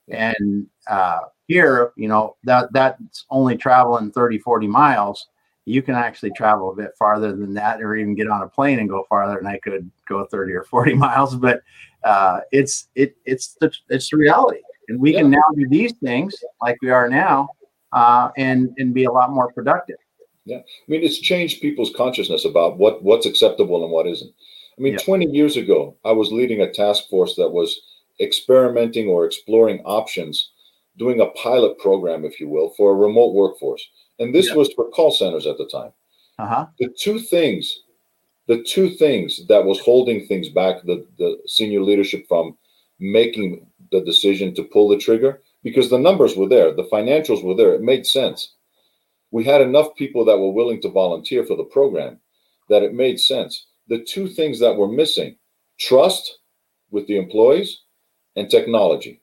and 0.10 0.67
uh, 0.88 1.19
here 1.48 1.91
you 1.95 2.08
know 2.08 2.36
that 2.43 2.71
that's 2.71 3.26
only 3.30 3.58
traveling 3.58 4.12
30 4.12 4.39
40 4.39 4.67
miles 4.67 5.28
you 5.65 5.82
can 5.82 5.95
actually 5.95 6.32
travel 6.32 6.71
a 6.71 6.75
bit 6.75 6.91
farther 6.97 7.36
than 7.36 7.54
that, 7.56 7.82
or 7.82 7.95
even 7.95 8.15
get 8.15 8.28
on 8.28 8.43
a 8.43 8.47
plane 8.47 8.80
and 8.80 8.88
go 8.88 9.06
farther. 9.10 9.38
And 9.38 9.47
I 9.47 9.58
could 9.60 9.89
go 10.08 10.25
30 10.25 10.54
or 10.54 10.63
40 10.63 10.93
miles, 10.95 11.36
but 11.36 11.62
uh, 12.04 12.41
it's 12.51 12.88
it 12.95 13.17
it's 13.25 13.56
the 13.60 13.71
it's 13.89 14.10
the 14.10 14.17
reality, 14.17 14.62
and 14.88 14.99
we 14.99 15.13
yeah. 15.13 15.21
can 15.21 15.32
now 15.32 15.43
do 15.56 15.67
these 15.69 15.93
things 16.04 16.36
like 16.62 16.78
we 16.82 16.91
are 16.91 17.10
now, 17.10 17.49
uh, 17.93 18.30
and 18.38 18.73
and 18.78 18.93
be 18.93 19.06
a 19.06 19.12
lot 19.12 19.32
more 19.32 19.51
productive. 19.51 19.97
Yeah, 20.45 20.58
I 20.58 20.62
mean, 20.88 21.04
it's 21.04 21.17
changed 21.17 21.62
people's 21.62 21.91
consciousness 21.95 22.45
about 22.45 22.78
what 22.78 23.04
what's 23.04 23.25
acceptable 23.25 23.84
and 23.84 23.91
what 23.91 24.08
isn't. 24.08 24.32
I 24.78 24.82
mean, 24.82 24.93
yeah. 24.93 24.99
20 24.99 25.28
years 25.28 25.56
ago, 25.56 25.95
I 26.04 26.12
was 26.12 26.32
leading 26.32 26.62
a 26.62 26.71
task 26.71 27.08
force 27.10 27.36
that 27.38 27.49
was 27.49 27.82
experimenting 28.19 29.08
or 29.08 29.25
exploring 29.25 29.80
options, 29.86 30.51
doing 30.97 31.21
a 31.21 31.28
pilot 31.28 31.80
program, 31.80 32.25
if 32.25 32.39
you 32.39 32.49
will, 32.49 32.71
for 32.71 32.91
a 32.91 32.95
remote 32.95 33.34
workforce. 33.34 33.88
And 34.19 34.34
this 34.34 34.49
yeah. 34.49 34.56
was 34.56 34.71
for 34.73 34.89
call 34.89 35.12
centers 35.12 35.45
at 35.45 35.58
the 35.58 35.67
time. 35.67 35.91
Uh-huh. 36.39 36.67
The 36.80 36.93
two 36.97 37.19
things, 37.19 37.84
the 38.47 38.63
two 38.63 38.89
things 38.89 39.45
that 39.47 39.65
was 39.65 39.80
holding 39.80 40.25
things 40.25 40.49
back, 40.49 40.84
the, 40.84 41.06
the 41.17 41.38
senior 41.47 41.82
leadership 41.82 42.25
from 42.28 42.58
making 42.99 43.65
the 43.91 44.01
decision 44.01 44.54
to 44.56 44.63
pull 44.63 44.89
the 44.89 44.97
trigger, 44.97 45.41
because 45.63 45.89
the 45.89 45.99
numbers 45.99 46.36
were 46.36 46.47
there, 46.47 46.73
the 46.73 46.89
financials 46.91 47.43
were 47.43 47.56
there, 47.56 47.73
it 47.73 47.82
made 47.82 48.06
sense. 48.06 48.54
We 49.32 49.43
had 49.43 49.62
enough 49.62 49.95
people 49.95 50.23
that 50.25 50.38
were 50.38 50.51
willing 50.51 50.82
to 50.82 50.89
volunteer 50.89 51.43
for 51.45 51.58
the 51.58 51.63
program 51.63 52.19
that 52.69 52.84
it 52.84 52.93
made 52.93 53.19
sense. 53.19 53.67
The 53.88 53.99
two 53.99 54.28
things 54.28 54.60
that 54.60 54.75
were 54.75 54.88
missing 54.88 55.36
trust 55.78 56.39
with 56.91 57.08
the 57.08 57.17
employees 57.17 57.82
and 58.36 58.49
technology. 58.49 59.21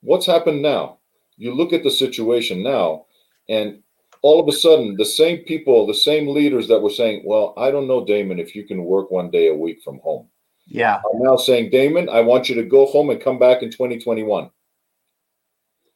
What's 0.00 0.26
happened 0.26 0.62
now? 0.62 0.98
You 1.36 1.54
look 1.54 1.72
at 1.72 1.82
the 1.82 1.90
situation 1.90 2.62
now, 2.62 3.06
and 3.48 3.82
all 4.22 4.40
of 4.40 4.48
a 4.48 4.56
sudden, 4.56 4.96
the 4.96 5.04
same 5.04 5.38
people, 5.38 5.86
the 5.86 5.94
same 5.94 6.28
leaders 6.28 6.68
that 6.68 6.80
were 6.80 6.90
saying, 6.90 7.22
Well, 7.24 7.54
I 7.56 7.70
don't 7.70 7.88
know, 7.88 8.04
Damon, 8.04 8.38
if 8.38 8.54
you 8.54 8.64
can 8.64 8.84
work 8.84 9.10
one 9.10 9.30
day 9.30 9.48
a 9.48 9.54
week 9.54 9.82
from 9.82 9.98
home. 9.98 10.28
Yeah. 10.66 11.00
I'm 11.12 11.22
now 11.22 11.36
saying, 11.36 11.70
Damon, 11.70 12.08
I 12.08 12.20
want 12.20 12.48
you 12.48 12.54
to 12.54 12.62
go 12.62 12.86
home 12.86 13.10
and 13.10 13.20
come 13.20 13.38
back 13.38 13.62
in 13.62 13.70
2021. 13.70 14.50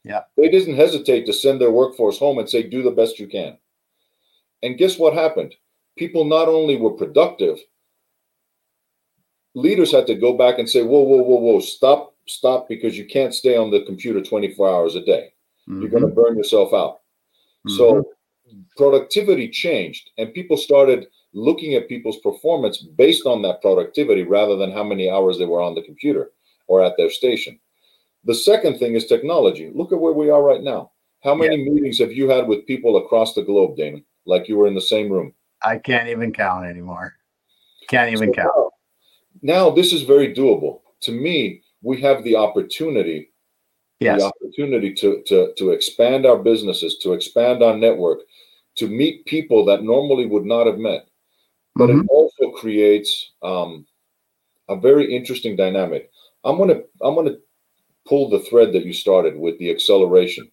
Yeah. 0.04 0.22
They 0.36 0.48
didn't 0.48 0.76
hesitate 0.76 1.24
to 1.26 1.32
send 1.32 1.60
their 1.60 1.70
workforce 1.70 2.18
home 2.18 2.38
and 2.38 2.48
say, 2.48 2.62
Do 2.62 2.82
the 2.82 2.90
best 2.90 3.18
you 3.18 3.28
can. 3.28 3.58
And 4.62 4.78
guess 4.78 4.98
what 4.98 5.14
happened? 5.14 5.54
People 5.96 6.24
not 6.24 6.48
only 6.48 6.76
were 6.76 6.90
productive, 6.90 7.58
leaders 9.56 9.90
had 9.90 10.06
to 10.06 10.14
go 10.14 10.36
back 10.36 10.58
and 10.58 10.68
say, 10.68 10.82
whoa, 10.82 11.00
whoa, 11.00 11.22
whoa, 11.22 11.40
whoa, 11.40 11.60
stop, 11.60 12.14
stop, 12.26 12.68
because 12.68 12.96
you 12.96 13.06
can't 13.06 13.34
stay 13.34 13.56
on 13.56 13.70
the 13.70 13.82
computer 13.84 14.22
24 14.22 14.68
hours 14.68 14.94
a 14.94 15.04
day. 15.04 15.32
Mm-hmm. 15.68 15.80
You're 15.80 15.90
going 15.90 16.02
to 16.02 16.08
burn 16.08 16.36
yourself 16.36 16.72
out. 16.74 17.00
Mm-hmm. 17.66 17.76
So 17.76 18.04
productivity 18.76 19.48
changed, 19.48 20.10
and 20.18 20.32
people 20.32 20.56
started 20.56 21.06
looking 21.32 21.74
at 21.74 21.88
people's 21.88 22.18
performance 22.18 22.78
based 22.78 23.26
on 23.26 23.42
that 23.42 23.60
productivity 23.60 24.22
rather 24.22 24.56
than 24.56 24.72
how 24.72 24.82
many 24.82 25.10
hours 25.10 25.38
they 25.38 25.44
were 25.44 25.60
on 25.60 25.74
the 25.74 25.82
computer 25.82 26.30
or 26.66 26.82
at 26.82 26.96
their 26.96 27.10
station. 27.10 27.58
The 28.24 28.34
second 28.34 28.78
thing 28.78 28.94
is 28.94 29.06
technology. 29.06 29.70
Look 29.74 29.92
at 29.92 30.00
where 30.00 30.12
we 30.12 30.30
are 30.30 30.42
right 30.42 30.62
now. 30.62 30.92
How 31.22 31.34
many 31.34 31.56
yeah. 31.56 31.70
meetings 31.70 31.98
have 31.98 32.12
you 32.12 32.28
had 32.28 32.46
with 32.46 32.66
people 32.66 32.96
across 32.98 33.34
the 33.34 33.42
globe, 33.42 33.76
Damon? 33.76 34.04
Like 34.26 34.48
you 34.48 34.56
were 34.56 34.66
in 34.66 34.74
the 34.74 34.80
same 34.80 35.10
room? 35.10 35.32
I 35.62 35.78
can't 35.78 36.08
even 36.08 36.32
count 36.32 36.66
anymore. 36.66 37.14
Can't 37.88 38.12
even 38.12 38.30
so 38.30 38.42
count 38.42 38.72
now 39.42 39.70
this 39.70 39.92
is 39.92 40.02
very 40.02 40.34
doable. 40.34 40.80
To 41.02 41.12
me, 41.12 41.62
we 41.82 42.00
have 42.00 42.24
the 42.24 42.36
opportunity, 42.36 43.32
yes. 44.00 44.20
the 44.20 44.26
opportunity 44.26 44.94
to, 44.94 45.22
to, 45.26 45.52
to 45.56 45.70
expand 45.70 46.26
our 46.26 46.38
businesses, 46.38 46.98
to 46.98 47.12
expand 47.12 47.62
our 47.62 47.76
network, 47.76 48.20
to 48.76 48.88
meet 48.88 49.24
people 49.26 49.64
that 49.64 49.82
normally 49.82 50.26
would 50.26 50.44
not 50.44 50.66
have 50.66 50.78
met. 50.78 51.08
But 51.74 51.90
mm-hmm. 51.90 52.00
it 52.00 52.06
also 52.08 52.50
creates 52.56 53.32
um, 53.42 53.86
a 54.68 54.76
very 54.76 55.14
interesting 55.14 55.56
dynamic. 55.56 56.10
I'm 56.44 56.58
gonna 56.58 56.80
I'm 57.02 57.14
gonna 57.14 57.36
pull 58.06 58.30
the 58.30 58.40
thread 58.40 58.72
that 58.72 58.84
you 58.84 58.92
started 58.92 59.36
with 59.36 59.58
the 59.58 59.70
acceleration. 59.70 60.50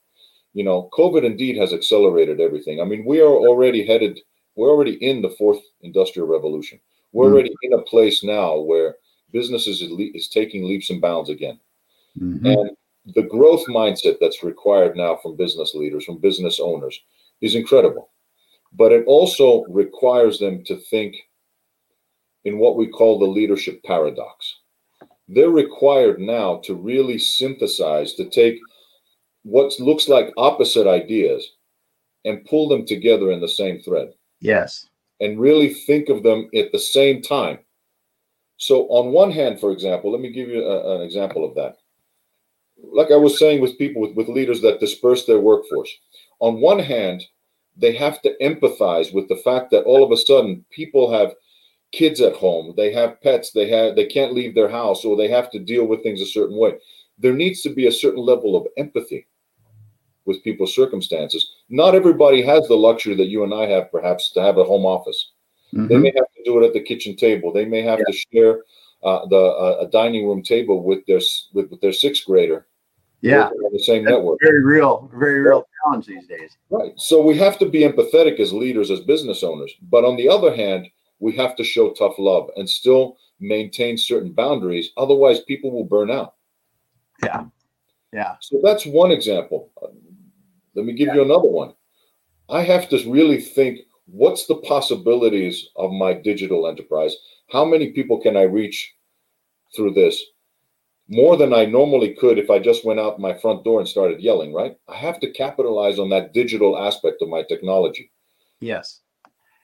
You 0.53 0.63
know, 0.63 0.89
COVID 0.93 1.23
indeed 1.23 1.57
has 1.57 1.73
accelerated 1.73 2.39
everything. 2.39 2.81
I 2.81 2.85
mean, 2.85 3.05
we 3.05 3.21
are 3.21 3.27
already 3.27 3.85
headed. 3.85 4.19
We're 4.55 4.69
already 4.69 4.95
in 4.95 5.21
the 5.21 5.31
fourth 5.31 5.61
industrial 5.81 6.27
revolution. 6.27 6.79
We're 7.11 7.25
mm-hmm. 7.25 7.33
already 7.33 7.55
in 7.63 7.73
a 7.73 7.81
place 7.81 8.23
now 8.23 8.59
where 8.59 8.95
businesses 9.31 9.81
is, 9.81 9.91
is 10.13 10.27
taking 10.27 10.67
leaps 10.67 10.89
and 10.89 11.01
bounds 11.01 11.29
again. 11.29 11.59
Mm-hmm. 12.19 12.45
And 12.45 12.71
the 13.05 13.23
growth 13.23 13.65
mindset 13.67 14.17
that's 14.19 14.43
required 14.43 14.95
now 14.95 15.17
from 15.17 15.35
business 15.35 15.73
leaders, 15.73 16.05
from 16.05 16.19
business 16.19 16.59
owners, 16.59 16.99
is 17.41 17.55
incredible. 17.55 18.09
But 18.73 18.91
it 18.91 19.05
also 19.05 19.65
requires 19.65 20.39
them 20.39 20.63
to 20.65 20.77
think 20.89 21.15
in 22.45 22.57
what 22.57 22.75
we 22.75 22.87
call 22.87 23.19
the 23.19 23.25
leadership 23.25 23.83
paradox. 23.83 24.59
They're 25.27 25.49
required 25.49 26.19
now 26.19 26.57
to 26.65 26.75
really 26.75 27.17
synthesize, 27.17 28.13
to 28.15 28.29
take 28.29 28.59
what 29.43 29.79
looks 29.79 30.07
like 30.07 30.33
opposite 30.37 30.87
ideas 30.87 31.51
and 32.25 32.45
pull 32.45 32.67
them 32.67 32.85
together 32.85 33.31
in 33.31 33.41
the 33.41 33.47
same 33.47 33.81
thread. 33.81 34.13
Yes 34.39 34.87
and 35.23 35.39
really 35.39 35.73
think 35.73 36.09
of 36.09 36.21
them 36.21 36.49
at 36.53 36.71
the 36.71 36.79
same 36.79 37.21
time. 37.21 37.59
So, 38.57 38.87
on 38.89 39.13
one 39.13 39.31
hand, 39.31 39.59
for 39.59 39.71
example, 39.71 40.11
let 40.11 40.21
me 40.21 40.31
give 40.31 40.49
you 40.49 40.63
a, 40.63 40.97
an 40.97 41.01
example 41.01 41.45
of 41.45 41.55
that. 41.55 41.77
Like 42.83 43.11
I 43.11 43.15
was 43.15 43.39
saying 43.39 43.61
with 43.61 43.77
people, 43.77 44.01
with, 44.01 44.15
with 44.15 44.27
leaders 44.27 44.61
that 44.61 44.79
disperse 44.79 45.25
their 45.25 45.39
workforce, 45.39 45.89
on 46.39 46.61
one 46.61 46.79
hand, 46.79 47.23
they 47.75 47.95
have 47.95 48.21
to 48.21 48.35
empathize 48.41 49.13
with 49.13 49.27
the 49.29 49.37
fact 49.37 49.71
that 49.71 49.83
all 49.83 50.03
of 50.03 50.11
a 50.11 50.17
sudden 50.17 50.65
people 50.69 51.11
have 51.11 51.33
kids 51.91 52.21
at 52.21 52.35
home, 52.35 52.73
they 52.75 52.91
have 52.91 53.21
pets, 53.21 53.51
they 53.51 53.69
have 53.69 53.95
they 53.95 54.05
can't 54.05 54.33
leave 54.33 54.53
their 54.53 54.69
house, 54.69 55.05
or 55.05 55.15
they 55.15 55.29
have 55.29 55.49
to 55.51 55.59
deal 55.59 55.85
with 55.85 56.03
things 56.03 56.21
a 56.21 56.25
certain 56.25 56.57
way. 56.57 56.73
There 57.17 57.33
needs 57.33 57.61
to 57.61 57.69
be 57.69 57.87
a 57.87 57.91
certain 57.91 58.21
level 58.21 58.55
of 58.55 58.67
empathy 58.77 59.27
with 60.25 60.43
people's 60.43 60.75
circumstances. 60.75 61.53
Not 61.69 61.95
everybody 61.95 62.41
has 62.41 62.67
the 62.67 62.75
luxury 62.75 63.15
that 63.15 63.27
you 63.27 63.43
and 63.43 63.53
I 63.53 63.67
have, 63.67 63.91
perhaps, 63.91 64.31
to 64.31 64.41
have 64.41 64.57
a 64.57 64.63
home 64.63 64.85
office. 64.85 65.31
Mm-hmm. 65.73 65.87
They 65.87 65.97
may 65.97 66.13
have 66.15 66.31
to 66.35 66.43
do 66.43 66.61
it 66.61 66.65
at 66.65 66.73
the 66.73 66.81
kitchen 66.81 67.15
table. 67.15 67.51
They 67.51 67.65
may 67.65 67.81
have 67.81 67.99
yeah. 67.99 68.05
to 68.05 68.13
share 68.31 68.61
uh, 69.03 69.25
the 69.27 69.37
uh, 69.37 69.77
a 69.81 69.87
dining 69.87 70.27
room 70.27 70.41
table 70.41 70.83
with 70.83 71.05
their 71.05 71.19
with, 71.53 71.69
with 71.69 71.81
their 71.81 71.93
sixth 71.93 72.25
grader. 72.25 72.67
Yeah, 73.23 73.49
the 73.71 73.79
same 73.79 74.03
That's 74.03 74.17
network. 74.17 74.39
Very 74.41 74.63
real, 74.63 75.09
very 75.13 75.39
real 75.39 75.65
challenge 75.81 76.07
these 76.07 76.27
days. 76.27 76.57
Right. 76.69 76.91
So 76.97 77.21
we 77.21 77.37
have 77.37 77.57
to 77.59 77.69
be 77.69 77.81
empathetic 77.81 78.37
as 78.41 78.51
leaders, 78.51 78.91
as 78.91 78.99
business 78.99 79.43
owners. 79.43 79.73
But 79.83 80.03
on 80.03 80.17
the 80.17 80.27
other 80.27 80.53
hand, 80.53 80.87
we 81.19 81.31
have 81.37 81.55
to 81.55 81.63
show 81.63 81.91
tough 81.91 82.15
love 82.19 82.49
and 82.57 82.69
still 82.69 83.15
maintain 83.39 83.97
certain 83.97 84.33
boundaries. 84.33 84.91
Otherwise, 84.97 85.39
people 85.39 85.71
will 85.71 85.85
burn 85.85 86.11
out. 86.11 86.35
Yeah. 87.23 87.45
Yeah. 88.11 88.35
So 88.41 88.59
that's 88.61 88.85
one 88.85 89.11
example. 89.11 89.71
Let 90.75 90.85
me 90.85 90.91
give 90.91 91.07
yeah. 91.07 91.15
you 91.15 91.21
another 91.23 91.49
one. 91.49 91.73
I 92.49 92.61
have 92.63 92.89
to 92.89 93.09
really 93.09 93.39
think 93.39 93.79
what's 94.05 94.47
the 94.47 94.57
possibilities 94.57 95.69
of 95.77 95.91
my 95.91 96.13
digital 96.13 96.67
enterprise? 96.67 97.15
How 97.53 97.63
many 97.63 97.91
people 97.91 98.19
can 98.19 98.35
I 98.35 98.43
reach 98.43 98.93
through 99.73 99.93
this? 99.93 100.21
More 101.09 101.35
than 101.35 101.53
I 101.53 101.65
normally 101.65 102.13
could 102.13 102.39
if 102.39 102.49
I 102.49 102.59
just 102.59 102.85
went 102.85 102.99
out 102.99 103.19
my 103.19 103.37
front 103.37 103.63
door 103.63 103.79
and 103.79 103.87
started 103.87 104.21
yelling, 104.21 104.53
right? 104.53 104.77
I 104.87 104.95
have 104.95 105.19
to 105.19 105.31
capitalize 105.31 105.99
on 105.99 106.09
that 106.09 106.33
digital 106.33 106.77
aspect 106.77 107.21
of 107.21 107.29
my 107.29 107.43
technology. 107.43 108.09
Yes. 108.61 109.01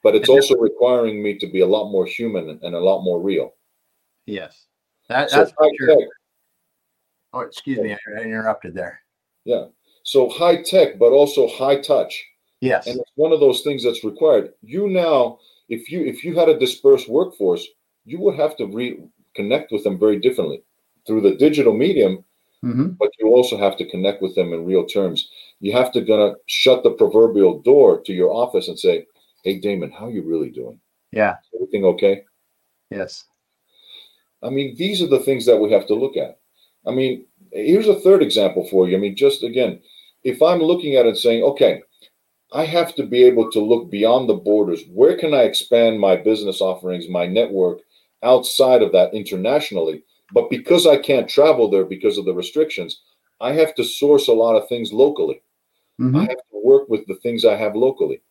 But 0.04 0.16
it's 0.16 0.30
also 0.30 0.56
requiring 0.56 1.24
me 1.24 1.38
to 1.38 1.48
be 1.48 1.62
a 1.62 1.68
lot 1.68 1.92
more 1.92 2.06
human 2.06 2.60
and 2.62 2.76
a 2.76 2.80
lot 2.80 3.04
more 3.04 3.22
real. 3.22 3.54
Yes. 4.26 4.66
That, 5.08 5.32
that's 5.32 5.52
so 5.52 5.72
sure. 5.80 6.08
Oh, 7.34 7.40
excuse 7.42 7.80
me. 7.80 7.96
I 8.18 8.22
interrupted 8.22 8.74
there. 8.74 9.02
Yeah. 9.46 9.66
So 10.04 10.30
high 10.30 10.62
tech, 10.62 11.00
but 11.00 11.12
also 11.12 11.48
high 11.48 11.80
touch. 11.80 12.22
Yes. 12.62 12.88
And 12.88 13.00
it's 13.00 13.12
one 13.16 13.32
of 13.32 13.40
those 13.40 13.62
things 13.62 13.84
that's 13.84 14.04
required. 14.04 14.54
You 14.62 14.90
now, 14.90 15.40
if 15.70 15.90
you 15.90 16.04
if 16.06 16.24
you 16.24 16.38
had 16.38 16.50
a 16.50 16.60
dispersed 16.60 17.08
workforce, 17.08 17.66
you 18.06 18.20
would 18.20 18.36
have 18.36 18.58
to 18.58 18.66
reconnect 18.68 19.72
with 19.72 19.84
them 19.84 19.98
very 19.98 20.20
differently 20.20 20.64
through 21.06 21.22
the 21.22 21.36
digital 21.36 21.74
medium. 21.74 22.24
Mm-hmm. 22.64 22.90
But 23.00 23.12
you 23.20 23.28
also 23.28 23.58
have 23.58 23.78
to 23.78 23.90
connect 23.90 24.22
with 24.22 24.36
them 24.36 24.54
in 24.54 24.66
real 24.66 24.86
terms. 24.86 25.30
You 25.62 25.72
have 25.74 25.92
to 25.94 26.02
gonna 26.02 26.34
shut 26.48 26.84
the 26.84 26.92
proverbial 26.92 27.60
door 27.62 28.02
to 28.02 28.14
your 28.14 28.32
office 28.32 28.68
and 28.68 28.78
say, 28.78 29.06
"Hey, 29.44 29.60
Damon, 29.60 29.92
how 29.92 30.08
are 30.08 30.12
you 30.12 30.24
really 30.24 30.50
doing? 30.50 30.80
Yeah, 31.12 31.36
everything 31.56 31.86
okay? 31.86 32.24
Yes. 32.90 33.26
I 34.44 34.50
mean, 34.50 34.76
these 34.76 35.02
are 35.02 35.08
the 35.08 35.20
things 35.20 35.46
that 35.46 35.58
we 35.58 35.72
have 35.72 35.88
to 35.88 35.96
look 35.96 36.18
at. 36.18 36.40
I 36.88 36.92
mean, 36.92 37.26
here's 37.52 37.88
a 37.88 38.00
third 38.00 38.22
example 38.22 38.68
for 38.68 38.88
you. 38.88 38.98
I 38.98 39.00
mean, 39.00 39.16
just 39.16 39.44
again, 39.44 39.82
if 40.24 40.42
I'm 40.42 40.60
looking 40.60 40.96
at 40.96 41.06
it 41.06 41.18
saying, 41.18 41.44
okay, 41.44 41.82
I 42.52 42.66
have 42.66 42.96
to 42.96 43.06
be 43.06 43.24
able 43.24 43.52
to 43.52 43.60
look 43.60 43.92
beyond 43.92 44.28
the 44.28 44.34
borders. 44.34 44.84
Where 44.92 45.18
can 45.18 45.34
I 45.34 45.44
expand 45.44 46.00
my 46.00 46.16
business 46.16 46.62
offerings, 46.62 47.08
my 47.08 47.28
network 47.28 47.82
outside 48.24 48.82
of 48.82 48.92
that 48.94 49.14
internationally? 49.14 50.04
But 50.34 50.50
because 50.50 50.86
I 50.86 50.98
can't 50.98 51.30
travel 51.30 51.70
there 51.70 51.86
because 51.86 52.18
of 52.18 52.26
the 52.26 52.34
restrictions, 52.34 53.02
I 53.42 53.54
have 53.54 53.74
to 53.76 53.84
source 53.84 54.28
a 54.28 54.34
lot 54.34 54.56
of 54.56 54.68
things 54.68 54.94
locally. 54.94 55.42
Mm-hmm. 56.00 56.16
I 56.16 56.22
have 56.22 56.30
to 56.30 56.62
work 56.64 56.90
with 56.90 57.06
the 57.08 57.16
things 57.16 57.46
I 57.46 57.56
have 57.56 57.76
locally. 57.76 58.22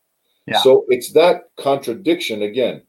Yeah. 0.47 0.61
So 0.61 0.87
it's 0.89 1.13
that 1.13 1.51
contradiction 1.57 2.43
again, 2.43 2.83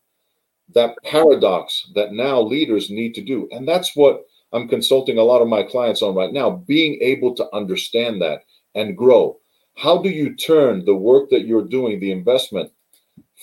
that 0.74 0.96
paradox 1.04 1.90
that 1.96 2.14
now 2.14 2.40
leaders 2.40 2.90
need 2.90 3.14
to 3.16 3.22
do. 3.22 3.50
And 3.52 3.68
that's 3.68 3.96
what 3.96 4.26
I'm 4.54 4.68
consulting 4.68 5.18
a 5.18 5.24
lot 5.24 5.42
of 5.42 5.48
my 5.48 5.64
clients 5.64 6.02
on 6.02 6.16
right 6.16 6.32
now, 6.32 6.52
being 6.68 7.00
able 7.02 7.36
to 7.36 7.54
understand 7.54 8.22
that 8.22 8.44
and 8.76 8.98
grow. 8.98 9.38
How 9.76 10.02
do 10.02 10.10
you 10.10 10.36
turn 10.36 10.86
the 10.86 10.96
work 10.96 11.30
that 11.30 11.46
you're 11.46 11.68
doing, 11.68 12.00
the 12.00 12.12
investment 12.12 12.72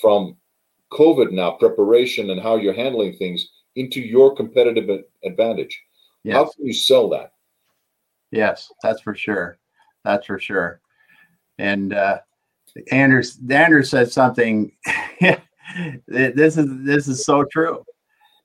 from 0.00 0.36
COVID 0.92 1.32
now, 1.32 1.52
preparation 1.52 2.30
and 2.30 2.40
how 2.40 2.56
you're 2.56 2.74
handling 2.74 3.16
things 3.16 3.48
into 3.76 4.00
your 4.00 4.34
competitive 4.34 5.04
advantage? 5.24 5.80
Yes. 6.24 6.34
How 6.34 6.44
can 6.44 6.66
you 6.66 6.72
sell 6.72 7.08
that? 7.10 7.32
Yes, 8.30 8.72
that's 8.82 9.00
for 9.00 9.14
sure. 9.14 9.58
That's 10.04 10.26
for 10.26 10.38
sure. 10.38 10.80
And 11.58 11.94
uh, 11.94 12.18
Anders 12.90 13.38
Anders 13.48 13.90
said 13.90 14.10
something. 14.10 14.72
this 16.08 16.56
is 16.56 16.66
this 16.84 17.08
is 17.08 17.24
so 17.24 17.44
true. 17.44 17.84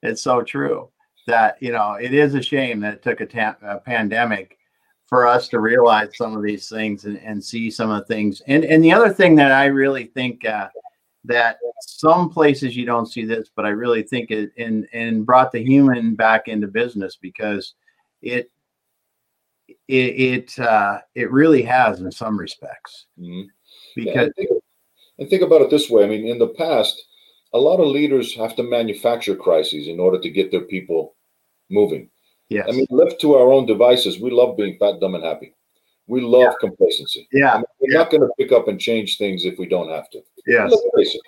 It's 0.02 0.22
so 0.22 0.42
true 0.42 0.90
that 1.26 1.56
you 1.60 1.72
know 1.72 1.94
it 1.94 2.14
is 2.14 2.34
a 2.34 2.42
shame 2.42 2.80
that 2.80 2.94
it 2.94 3.02
took 3.02 3.20
a, 3.20 3.26
ta- 3.26 3.56
a 3.62 3.78
pandemic 3.78 4.58
for 5.06 5.26
us 5.26 5.48
to 5.48 5.60
realize 5.60 6.16
some 6.16 6.36
of 6.36 6.42
these 6.42 6.68
things 6.68 7.04
and, 7.04 7.18
and 7.18 7.42
see 7.42 7.70
some 7.70 7.90
of 7.90 8.00
the 8.00 8.14
things. 8.14 8.42
And 8.46 8.64
and 8.64 8.82
the 8.82 8.92
other 8.92 9.12
thing 9.12 9.34
that 9.36 9.52
I 9.52 9.66
really 9.66 10.04
think 10.04 10.44
uh, 10.44 10.68
that 11.24 11.58
some 11.80 12.28
places 12.28 12.76
you 12.76 12.84
don't 12.84 13.10
see 13.10 13.24
this, 13.24 13.48
but 13.54 13.64
I 13.64 13.70
really 13.70 14.02
think 14.02 14.30
it 14.30 14.50
and 14.58 14.86
and 14.92 15.24
brought 15.24 15.52
the 15.52 15.62
human 15.62 16.14
back 16.14 16.48
into 16.48 16.66
business 16.66 17.16
because 17.20 17.74
it 18.22 18.50
it 19.88 20.54
it 20.56 20.58
uh, 20.58 20.98
it 21.14 21.30
really 21.30 21.62
has 21.62 22.00
in 22.00 22.10
some 22.10 22.38
respects. 22.38 23.06
Mm-hmm. 23.18 23.48
Because 23.94 24.14
yeah, 24.14 24.22
and, 24.22 24.34
think, 24.34 24.50
and 25.18 25.30
think 25.30 25.42
about 25.42 25.62
it 25.62 25.70
this 25.70 25.90
way. 25.90 26.04
I 26.04 26.08
mean, 26.08 26.26
in 26.26 26.38
the 26.38 26.48
past, 26.48 27.02
a 27.52 27.58
lot 27.58 27.80
of 27.80 27.88
leaders 27.88 28.34
have 28.34 28.56
to 28.56 28.62
manufacture 28.62 29.36
crises 29.36 29.88
in 29.88 30.00
order 30.00 30.18
to 30.20 30.30
get 30.30 30.50
their 30.50 30.62
people 30.62 31.14
moving. 31.70 32.08
Yes. 32.48 32.66
I 32.68 32.72
mean, 32.72 32.86
left 32.90 33.20
to 33.22 33.34
our 33.34 33.50
own 33.50 33.66
devices, 33.66 34.20
we 34.20 34.30
love 34.30 34.56
being 34.56 34.76
fat, 34.78 35.00
dumb, 35.00 35.14
and 35.14 35.24
happy. 35.24 35.54
We 36.06 36.20
love 36.20 36.42
yeah. 36.42 36.68
complacency. 36.68 37.28
Yeah. 37.32 37.52
I 37.52 37.56
mean, 37.56 37.64
we're 37.80 37.92
yeah. 37.92 37.98
not 37.98 38.10
going 38.10 38.22
to 38.22 38.30
pick 38.38 38.52
up 38.52 38.68
and 38.68 38.78
change 38.78 39.16
things 39.16 39.44
if 39.44 39.58
we 39.58 39.66
don't 39.66 39.88
have 39.88 40.10
to. 40.10 40.20
Yes. 40.46 40.72
It. 40.72 41.20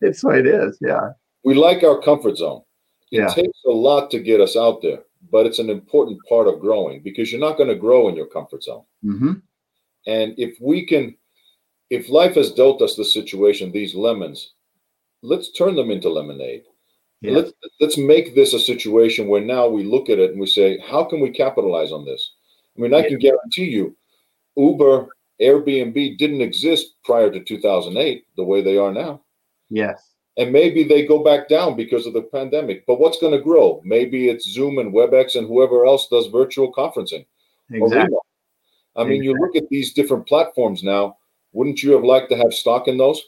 It's 0.00 0.24
what 0.24 0.38
it 0.38 0.46
is. 0.46 0.78
Yeah. 0.80 1.10
We 1.44 1.54
like 1.54 1.82
our 1.82 2.00
comfort 2.00 2.36
zone. 2.36 2.62
It 3.10 3.20
yeah. 3.20 3.28
takes 3.28 3.58
a 3.66 3.70
lot 3.70 4.10
to 4.10 4.18
get 4.18 4.40
us 4.40 4.56
out 4.56 4.82
there, 4.82 5.00
but 5.30 5.46
it's 5.46 5.58
an 5.58 5.70
important 5.70 6.18
part 6.28 6.46
of 6.46 6.60
growing 6.60 7.02
because 7.02 7.32
you're 7.32 7.40
not 7.40 7.56
going 7.56 7.68
to 7.68 7.74
grow 7.74 8.08
in 8.08 8.16
your 8.16 8.26
comfort 8.26 8.62
zone. 8.62 8.84
Mm-hmm. 9.04 9.32
And 10.06 10.34
if 10.36 10.58
we 10.60 10.84
can, 10.86 11.16
if 11.90 12.08
life 12.08 12.34
has 12.34 12.52
dealt 12.52 12.82
us 12.82 12.96
the 12.96 13.04
situation, 13.04 13.72
these 13.72 13.94
lemons, 13.94 14.54
let's 15.22 15.52
turn 15.52 15.74
them 15.74 15.90
into 15.90 16.08
lemonade. 16.08 16.64
Yeah. 17.20 17.32
Let's 17.32 17.52
let's 17.80 17.98
make 17.98 18.34
this 18.34 18.54
a 18.54 18.60
situation 18.60 19.26
where 19.26 19.40
now 19.40 19.66
we 19.66 19.82
look 19.82 20.08
at 20.08 20.20
it 20.20 20.30
and 20.30 20.40
we 20.40 20.46
say, 20.46 20.78
how 20.88 21.04
can 21.04 21.20
we 21.20 21.30
capitalize 21.30 21.90
on 21.90 22.04
this? 22.04 22.34
I 22.76 22.80
mean, 22.80 22.94
I 22.94 22.98
yeah. 22.98 23.08
can 23.08 23.18
guarantee 23.18 23.64
you, 23.64 23.96
Uber, 24.56 25.08
Airbnb 25.40 26.18
didn't 26.18 26.40
exist 26.40 26.94
prior 27.04 27.30
to 27.30 27.40
2008 27.42 28.26
the 28.36 28.44
way 28.44 28.62
they 28.62 28.76
are 28.76 28.92
now. 28.92 29.22
Yes. 29.70 30.14
And 30.36 30.52
maybe 30.52 30.84
they 30.84 31.06
go 31.06 31.22
back 31.22 31.48
down 31.48 31.76
because 31.76 32.06
of 32.06 32.12
the 32.12 32.22
pandemic. 32.22 32.86
But 32.86 33.00
what's 33.00 33.18
going 33.18 33.32
to 33.32 33.42
grow? 33.42 33.80
Maybe 33.84 34.28
it's 34.28 34.50
Zoom 34.50 34.78
and 34.78 34.92
WebEx 34.92 35.36
and 35.36 35.48
whoever 35.48 35.84
else 35.84 36.08
does 36.08 36.28
virtual 36.28 36.72
conferencing. 36.72 37.26
Exactly. 37.70 38.16
I 38.96 39.04
mean, 39.04 39.22
exactly. 39.22 39.24
you 39.24 39.34
look 39.34 39.56
at 39.56 39.68
these 39.68 39.92
different 39.92 40.26
platforms 40.26 40.82
now. 40.82 41.16
Wouldn't 41.52 41.82
you 41.82 41.92
have 41.92 42.04
liked 42.04 42.30
to 42.30 42.36
have 42.36 42.52
stock 42.52 42.88
in 42.88 42.98
those? 42.98 43.22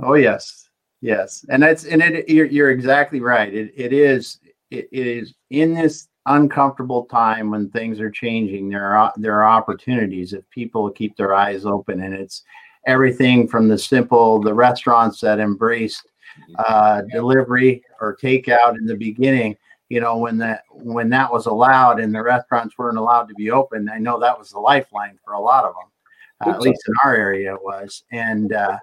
Oh 0.00 0.14
yes, 0.14 0.64
Yes, 1.04 1.44
and 1.50 1.62
that's 1.62 1.84
and 1.84 2.00
it. 2.00 2.30
You're, 2.30 2.46
you're 2.46 2.70
exactly 2.70 3.20
right. 3.20 3.52
It 3.52 3.74
it 3.76 3.92
is 3.92 4.38
it, 4.70 4.88
it 4.90 5.06
is 5.06 5.34
in 5.50 5.74
this 5.74 6.08
uncomfortable 6.26 7.04
time 7.06 7.50
when 7.50 7.70
things 7.70 8.00
are 8.00 8.10
changing. 8.10 8.68
There 8.68 8.96
are 8.96 9.12
there 9.16 9.42
are 9.42 9.48
opportunities 9.48 10.32
if 10.32 10.48
people 10.50 10.90
keep 10.90 11.16
their 11.16 11.34
eyes 11.34 11.66
open, 11.66 12.00
and 12.00 12.14
it's 12.14 12.42
everything 12.86 13.48
from 13.48 13.68
the 13.68 13.78
simple 13.78 14.40
the 14.40 14.54
restaurants 14.54 15.20
that 15.20 15.40
embraced 15.40 16.06
uh, 16.58 17.02
delivery 17.12 17.82
or 18.00 18.16
takeout 18.16 18.76
in 18.76 18.86
the 18.86 18.96
beginning. 18.96 19.56
You 19.88 20.00
know 20.00 20.16
when 20.16 20.38
that 20.38 20.62
when 20.70 21.10
that 21.10 21.30
was 21.30 21.46
allowed 21.46 22.00
and 22.00 22.14
the 22.14 22.22
restaurants 22.22 22.76
weren't 22.78 22.98
allowed 22.98 23.28
to 23.28 23.34
be 23.34 23.50
open. 23.50 23.88
I 23.88 23.98
know 23.98 24.18
that 24.20 24.38
was 24.38 24.50
the 24.50 24.60
lifeline 24.60 25.18
for 25.24 25.34
a 25.34 25.40
lot 25.40 25.64
of 25.64 25.74
them. 25.74 25.90
Uh, 26.44 26.54
at 26.54 26.60
least 26.60 26.82
in 26.88 26.94
our 27.04 27.14
area 27.14 27.54
it 27.54 27.62
was, 27.62 28.02
and 28.10 28.52
uh, 28.52 28.76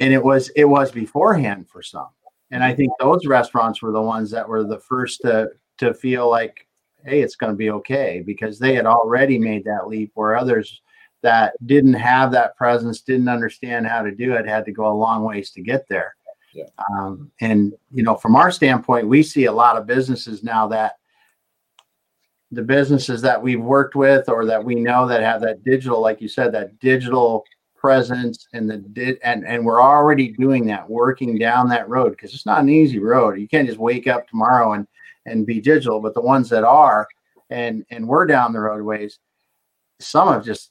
and 0.00 0.12
it 0.12 0.22
was 0.22 0.50
it 0.50 0.64
was 0.64 0.90
beforehand 0.90 1.68
for 1.68 1.82
some 1.82 2.08
and 2.50 2.62
i 2.62 2.74
think 2.74 2.90
those 2.98 3.26
restaurants 3.26 3.82
were 3.82 3.92
the 3.92 4.00
ones 4.00 4.30
that 4.30 4.48
were 4.48 4.64
the 4.64 4.78
first 4.78 5.20
to 5.22 5.48
to 5.78 5.94
feel 5.94 6.28
like 6.28 6.66
hey 7.04 7.20
it's 7.20 7.36
going 7.36 7.52
to 7.52 7.56
be 7.56 7.70
okay 7.70 8.22
because 8.24 8.58
they 8.58 8.74
had 8.74 8.86
already 8.86 9.38
made 9.38 9.64
that 9.64 9.88
leap 9.88 10.10
where 10.14 10.36
others 10.36 10.80
that 11.22 11.54
didn't 11.66 11.94
have 11.94 12.30
that 12.32 12.56
presence 12.56 13.00
didn't 13.00 13.28
understand 13.28 13.86
how 13.86 14.02
to 14.02 14.10
do 14.10 14.34
it 14.34 14.46
had 14.46 14.64
to 14.64 14.72
go 14.72 14.86
a 14.86 14.92
long 14.92 15.24
ways 15.24 15.50
to 15.50 15.62
get 15.62 15.86
there 15.88 16.14
yeah. 16.52 16.64
um, 16.90 17.30
and 17.40 17.72
you 17.92 18.02
know 18.02 18.14
from 18.14 18.36
our 18.36 18.50
standpoint 18.50 19.08
we 19.08 19.22
see 19.22 19.44
a 19.46 19.52
lot 19.52 19.76
of 19.76 19.86
businesses 19.86 20.42
now 20.42 20.66
that 20.66 20.96
the 22.52 22.62
businesses 22.62 23.20
that 23.20 23.42
we've 23.42 23.60
worked 23.60 23.96
with 23.96 24.28
or 24.28 24.46
that 24.46 24.64
we 24.64 24.74
know 24.74 25.06
that 25.06 25.22
have 25.22 25.40
that 25.40 25.64
digital 25.64 26.00
like 26.00 26.20
you 26.20 26.28
said 26.28 26.52
that 26.52 26.78
digital 26.78 27.44
presence 27.74 28.48
and 28.54 28.70
the 28.70 29.18
and 29.22 29.46
and 29.46 29.64
we're 29.64 29.82
already 29.82 30.28
doing 30.28 30.66
that 30.66 30.88
working 30.88 31.36
down 31.38 31.68
that 31.68 31.88
road 31.88 32.10
because 32.10 32.32
it's 32.32 32.46
not 32.46 32.60
an 32.60 32.68
easy 32.70 32.98
road 32.98 33.38
you 33.38 33.46
can't 33.48 33.66
just 33.66 33.78
wake 33.78 34.06
up 34.06 34.26
tomorrow 34.26 34.72
and 34.72 34.86
and 35.26 35.46
be 35.46 35.60
digital 35.60 36.00
but 36.00 36.14
the 36.14 36.20
ones 36.20 36.48
that 36.48 36.64
are 36.64 37.06
and 37.50 37.84
and 37.90 38.06
we're 38.06 38.26
down 38.26 38.52
the 38.52 38.60
roadways 38.60 39.18
some 40.00 40.28
have 40.28 40.44
just 40.44 40.70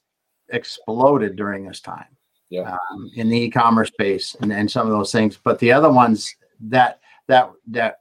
exploded 0.49 1.35
during 1.35 1.65
this 1.65 1.79
time 1.79 2.05
yeah. 2.49 2.77
um, 2.91 3.09
in 3.15 3.29
the 3.29 3.37
e-commerce 3.37 3.87
space 3.87 4.35
and, 4.41 4.51
and 4.51 4.69
some 4.69 4.85
of 4.85 4.93
those 4.93 5.11
things 5.11 5.37
but 5.43 5.59
the 5.59 5.71
other 5.71 5.91
ones 5.91 6.35
that 6.59 6.99
that 7.27 7.51
that 7.67 7.99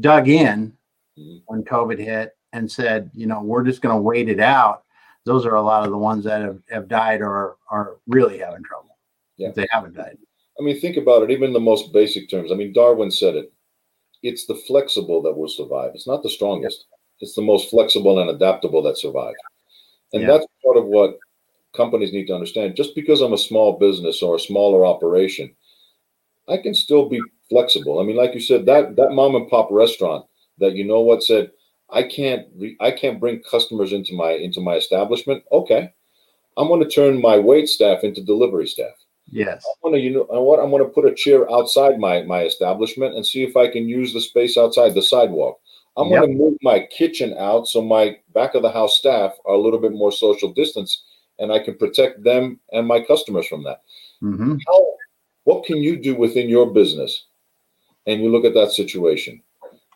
dug 0.00 0.28
in 0.28 0.72
mm-hmm. 1.18 1.36
when 1.46 1.62
covid 1.62 1.98
hit 1.98 2.36
and 2.52 2.70
said 2.70 3.10
you 3.14 3.26
know 3.26 3.42
we're 3.42 3.64
just 3.64 3.82
going 3.82 3.94
to 3.94 4.00
wait 4.00 4.28
it 4.28 4.40
out 4.40 4.84
those 5.24 5.46
are 5.46 5.54
a 5.54 5.62
lot 5.62 5.84
of 5.84 5.90
the 5.90 5.98
ones 5.98 6.24
that 6.24 6.42
have, 6.42 6.60
have 6.70 6.88
died 6.88 7.20
or 7.20 7.56
are 7.70 7.96
really 8.06 8.38
having 8.38 8.62
trouble 8.62 8.96
yeah. 9.36 9.48
if 9.48 9.54
they 9.54 9.66
haven't 9.70 9.94
died. 9.94 10.18
I 10.58 10.62
mean, 10.62 10.80
think 10.80 10.96
about 10.96 11.22
it, 11.22 11.30
even 11.30 11.48
in 11.48 11.52
the 11.52 11.60
most 11.60 11.92
basic 11.92 12.30
terms. 12.30 12.52
I 12.52 12.54
mean, 12.54 12.72
Darwin 12.72 13.10
said 13.10 13.34
it. 13.34 13.52
It's 14.24 14.46
the 14.46 14.56
flexible 14.66 15.22
that 15.22 15.36
will 15.36 15.48
survive. 15.48 15.92
It's 15.94 16.08
not 16.08 16.22
the 16.22 16.30
strongest. 16.30 16.86
It's 17.20 17.34
the 17.34 17.42
most 17.42 17.70
flexible 17.70 18.18
and 18.18 18.30
adaptable 18.30 18.82
that 18.82 18.98
survive. 18.98 19.34
And 20.12 20.22
yeah. 20.22 20.28
that's 20.28 20.46
part 20.64 20.76
of 20.76 20.86
what 20.86 21.18
companies 21.76 22.12
need 22.12 22.26
to 22.26 22.34
understand. 22.34 22.74
Just 22.74 22.94
because 22.94 23.20
I'm 23.20 23.34
a 23.34 23.38
small 23.38 23.78
business 23.78 24.22
or 24.22 24.34
a 24.34 24.40
smaller 24.40 24.86
operation, 24.86 25.54
I 26.48 26.56
can 26.56 26.74
still 26.74 27.08
be 27.08 27.20
flexible. 27.50 28.00
I 28.00 28.04
mean, 28.04 28.16
like 28.16 28.34
you 28.34 28.40
said, 28.40 28.66
that 28.66 28.96
that 28.96 29.12
mom 29.12 29.34
and 29.34 29.48
pop 29.48 29.68
restaurant 29.70 30.24
that 30.58 30.74
you 30.74 30.84
know 30.84 31.00
what 31.00 31.22
said, 31.22 31.50
I 31.90 32.02
can't 32.04 32.46
re- 32.56 32.76
I 32.80 32.90
can't 32.90 33.20
bring 33.20 33.42
customers 33.42 33.92
into 33.92 34.14
my 34.14 34.30
into 34.32 34.60
my 34.60 34.74
establishment. 34.74 35.44
Okay, 35.52 35.92
I'm 36.56 36.68
going 36.68 36.82
to 36.82 36.88
turn 36.88 37.20
my 37.20 37.38
wait 37.38 37.68
staff 37.68 38.04
into 38.04 38.22
delivery 38.22 38.66
staff. 38.66 38.94
Yes. 39.34 39.64
I 39.66 39.74
want 39.82 39.96
to, 39.96 40.00
you 40.00 40.12
know 40.12 40.42
what 40.42 40.60
I'm 40.60 40.70
going 40.70 40.84
to 40.84 40.88
put 40.88 41.04
a 41.04 41.14
chair 41.14 41.50
outside 41.50 41.98
my 41.98 42.22
my 42.22 42.42
establishment 42.42 43.16
and 43.16 43.26
see 43.26 43.42
if 43.42 43.56
I 43.56 43.68
can 43.68 43.88
use 43.88 44.12
the 44.12 44.20
space 44.20 44.56
outside 44.56 44.94
the 44.94 45.02
sidewalk. 45.02 45.58
I'm 45.96 46.08
yep. 46.08 46.22
going 46.22 46.32
to 46.32 46.44
move 46.44 46.58
my 46.62 46.86
kitchen 46.96 47.34
out 47.38 47.66
so 47.66 47.82
my 47.82 48.16
back 48.32 48.54
of 48.54 48.62
the 48.62 48.70
house 48.70 48.96
staff 48.96 49.32
are 49.44 49.54
a 49.54 49.60
little 49.60 49.80
bit 49.80 49.92
more 49.92 50.12
social 50.12 50.52
distance 50.52 51.02
and 51.38 51.52
I 51.52 51.58
can 51.58 51.76
protect 51.76 52.22
them 52.22 52.60
and 52.72 52.86
my 52.86 53.00
customers 53.00 53.46
from 53.46 53.64
that. 53.64 53.82
Mm-hmm. 54.22 54.56
How, 54.66 54.86
what 55.44 55.64
can 55.64 55.78
you 55.78 55.96
do 55.96 56.14
within 56.14 56.48
your 56.48 56.72
business? 56.72 57.26
And 58.06 58.22
you 58.22 58.30
look 58.30 58.44
at 58.44 58.54
that 58.54 58.70
situation. 58.70 59.42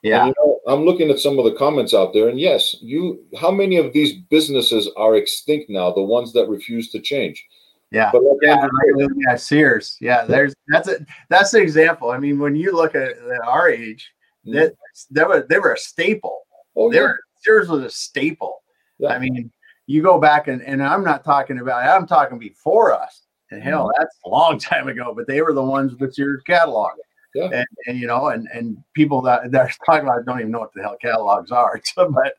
Yeah. 0.03 0.27
And, 0.27 0.29
you 0.29 0.35
know, 0.38 0.59
I'm 0.66 0.85
looking 0.85 1.11
at 1.11 1.18
some 1.18 1.38
of 1.38 1.44
the 1.44 1.55
comments 1.55 1.94
out 1.94 2.12
there, 2.12 2.29
and 2.29 2.40
yes, 2.40 2.77
you. 2.81 3.24
How 3.40 3.51
many 3.51 3.77
of 3.77 3.92
these 3.92 4.14
businesses 4.14 4.88
are 4.96 5.16
extinct 5.16 5.70
now? 5.70 5.92
The 5.92 6.03
ones 6.03 6.33
that 6.33 6.48
refuse 6.48 6.90
to 6.90 7.01
change. 7.01 7.46
Yeah. 7.90 8.11
But 8.12 8.22
like 8.22 8.37
yeah, 8.42 8.62
Andrew, 8.62 9.09
yeah, 9.27 9.37
Sears. 9.37 9.96
Yeah, 10.01 10.24
there's 10.24 10.55
that's 10.68 10.88
a 10.88 10.98
that's 11.31 11.51
the 11.53 11.61
example. 11.61 12.11
I 12.11 12.18
mean, 12.18 12.38
when 12.38 12.55
you 12.55 12.74
look 12.74 12.94
at, 12.94 13.12
at 13.12 13.40
our 13.46 13.68
age, 13.68 14.11
mm-hmm. 14.46 14.59
that 14.59 14.74
they 15.11 15.24
were 15.24 15.46
they 15.48 15.59
were 15.59 15.72
a 15.72 15.79
staple. 15.79 16.40
Oh, 16.77 16.90
they 16.90 16.96
yeah. 16.96 17.03
were, 17.03 17.20
Sears 17.42 17.68
was 17.68 17.83
a 17.83 17.90
staple. 17.90 18.62
Yeah. 18.98 19.11
I 19.11 19.18
mean, 19.18 19.51
you 19.87 20.03
go 20.03 20.20
back 20.20 20.48
and 20.48 20.62
and 20.62 20.83
I'm 20.83 21.03
not 21.03 21.24
talking 21.24 21.61
about. 21.61 21.85
I'm 21.85 22.07
talking 22.07 22.38
before 22.38 22.92
us. 22.92 23.22
And 23.51 23.62
hell, 23.62 23.85
mm-hmm. 23.85 24.03
that's 24.03 24.16
a 24.27 24.29
long 24.29 24.59
time 24.59 24.88
ago. 24.88 25.14
But 25.16 25.27
they 25.27 25.40
were 25.40 25.55
the 25.55 25.64
ones 25.64 25.94
with 25.96 26.14
Sears 26.14 26.42
catalog. 26.46 26.92
Yeah. 27.35 27.51
And, 27.53 27.66
and, 27.87 27.98
you 27.98 28.07
know, 28.07 28.29
and 28.29 28.48
and 28.53 28.79
people 28.94 29.22
that 29.22 29.51
that 29.53 29.70
are 29.70 29.72
talking 29.87 30.09
about 30.09 30.24
don't 30.27 30.40
even 30.40 30.51
know 30.51 30.61
what 30.61 30.72
the 30.74 30.83
hell 30.83 30.96
catalogs 31.01 31.51
are. 31.51 31.81
So, 31.94 32.11
but 32.11 32.35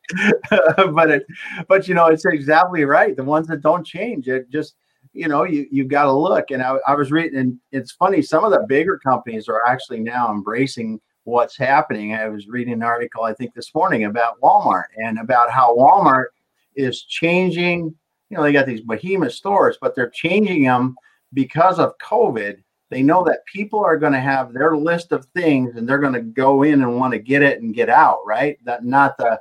but 0.93 1.09
it, 1.09 1.25
but 1.67 1.87
you 1.87 1.95
know, 1.95 2.07
it's 2.07 2.25
exactly 2.25 2.85
right. 2.85 3.15
The 3.15 3.23
ones 3.23 3.47
that 3.47 3.61
don't 3.61 3.85
change, 3.85 4.27
it 4.27 4.49
just 4.51 4.75
you 5.13 5.27
know, 5.27 5.43
you 5.43 5.67
you've 5.71 5.87
got 5.87 6.03
to 6.03 6.11
look. 6.11 6.51
And 6.51 6.61
I, 6.61 6.77
I 6.87 6.95
was 6.95 7.11
reading, 7.11 7.39
and 7.39 7.59
it's 7.71 7.91
funny. 7.91 8.21
Some 8.21 8.43
of 8.43 8.51
the 8.51 8.65
bigger 8.67 8.97
companies 8.97 9.47
are 9.47 9.61
actually 9.67 9.99
now 9.99 10.31
embracing 10.31 10.99
what's 11.23 11.57
happening. 11.57 12.13
I 12.13 12.27
was 12.27 12.47
reading 12.47 12.73
an 12.73 12.83
article 12.83 13.23
I 13.23 13.33
think 13.33 13.53
this 13.53 13.73
morning 13.73 14.05
about 14.05 14.39
Walmart 14.41 14.85
and 14.97 15.19
about 15.19 15.51
how 15.51 15.75
Walmart 15.75 16.27
is 16.75 17.03
changing. 17.03 17.95
You 18.29 18.37
know, 18.37 18.43
they 18.43 18.53
got 18.53 18.65
these 18.65 18.81
behemoth 18.81 19.33
stores, 19.33 19.77
but 19.81 19.95
they're 19.95 20.09
changing 20.09 20.63
them 20.63 20.95
because 21.33 21.79
of 21.79 21.97
COVID. 21.97 22.61
They 22.89 23.03
know 23.03 23.23
that 23.25 23.45
people 23.45 23.79
are 23.79 23.97
going 23.97 24.13
to 24.13 24.19
have 24.19 24.51
their 24.51 24.75
list 24.75 25.11
of 25.11 25.25
things 25.35 25.75
and 25.75 25.87
they're 25.87 25.99
going 25.99 26.13
to 26.13 26.21
go 26.21 26.63
in 26.63 26.81
and 26.81 26.97
want 26.97 27.13
to 27.13 27.19
get 27.19 27.43
it 27.43 27.61
and 27.61 27.73
get 27.73 27.89
out, 27.89 28.19
right? 28.25 28.57
That 28.65 28.83
not 28.83 29.17
the 29.17 29.39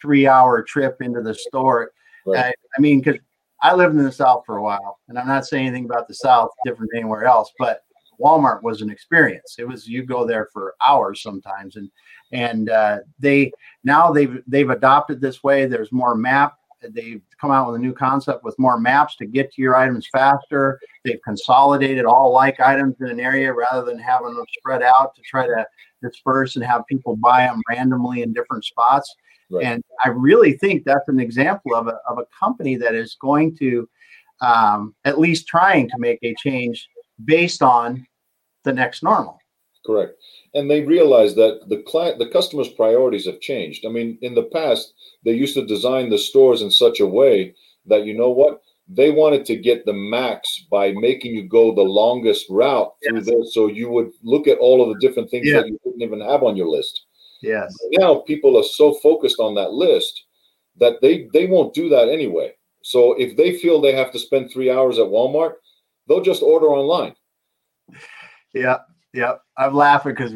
three 0.00 0.26
hour 0.26 0.62
trip 0.62 1.00
into 1.00 1.22
the 1.22 1.34
store. 1.34 1.92
Right. 2.26 2.46
I, 2.46 2.54
I 2.76 2.80
mean, 2.80 3.00
because 3.00 3.20
I 3.62 3.74
lived 3.74 3.96
in 3.96 4.04
the 4.04 4.12
South 4.12 4.44
for 4.46 4.56
a 4.56 4.62
while, 4.62 4.98
and 5.08 5.18
I'm 5.18 5.26
not 5.26 5.46
saying 5.46 5.66
anything 5.66 5.84
about 5.84 6.08
the 6.08 6.14
South 6.14 6.50
different 6.64 6.90
than 6.92 7.00
anywhere 7.00 7.24
else, 7.24 7.52
but 7.58 7.82
Walmart 8.20 8.62
was 8.62 8.82
an 8.82 8.90
experience. 8.90 9.56
It 9.58 9.66
was 9.66 9.88
you 9.88 10.04
go 10.04 10.26
there 10.26 10.48
for 10.52 10.74
hours 10.84 11.22
sometimes, 11.22 11.76
and 11.76 11.90
and 12.32 12.70
uh, 12.70 12.98
they 13.18 13.52
now 13.82 14.12
they've 14.12 14.42
they've 14.46 14.70
adopted 14.70 15.20
this 15.20 15.42
way. 15.42 15.66
There's 15.66 15.92
more 15.92 16.14
map. 16.14 16.54
They've 16.82 17.22
come 17.38 17.50
out 17.50 17.66
with 17.66 17.76
a 17.76 17.82
new 17.82 17.92
concept 17.92 18.42
with 18.42 18.58
more 18.58 18.78
maps 18.78 19.16
to 19.16 19.26
get 19.26 19.52
to 19.52 19.62
your 19.62 19.76
items 19.76 20.08
faster. 20.10 20.80
They've 21.04 21.20
consolidated 21.24 22.06
all 22.06 22.32
like 22.32 22.60
items 22.60 22.96
in 23.00 23.08
an 23.08 23.20
area 23.20 23.52
rather 23.52 23.84
than 23.84 23.98
having 23.98 24.34
them 24.34 24.46
spread 24.58 24.82
out 24.82 25.14
to 25.14 25.22
try 25.22 25.46
to 25.46 25.66
disperse 26.02 26.56
and 26.56 26.64
have 26.64 26.86
people 26.88 27.16
buy 27.16 27.42
them 27.42 27.60
randomly 27.68 28.22
in 28.22 28.32
different 28.32 28.64
spots. 28.64 29.14
Right. 29.50 29.64
And 29.64 29.82
I 30.04 30.10
really 30.10 30.52
think 30.52 30.84
that's 30.84 31.08
an 31.08 31.20
example 31.20 31.74
of 31.74 31.88
a, 31.88 31.98
of 32.08 32.18
a 32.18 32.26
company 32.38 32.76
that 32.76 32.94
is 32.94 33.16
going 33.20 33.56
to 33.56 33.88
um, 34.40 34.94
at 35.04 35.18
least 35.18 35.48
trying 35.48 35.88
to 35.88 35.98
make 35.98 36.18
a 36.22 36.34
change 36.36 36.88
based 37.24 37.62
on 37.62 38.06
the 38.64 38.72
next 38.72 39.02
normal. 39.02 39.38
Correct. 39.84 40.12
And 40.54 40.70
they 40.70 40.82
realize 40.82 41.34
that 41.36 41.68
the 41.68 41.82
client, 41.86 42.18
the 42.18 42.28
customer's 42.28 42.68
priorities 42.68 43.26
have 43.26 43.40
changed. 43.40 43.86
I 43.86 43.88
mean, 43.88 44.18
in 44.22 44.34
the 44.34 44.44
past, 44.44 44.94
they 45.24 45.32
used 45.32 45.54
to 45.54 45.66
design 45.66 46.10
the 46.10 46.18
stores 46.18 46.62
in 46.62 46.70
such 46.70 47.00
a 47.00 47.06
way 47.06 47.54
that 47.86 48.04
you 48.04 48.16
know 48.16 48.30
what 48.30 48.60
they 48.88 49.10
wanted 49.10 49.46
to 49.46 49.56
get 49.56 49.86
the 49.86 49.92
max 49.92 50.66
by 50.70 50.92
making 50.92 51.34
you 51.34 51.44
go 51.44 51.74
the 51.74 51.80
longest 51.80 52.46
route 52.50 52.92
yes. 53.02 53.10
through 53.10 53.20
there, 53.22 53.44
so 53.44 53.68
you 53.68 53.88
would 53.88 54.10
look 54.22 54.48
at 54.48 54.58
all 54.58 54.82
of 54.82 54.88
the 54.88 55.06
different 55.06 55.30
things 55.30 55.46
yeah. 55.46 55.58
that 55.58 55.68
you 55.68 55.78
didn't 55.84 56.02
even 56.02 56.20
have 56.20 56.42
on 56.42 56.56
your 56.56 56.66
list. 56.66 57.06
Yes. 57.42 57.74
Now 57.92 58.16
people 58.26 58.58
are 58.58 58.64
so 58.64 58.94
focused 58.94 59.40
on 59.40 59.54
that 59.54 59.72
list 59.72 60.24
that 60.78 61.00
they 61.00 61.28
they 61.32 61.46
won't 61.46 61.74
do 61.74 61.88
that 61.88 62.08
anyway. 62.08 62.52
So 62.82 63.14
if 63.14 63.36
they 63.36 63.58
feel 63.58 63.80
they 63.80 63.94
have 63.94 64.12
to 64.12 64.18
spend 64.18 64.50
three 64.50 64.70
hours 64.70 64.98
at 64.98 65.06
Walmart, 65.06 65.54
they'll 66.08 66.22
just 66.22 66.42
order 66.42 66.66
online. 66.66 67.14
Yeah, 68.54 68.78
yeah. 69.12 69.34
I'm 69.56 69.74
laughing 69.74 70.14
because 70.14 70.34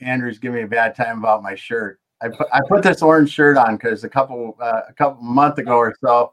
Andrew's 0.00 0.38
giving 0.38 0.56
me 0.56 0.62
a 0.64 0.68
bad 0.68 0.94
time 0.94 1.18
about 1.18 1.42
my 1.42 1.54
shirt. 1.54 2.00
I 2.22 2.28
put 2.28 2.46
I 2.52 2.60
put 2.68 2.82
this 2.82 3.02
orange 3.02 3.30
shirt 3.30 3.56
on 3.56 3.76
because 3.76 4.04
a 4.04 4.08
couple 4.08 4.56
uh, 4.60 4.82
a 4.88 4.92
couple 4.94 5.22
month 5.22 5.58
ago 5.58 5.76
or 5.76 5.94
so, 6.02 6.32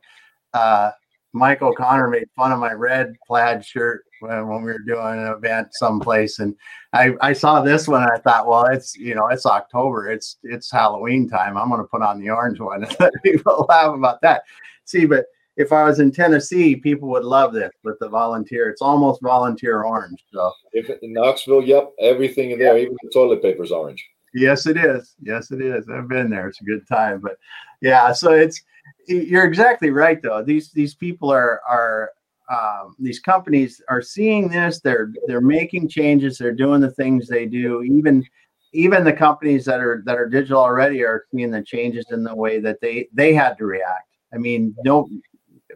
uh, 0.53 0.91
Mike 1.33 1.61
O'Connor 1.61 2.09
made 2.09 2.29
fun 2.35 2.51
of 2.51 2.59
my 2.59 2.73
red 2.73 3.15
plaid 3.25 3.65
shirt 3.65 4.03
when, 4.19 4.47
when 4.47 4.63
we 4.63 4.71
were 4.71 4.79
doing 4.79 5.19
an 5.19 5.27
event 5.27 5.69
someplace, 5.71 6.39
and 6.39 6.55
I, 6.93 7.13
I 7.21 7.33
saw 7.33 7.61
this 7.61 7.87
one 7.87 8.03
and 8.03 8.11
I 8.11 8.17
thought, 8.17 8.47
well, 8.47 8.65
it's 8.65 8.95
you 8.95 9.15
know 9.15 9.27
it's 9.27 9.45
October, 9.45 10.09
it's 10.09 10.37
it's 10.43 10.71
Halloween 10.71 11.29
time. 11.29 11.57
I'm 11.57 11.69
going 11.69 11.81
to 11.81 11.87
put 11.87 12.01
on 12.01 12.19
the 12.19 12.29
orange 12.29 12.59
one 12.59 12.83
and 12.83 12.95
let 12.99 13.13
people 13.23 13.65
laugh 13.69 13.93
about 13.95 14.21
that. 14.21 14.43
See, 14.85 15.05
but 15.05 15.25
if 15.57 15.71
I 15.71 15.83
was 15.83 15.99
in 15.99 16.11
Tennessee, 16.11 16.75
people 16.75 17.09
would 17.09 17.23
love 17.23 17.53
this 17.53 17.71
with 17.83 17.97
the 17.99 18.09
volunteer. 18.09 18.69
It's 18.69 18.81
almost 18.81 19.21
volunteer 19.21 19.83
orange. 19.83 20.23
So 20.33 20.51
if 20.73 20.89
in 20.89 21.13
Knoxville, 21.13 21.63
yep, 21.63 21.91
everything 21.99 22.51
in 22.51 22.59
there, 22.59 22.77
yep. 22.77 22.83
even 22.83 22.97
the 23.03 23.09
toilet 23.13 23.41
paper 23.41 23.63
is 23.63 23.71
orange. 23.71 24.05
Yes, 24.33 24.65
it 24.65 24.77
is. 24.77 25.15
Yes, 25.21 25.51
it 25.51 25.61
is. 25.61 25.89
I've 25.89 26.07
been 26.07 26.29
there. 26.29 26.47
It's 26.47 26.61
a 26.61 26.65
good 26.65 26.87
time. 26.87 27.19
But 27.19 27.37
yeah, 27.81 28.13
so 28.13 28.31
it's 28.31 28.61
you're 29.07 29.45
exactly 29.45 29.89
right 29.89 30.21
though. 30.21 30.43
These 30.43 30.71
these 30.71 30.95
people 30.95 31.31
are 31.31 31.61
are 31.69 32.11
um, 32.51 32.95
these 32.99 33.19
companies 33.19 33.81
are 33.89 34.01
seeing 34.01 34.49
this. 34.49 34.81
They're 34.81 35.11
they're 35.27 35.41
making 35.41 35.89
changes. 35.89 36.37
They're 36.37 36.53
doing 36.53 36.81
the 36.81 36.91
things 36.91 37.27
they 37.27 37.45
do. 37.45 37.83
Even 37.83 38.25
even 38.73 39.03
the 39.03 39.13
companies 39.13 39.65
that 39.65 39.79
are 39.79 40.01
that 40.05 40.17
are 40.17 40.29
digital 40.29 40.59
already 40.59 41.03
are 41.03 41.25
seeing 41.33 41.51
the 41.51 41.63
changes 41.63 42.05
in 42.11 42.23
the 42.23 42.35
way 42.35 42.59
that 42.59 42.79
they 42.81 43.07
they 43.13 43.33
had 43.33 43.57
to 43.57 43.65
react. 43.65 44.07
I 44.33 44.37
mean, 44.37 44.75
no, 44.83 45.09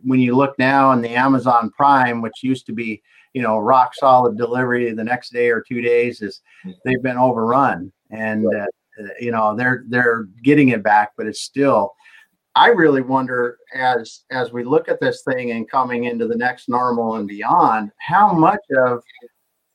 when 0.04 0.20
you 0.20 0.36
look 0.36 0.58
now 0.58 0.92
in 0.92 1.02
the 1.02 1.16
Amazon 1.16 1.72
Prime, 1.72 2.22
which 2.22 2.44
used 2.44 2.66
to 2.68 2.74
be 2.74 3.02
you 3.34 3.42
know 3.42 3.58
rock 3.58 3.94
solid 3.96 4.38
delivery 4.38 4.92
the 4.92 5.04
next 5.04 5.32
day 5.32 5.50
or 5.50 5.62
two 5.62 5.82
days, 5.82 6.22
is 6.22 6.42
they've 6.84 7.04
been 7.04 7.18
overrun, 7.18 7.92
and 8.12 8.46
uh, 8.54 8.66
you 9.20 9.32
know 9.32 9.56
they're 9.56 9.84
they're 9.88 10.28
getting 10.44 10.70
it 10.70 10.84
back, 10.84 11.12
but 11.18 11.26
it's 11.26 11.42
still 11.42 11.94
I 12.56 12.68
really 12.68 13.02
wonder 13.02 13.58
as 13.74 14.24
as 14.32 14.54
we 14.54 14.64
look 14.64 14.88
at 14.88 15.02
this 15.02 15.24
thing 15.24 15.52
and 15.52 15.70
coming 15.70 16.06
into 16.06 16.28
the 16.28 16.38
next 16.38 16.70
normal 16.70 17.16
and 17.16 17.28
beyond, 17.28 17.92
how 18.00 18.32
much 18.32 18.62
of 18.78 19.04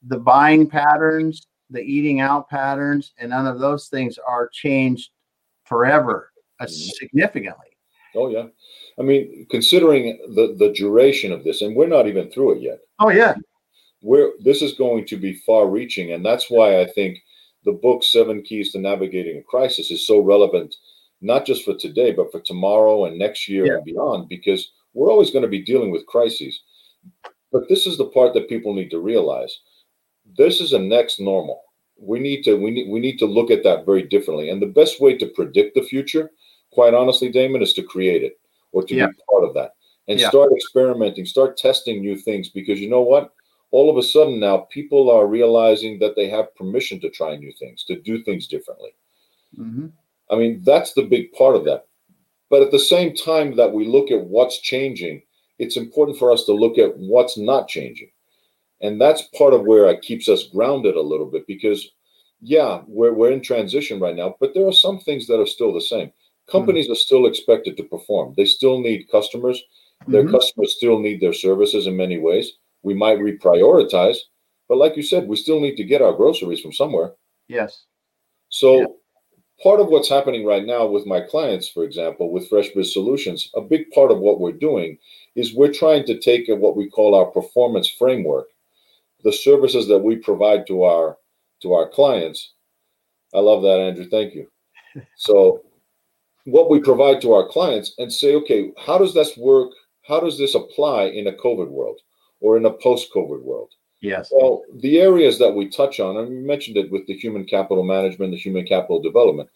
the 0.07 0.19
buying 0.19 0.67
patterns, 0.67 1.47
the 1.69 1.81
eating 1.81 2.21
out 2.21 2.49
patterns, 2.49 3.13
and 3.19 3.31
none 3.31 3.47
of 3.47 3.59
those 3.59 3.89
things 3.89 4.19
are 4.27 4.49
changed 4.49 5.11
forever 5.65 6.33
uh, 6.59 6.65
mm-hmm. 6.65 6.73
significantly. 6.73 7.67
Oh 8.15 8.29
yeah, 8.29 8.47
I 8.99 9.03
mean, 9.03 9.47
considering 9.51 10.19
the 10.35 10.57
the 10.59 10.73
duration 10.73 11.33
of 11.33 11.45
this, 11.45 11.61
and 11.61 11.77
we're 11.77 11.87
not 11.87 12.07
even 12.07 12.31
through 12.31 12.57
it 12.57 12.63
yet. 12.63 12.79
Oh 12.99 13.11
yeah, 13.11 13.35
we're 14.03 14.33
this 14.41 14.63
is 14.63 14.73
going 14.73 15.05
to 15.07 15.17
be 15.19 15.35
far-reaching, 15.47 16.13
and 16.13 16.25
that's 16.25 16.51
why 16.51 16.81
I 16.81 16.87
think 16.87 17.19
the 17.67 17.73
book 17.73 18.03
Seven 18.03 18.43
Keys 18.43 18.73
to 18.73 18.79
Navigating 18.79 19.37
a 19.37 19.43
Crisis 19.43 19.91
is 19.91 20.07
so 20.07 20.21
relevant 20.21 20.75
not 21.21 21.45
just 21.45 21.65
for 21.65 21.75
today, 21.75 22.13
but 22.13 22.33
for 22.33 22.41
tomorrow 22.41 23.05
and 23.05 23.19
next 23.19 23.49
year 23.49 23.67
yeah. 23.67 23.75
and 23.75 23.85
beyond, 23.85 24.29
because 24.29 24.73
we're 24.95 25.11
always 25.11 25.31
going 25.31 25.43
to 25.43 25.49
be 25.49 25.63
dealing 25.63 25.91
with 25.91 26.07
crises. 26.07 26.61
But 27.53 27.69
this 27.69 27.87
is 27.87 27.99
the 27.99 28.07
part 28.07 28.35
that 28.35 28.49
people 28.49 28.75
need 28.75 28.91
to 28.91 29.01
realize. 29.01 29.61
This 30.37 30.61
is 30.61 30.73
a 30.73 30.79
next 30.79 31.21
normal. 31.21 31.63
We 31.99 32.19
need 32.19 32.45
to 32.45 32.55
we 32.55 32.71
need 32.71 32.89
we 32.89 33.01
need 33.01 33.19
to 33.19 33.27
look 33.27 33.51
at 33.51 33.63
that 33.65 33.85
very 33.85 34.03
differently. 34.03 34.49
And 34.51 34.63
the 34.63 34.67
best 34.67 35.01
way 35.01 35.19
to 35.19 35.27
predict 35.27 35.75
the 35.75 35.83
future, 35.83 36.31
quite 36.71 36.95
honestly, 36.95 37.31
Damon, 37.31 37.63
is 37.63 37.75
to 37.75 37.83
create 37.83 38.23
it 38.23 38.39
or 38.73 38.83
to 38.85 38.95
yeah. 38.95 39.09
be 39.09 39.13
part 39.29 39.45
of 39.45 39.55
that 39.55 39.75
and 40.09 40.19
yeah. 40.19 40.29
start 40.29 40.51
experimenting, 40.53 41.27
start 41.27 41.57
testing 41.57 42.01
new 42.01 42.17
things. 42.17 42.49
Because 42.49 42.81
you 42.81 42.89
know 42.89 43.03
what? 43.03 43.35
All 43.73 43.91
of 43.91 43.97
a 43.97 44.03
sudden 44.03 44.41
now, 44.41 44.67
people 44.71 45.11
are 45.11 45.27
realizing 45.27 45.99
that 46.01 46.17
they 46.17 46.29
have 46.29 46.55
permission 46.57 47.01
to 47.01 47.11
try 47.11 47.37
new 47.37 47.53
things, 47.59 47.85
to 47.85 48.01
do 48.01 48.23
things 48.25 48.49
differently. 48.49 48.91
Mm-hmm. 49.59 49.87
I 50.31 50.37
mean, 50.37 50.63
that's 50.65 50.93
the 50.95 51.03
big 51.03 51.33
part 51.33 51.57
of 51.57 51.65
that. 51.65 51.87
But 52.51 52.63
at 52.63 52.71
the 52.71 52.79
same 52.79 53.15
time 53.15 53.57
that 53.57 53.73
we 53.73 53.87
look 53.87 54.11
at 54.11 54.25
what's 54.25 54.61
changing, 54.61 55.23
it's 55.59 55.77
important 55.77 56.19
for 56.19 56.33
us 56.33 56.45
to 56.45 56.53
look 56.53 56.79
at 56.79 56.97
what's 56.97 57.37
not 57.37 57.69
changing. 57.69 58.11
And 58.81 59.01
that's 59.01 59.23
part 59.37 59.53
of 59.53 59.65
where 59.65 59.89
it 59.91 60.03
keeps 60.03 60.29
us 60.29 60.49
grounded 60.49 60.97
a 60.97 61.03
little 61.03 61.27
bit 61.27 61.47
because, 61.47 61.91
yeah, 62.41 62.81
we're, 62.87 63.13
we're 63.13 63.33
in 63.33 63.43
transition 63.43 64.01
right 64.01 64.17
now, 64.17 64.37
but 64.41 64.55
there 64.55 64.67
are 64.67 64.73
some 64.73 64.99
things 64.99 65.27
that 65.27 65.41
are 65.41 65.47
still 65.47 65.73
the 65.73 65.81
same. 65.81 66.11
Companies 66.51 66.87
mm-hmm. 66.87 66.93
are 66.93 67.07
still 67.07 67.27
expected 67.27 67.77
to 67.77 67.85
perform, 67.85 68.35
they 68.37 68.47
still 68.47 68.81
need 68.81 69.11
customers. 69.11 69.63
Their 70.09 70.23
mm-hmm. 70.23 70.35
customers 70.35 70.75
still 70.79 70.99
need 70.99 71.21
their 71.21 71.35
services 71.35 71.87
in 71.87 71.95
many 71.95 72.17
ways. 72.17 72.53
We 72.83 72.95
might 72.95 73.19
reprioritize, 73.19 74.17
but 74.67 74.79
like 74.79 74.97
you 74.97 75.03
said, 75.03 75.29
we 75.29 75.37
still 75.37 75.61
need 75.61 75.77
to 75.77 75.85
get 75.85 76.01
our 76.01 76.15
groceries 76.15 76.63
from 76.63 76.73
somewhere. 76.73 77.13
Yes. 77.49 77.85
So, 78.49 78.79
yeah 78.79 78.87
part 79.63 79.81
of 79.81 79.89
what's 79.89 80.09
happening 80.09 80.45
right 80.45 80.65
now 80.65 80.87
with 80.87 81.07
my 81.07 81.21
clients, 81.21 81.69
for 81.69 81.85
example, 81.85 82.31
with 82.31 82.49
Fresh 82.49 82.71
Biz 82.71 82.93
Solutions, 82.93 83.51
a 83.55 83.61
big 83.61 83.91
part 83.91 84.11
of 84.11 84.19
what 84.19 84.41
we're 84.41 84.53
doing 84.53 84.99
is 85.35 85.55
we're 85.55 85.73
trying 85.73 86.05
to 86.07 86.19
take 86.19 86.49
what 86.49 86.77
we 86.77 86.89
call 86.89 87.15
our 87.15 87.27
performance 87.27 87.89
framework, 87.89 88.49
the 89.23 89.33
services 89.33 89.87
that 89.89 89.99
we 89.99 90.17
provide 90.17 90.67
to 90.67 90.85
our 90.85 91.19
to 91.63 91.75
our 91.75 91.89
clients. 91.89 92.55
I 93.35 93.41
love 93.41 93.63
that, 93.63 93.81
Andrew. 93.81 94.09
Thank 94.09 94.35
you. 94.35 94.49
So, 95.17 95.63
what 96.45 96.69
we 96.69 96.81
provide 96.81 97.21
to 97.21 97.33
our 97.33 97.47
clients 97.47 97.95
and 97.99 98.13
say, 98.13 98.35
okay, 98.35 98.73
how 98.77 98.99
does 98.99 99.15
this 99.15 99.37
work? 99.37 99.71
How 100.03 100.19
does 100.19 100.37
this 100.37 100.57
apply 100.57 101.05
in 101.05 101.29
a 101.29 101.33
COVID 101.33 101.69
world 101.69 102.01
or 102.41 102.57
in 102.57 102.65
a 102.65 102.73
post-COVID 102.73 103.41
world? 103.43 103.71
Yes. 104.01 104.31
Well, 104.33 104.63
the 104.77 104.99
areas 104.99 105.39
that 105.39 105.55
we 105.55 105.69
touch 105.69 106.01
on, 106.01 106.17
and 106.17 106.29
we 106.29 106.37
mentioned 106.37 106.77
it 106.77 106.91
with 106.91 107.07
the 107.07 107.15
human 107.15 107.45
capital 107.45 107.85
management, 107.85 108.33
the 108.33 108.39
human 108.39 108.65
capital 108.67 109.01
development. 109.01 109.51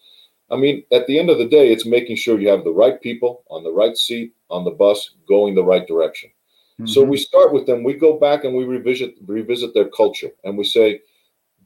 I 0.51 0.57
mean, 0.57 0.85
at 0.93 1.07
the 1.07 1.19
end 1.19 1.31
of 1.31 1.39
the 1.39 1.49
day, 1.49 1.73
it's 1.73 1.87
making 1.87 2.17
sure 2.17 2.39
you 2.39 2.49
have 2.49 2.65
the 2.65 2.73
right 2.73 3.01
people 3.01 3.45
on 3.49 3.65
the 3.65 3.73
right 3.73 3.97
seat 3.97 4.35
on 4.51 4.65
the 4.65 4.71
bus 4.71 5.15
going 5.27 5.55
the 5.55 5.65
right 5.65 5.87
direction. 5.87 6.31
Mm-hmm. 6.75 6.87
So 6.87 7.03
we 7.03 7.17
start 7.17 7.53
with 7.53 7.67
them. 7.67 7.83
We 7.83 7.95
go 7.95 8.19
back 8.19 8.45
and 8.45 8.55
we 8.55 8.65
revisit 8.65 9.15
revisit 9.27 9.73
their 9.73 9.89
culture, 9.89 10.31
and 10.45 10.59
we 10.59 10.65
say, 10.65 11.01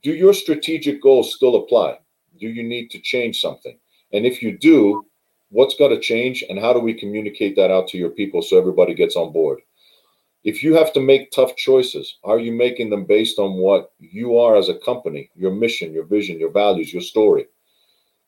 "Do 0.02 0.12
your 0.14 0.32
strategic 0.32 1.02
goals 1.02 1.34
still 1.34 1.56
apply? 1.56 1.98
Do 2.38 2.46
you 2.48 2.62
need 2.62 2.90
to 2.90 3.00
change 3.00 3.40
something? 3.40 3.76
And 4.12 4.24
if 4.24 4.42
you 4.42 4.56
do, 4.56 5.04
what's 5.48 5.74
got 5.74 5.88
to 5.88 5.98
change, 5.98 6.44
and 6.48 6.58
how 6.58 6.72
do 6.72 6.78
we 6.78 6.94
communicate 6.94 7.56
that 7.56 7.70
out 7.72 7.88
to 7.88 7.98
your 7.98 8.10
people 8.10 8.42
so 8.42 8.58
everybody 8.58 8.94
gets 8.94 9.16
on 9.16 9.32
board?" 9.32 9.60
If 10.44 10.62
you 10.62 10.74
have 10.74 10.92
to 10.92 11.00
make 11.00 11.30
tough 11.30 11.56
choices, 11.56 12.18
are 12.24 12.38
you 12.38 12.52
making 12.52 12.90
them 12.90 13.04
based 13.04 13.38
on 13.38 13.54
what 13.54 13.92
you 13.98 14.38
are 14.38 14.56
as 14.56 14.68
a 14.68 14.78
company, 14.78 15.30
your 15.34 15.50
mission, 15.50 15.92
your 15.92 16.04
vision, 16.04 16.38
your 16.38 16.50
values, 16.50 16.92
your 16.92 17.02
story? 17.02 17.46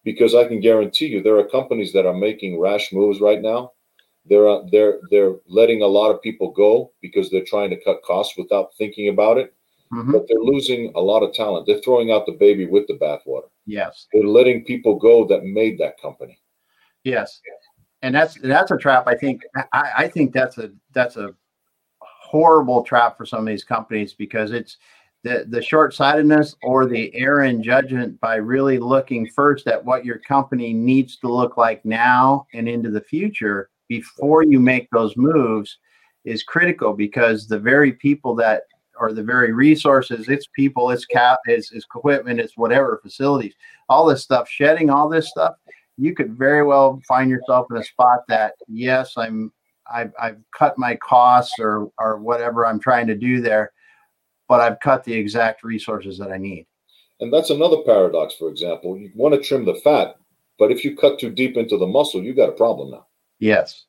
Because 0.03 0.35
I 0.35 0.47
can 0.47 0.61
guarantee 0.61 1.07
you, 1.07 1.23
there 1.23 1.39
are 1.39 1.49
companies 1.49 1.93
that 1.93 2.07
are 2.07 2.15
making 2.15 2.61
rash 2.61 2.93
moves 2.93 3.21
right 3.21 3.41
now. 3.41 3.73
They're 4.27 4.49
uh, 4.49 4.63
they're 4.71 5.01
they're 5.11 5.37
letting 5.49 5.83
a 5.83 5.87
lot 5.87 6.11
of 6.11 6.21
people 6.21 6.51
go 6.51 6.93
because 7.01 7.31
they're 7.31 7.45
trying 7.45 7.71
to 7.71 7.83
cut 7.83 8.03
costs 8.03 8.37
without 8.37 8.75
thinking 8.77 9.09
about 9.09 9.39
it. 9.39 9.55
Mm-hmm. 9.93 10.13
But 10.13 10.27
they're 10.29 10.39
losing 10.39 10.93
a 10.95 11.01
lot 11.01 11.23
of 11.23 11.33
talent. 11.33 11.67
They're 11.67 11.81
throwing 11.81 12.13
out 12.13 12.27
the 12.27 12.33
baby 12.33 12.67
with 12.67 12.87
the 12.87 12.99
bathwater. 12.99 13.49
Yes, 13.67 14.07
they're 14.13 14.27
letting 14.27 14.65
people 14.65 14.97
go 14.97 15.27
that 15.27 15.45
made 15.45 15.79
that 15.79 16.01
company. 16.01 16.39
Yes, 17.03 17.41
and 18.03 18.15
that's 18.15 18.39
that's 18.43 18.71
a 18.71 18.77
trap. 18.77 19.05
I 19.07 19.15
think 19.17 19.43
I, 19.73 19.91
I 19.97 20.09
think 20.09 20.33
that's 20.33 20.59
a 20.59 20.71
that's 20.93 21.17
a 21.17 21.35
horrible 22.31 22.85
trap 22.85 23.17
for 23.17 23.27
some 23.27 23.41
of 23.41 23.47
these 23.47 23.65
companies 23.65 24.15
because 24.15 24.53
it's 24.53 24.77
the 25.25 25.45
the 25.49 25.61
short-sightedness 25.61 26.55
or 26.63 26.87
the 26.87 27.13
error 27.15 27.43
in 27.43 27.61
judgment 27.61 28.19
by 28.21 28.37
really 28.37 28.79
looking 28.79 29.29
first 29.29 29.67
at 29.67 29.85
what 29.85 30.05
your 30.05 30.19
company 30.19 30.73
needs 30.73 31.17
to 31.17 31.27
look 31.27 31.57
like 31.57 31.85
now 31.85 32.47
and 32.55 32.69
into 32.69 32.89
the 32.89 33.01
future 33.01 33.69
before 33.89 34.45
you 34.45 34.61
make 34.61 34.89
those 34.93 35.17
moves 35.17 35.79
is 36.25 36.45
critical 36.45 36.93
because 36.93 37.49
the 37.49 37.59
very 37.59 37.93
people 37.93 38.37
that 38.37 38.63
or 38.99 39.13
the 39.13 39.23
very 39.25 39.53
resources 39.53 40.29
it's 40.29 40.47
people 40.55 40.91
it's 40.91 41.07
cap 41.07 41.41
it's, 41.47 41.73
it's 41.73 41.85
equipment 41.85 42.39
it's 42.39 42.57
whatever 42.57 43.01
facilities 43.03 43.55
all 43.89 44.07
this 44.07 44.23
stuff 44.23 44.49
shedding 44.49 44.89
all 44.89 45.09
this 45.09 45.29
stuff 45.29 45.55
you 45.99 46.15
could 46.15 46.39
very 46.39 46.63
well 46.63 47.01
find 47.09 47.29
yourself 47.29 47.67
in 47.73 47.77
a 47.77 47.83
spot 47.83 48.21
that 48.29 48.53
yes 48.69 49.15
i'm 49.17 49.53
I've, 49.93 50.13
I've 50.21 50.39
cut 50.57 50.79
my 50.79 50.97
costs 50.97 51.59
or 51.59 51.91
or 51.99 52.19
whatever 52.19 52.67
I'm 52.67 52.81
trying 52.81 53.07
to 53.09 53.17
do 53.17 53.41
there, 53.41 53.73
but 54.49 54.61
I've 54.61 54.81
cut 54.81 55.05
the 55.05 55.15
exact 55.15 55.65
resources 55.65 56.19
that 56.19 56.31
I 56.31 56.39
need. 56.39 56.67
And 57.21 57.33
that's 57.33 57.51
another 57.51 57.79
paradox. 57.85 58.35
For 58.35 58.49
example, 58.49 58.97
you 58.97 59.11
want 59.15 59.35
to 59.35 59.41
trim 59.41 59.65
the 59.65 59.75
fat, 59.75 60.17
but 60.59 60.73
if 60.73 60.85
you 60.85 60.97
cut 60.97 61.19
too 61.19 61.31
deep 61.31 61.57
into 61.57 61.77
the 61.77 61.87
muscle, 61.87 62.23
you 62.23 62.35
got 62.35 62.49
a 62.49 62.53
problem 62.53 62.91
now. 62.91 63.07
Yes. 63.39 63.85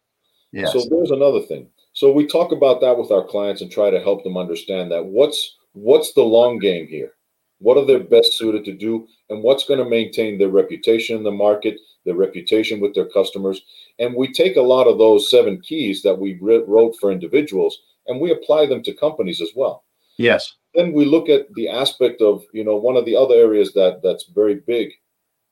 Yes. 0.52 0.74
So 0.74 0.84
there's 0.89 1.12
another 1.12 1.41
thing. 1.41 1.68
So 1.93 2.12
we 2.12 2.26
talk 2.26 2.52
about 2.52 2.82
that 2.82 2.97
with 2.97 3.12
our 3.12 3.24
clients 3.24 3.62
and 3.62 3.72
try 3.72 3.89
to 3.89 4.02
help 4.02 4.24
them 4.24 4.38
understand 4.38 4.91
that 4.91 5.06
what's 5.06 5.58
what's 5.74 6.14
the 6.14 6.24
long 6.24 6.60
game 6.60 6.88
here? 6.88 7.14
What 7.60 7.78
are 7.78 7.86
they 7.86 7.99
best 7.99 8.38
suited 8.38 8.66
to 8.66 8.74
do, 8.74 9.08
and 9.30 9.43
what's 9.43 9.66
going 9.66 9.80
to 9.80 9.89
maintain 9.89 10.38
their 10.38 10.49
reputation 10.49 11.16
in 11.16 11.24
the 11.24 11.32
market, 11.32 11.80
their 12.06 12.16
reputation 12.16 12.80
with 12.80 12.95
their 12.95 13.06
customers? 13.06 13.62
And 14.02 14.16
we 14.16 14.34
take 14.34 14.56
a 14.56 14.62
lot 14.62 14.88
of 14.88 14.97
those 14.97 15.30
seven 15.30 15.62
keys 15.62 16.02
that 16.02 16.18
we 16.18 16.39
wrote 16.41 16.95
for 16.99 17.12
individuals 17.12 17.84
and 18.08 18.20
we 18.20 18.32
apply 18.32 18.66
them 18.66 18.82
to 18.84 18.93
companies 18.93 19.41
as 19.41 19.52
well. 19.56 19.84
Yes. 20.18 20.56
Then 20.74 20.91
we 20.91 21.06
look 21.06 21.30
at 21.30 21.54
the 21.54 21.70
aspect 21.70 22.20
of, 22.20 22.43
you 22.52 22.64
know, 22.64 22.78
one 22.78 22.97
of 22.97 23.06
the 23.06 23.16
other 23.16 23.36
areas 23.36 23.74
that 23.74 24.02
that's 24.02 24.26
very 24.34 24.56
big 24.56 24.89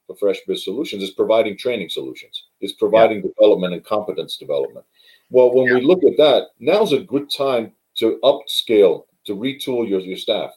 for 0.07 0.15
Fresh 0.15 0.39
Biz 0.47 0.63
Solutions 0.63 1.03
is 1.03 1.11
providing 1.11 1.57
training 1.57 1.89
solutions, 1.89 2.45
is 2.59 2.73
providing 2.73 3.17
yeah. 3.17 3.29
development 3.35 3.75
and 3.75 3.85
competence 3.85 4.37
development. 4.37 4.85
Well, 5.29 5.53
when 5.53 5.67
yeah. 5.67 5.75
we 5.75 5.81
look 5.81 6.03
at 6.03 6.17
that, 6.17 6.47
now's 6.59 6.91
a 6.91 7.01
good 7.01 7.29
time 7.29 7.73
to 7.97 8.19
upscale, 8.23 9.03
to 9.25 9.35
retool 9.35 9.87
your, 9.87 9.99
your 9.99 10.17
staff. 10.17 10.51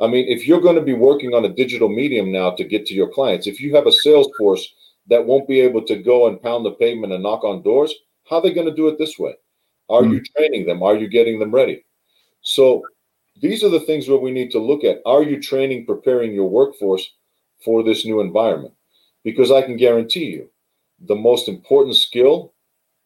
I 0.00 0.06
mean, 0.06 0.26
if 0.28 0.46
you're 0.46 0.60
going 0.60 0.76
to 0.76 0.82
be 0.82 0.92
working 0.92 1.32
on 1.32 1.46
a 1.46 1.54
digital 1.54 1.88
medium 1.88 2.30
now 2.30 2.50
to 2.50 2.64
get 2.64 2.84
to 2.86 2.94
your 2.94 3.08
clients, 3.08 3.46
if 3.46 3.58
you 3.58 3.74
have 3.74 3.86
a 3.86 3.92
sales 3.92 4.28
force 4.38 4.74
that 5.08 5.24
won't 5.24 5.48
be 5.48 5.60
able 5.60 5.82
to 5.82 6.02
go 6.02 6.28
and 6.28 6.42
pound 6.42 6.64
the 6.64 6.72
pavement 6.72 7.12
and 7.12 7.22
knock 7.22 7.44
on 7.44 7.62
doors, 7.62 7.94
how 8.28 8.36
are 8.36 8.42
they 8.42 8.52
going 8.52 8.68
to 8.68 8.74
do 8.74 8.88
it 8.88 8.98
this 8.98 9.18
way? 9.18 9.34
Are 9.88 10.02
mm-hmm. 10.02 10.12
you 10.12 10.22
training 10.36 10.66
them? 10.66 10.82
Are 10.82 10.96
you 10.96 11.08
getting 11.08 11.38
them 11.38 11.50
ready? 11.52 11.84
So 12.42 12.82
these 13.40 13.64
are 13.64 13.68
the 13.68 13.80
things 13.80 14.08
where 14.08 14.18
we 14.18 14.30
need 14.30 14.50
to 14.52 14.58
look 14.58 14.84
at. 14.84 15.00
Are 15.06 15.22
you 15.22 15.40
training, 15.40 15.86
preparing 15.86 16.32
your 16.32 16.48
workforce 16.48 17.08
for 17.64 17.82
this 17.82 18.04
new 18.04 18.20
environment? 18.20 18.74
Because 19.24 19.50
I 19.50 19.62
can 19.62 19.76
guarantee 19.76 20.26
you, 20.26 20.50
the 21.00 21.14
most 21.14 21.48
important 21.48 21.96
skill, 21.96 22.52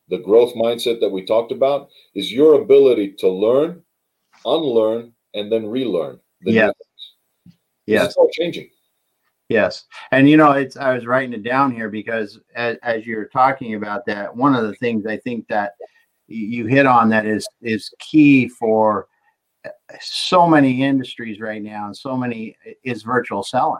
the 0.08 0.18
growth 0.18 0.54
mindset 0.54 1.00
that 1.00 1.10
we 1.10 1.24
talked 1.24 1.52
about, 1.52 1.88
is 2.14 2.32
your 2.32 2.60
ability 2.60 3.12
to 3.18 3.28
learn, 3.28 3.82
unlearn, 4.44 5.12
and 5.34 5.50
then 5.50 5.66
relearn. 5.66 6.20
The 6.42 6.52
yeah. 6.52 6.70
Yes. 7.86 8.06
It's 8.06 8.16
all 8.16 8.30
changing. 8.32 8.68
Yes, 9.48 9.84
and 10.10 10.28
you 10.28 10.36
know, 10.36 10.52
it's 10.52 10.76
I 10.76 10.92
was 10.92 11.06
writing 11.06 11.32
it 11.32 11.44
down 11.44 11.72
here 11.72 11.88
because 11.88 12.40
as, 12.56 12.76
as 12.82 13.06
you're 13.06 13.28
talking 13.28 13.74
about 13.74 14.04
that, 14.06 14.34
one 14.34 14.54
of 14.54 14.66
the 14.66 14.74
things 14.74 15.06
I 15.06 15.18
think 15.18 15.46
that 15.48 15.74
you 16.26 16.66
hit 16.66 16.86
on 16.86 17.08
that 17.10 17.26
is 17.26 17.46
is 17.62 17.92
key 18.00 18.48
for 18.48 19.06
uh, 19.64 19.70
so 20.00 20.48
many 20.48 20.82
industries 20.82 21.40
right 21.40 21.62
now, 21.62 21.86
and 21.86 21.96
so 21.96 22.16
many 22.16 22.56
is 22.82 23.04
virtual 23.04 23.44
selling, 23.44 23.78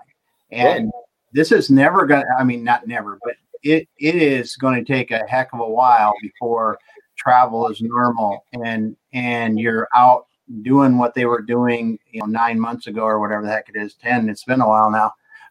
and 0.52 0.84
right. 0.84 1.04
this 1.32 1.50
is 1.50 1.68
never 1.68 2.06
going. 2.06 2.22
to 2.22 2.28
I 2.38 2.44
mean, 2.44 2.62
not 2.62 2.86
never, 2.86 3.18
but 3.24 3.34
it 3.64 3.88
it 3.98 4.14
is 4.14 4.54
going 4.56 4.82
to 4.82 4.92
take 4.92 5.10
a 5.10 5.26
heck 5.26 5.52
of 5.52 5.60
a 5.60 5.68
while 5.68 6.14
before 6.22 6.78
travel 7.16 7.68
is 7.68 7.80
normal 7.80 8.44
and 8.52 8.96
and 9.12 9.58
you're 9.58 9.88
out 9.96 10.26
doing 10.62 10.98
what 10.98 11.14
they 11.14 11.24
were 11.24 11.40
doing 11.40 11.98
you 12.10 12.20
know 12.20 12.26
nine 12.26 12.60
months 12.60 12.86
ago 12.86 13.02
or 13.02 13.18
whatever 13.18 13.42
the 13.42 13.50
heck 13.50 13.68
it 13.68 13.76
is 13.76 13.94
10 13.94 14.28
it's 14.28 14.44
been 14.44 14.60
a 14.60 14.68
while 14.68 14.90
now 14.90 15.10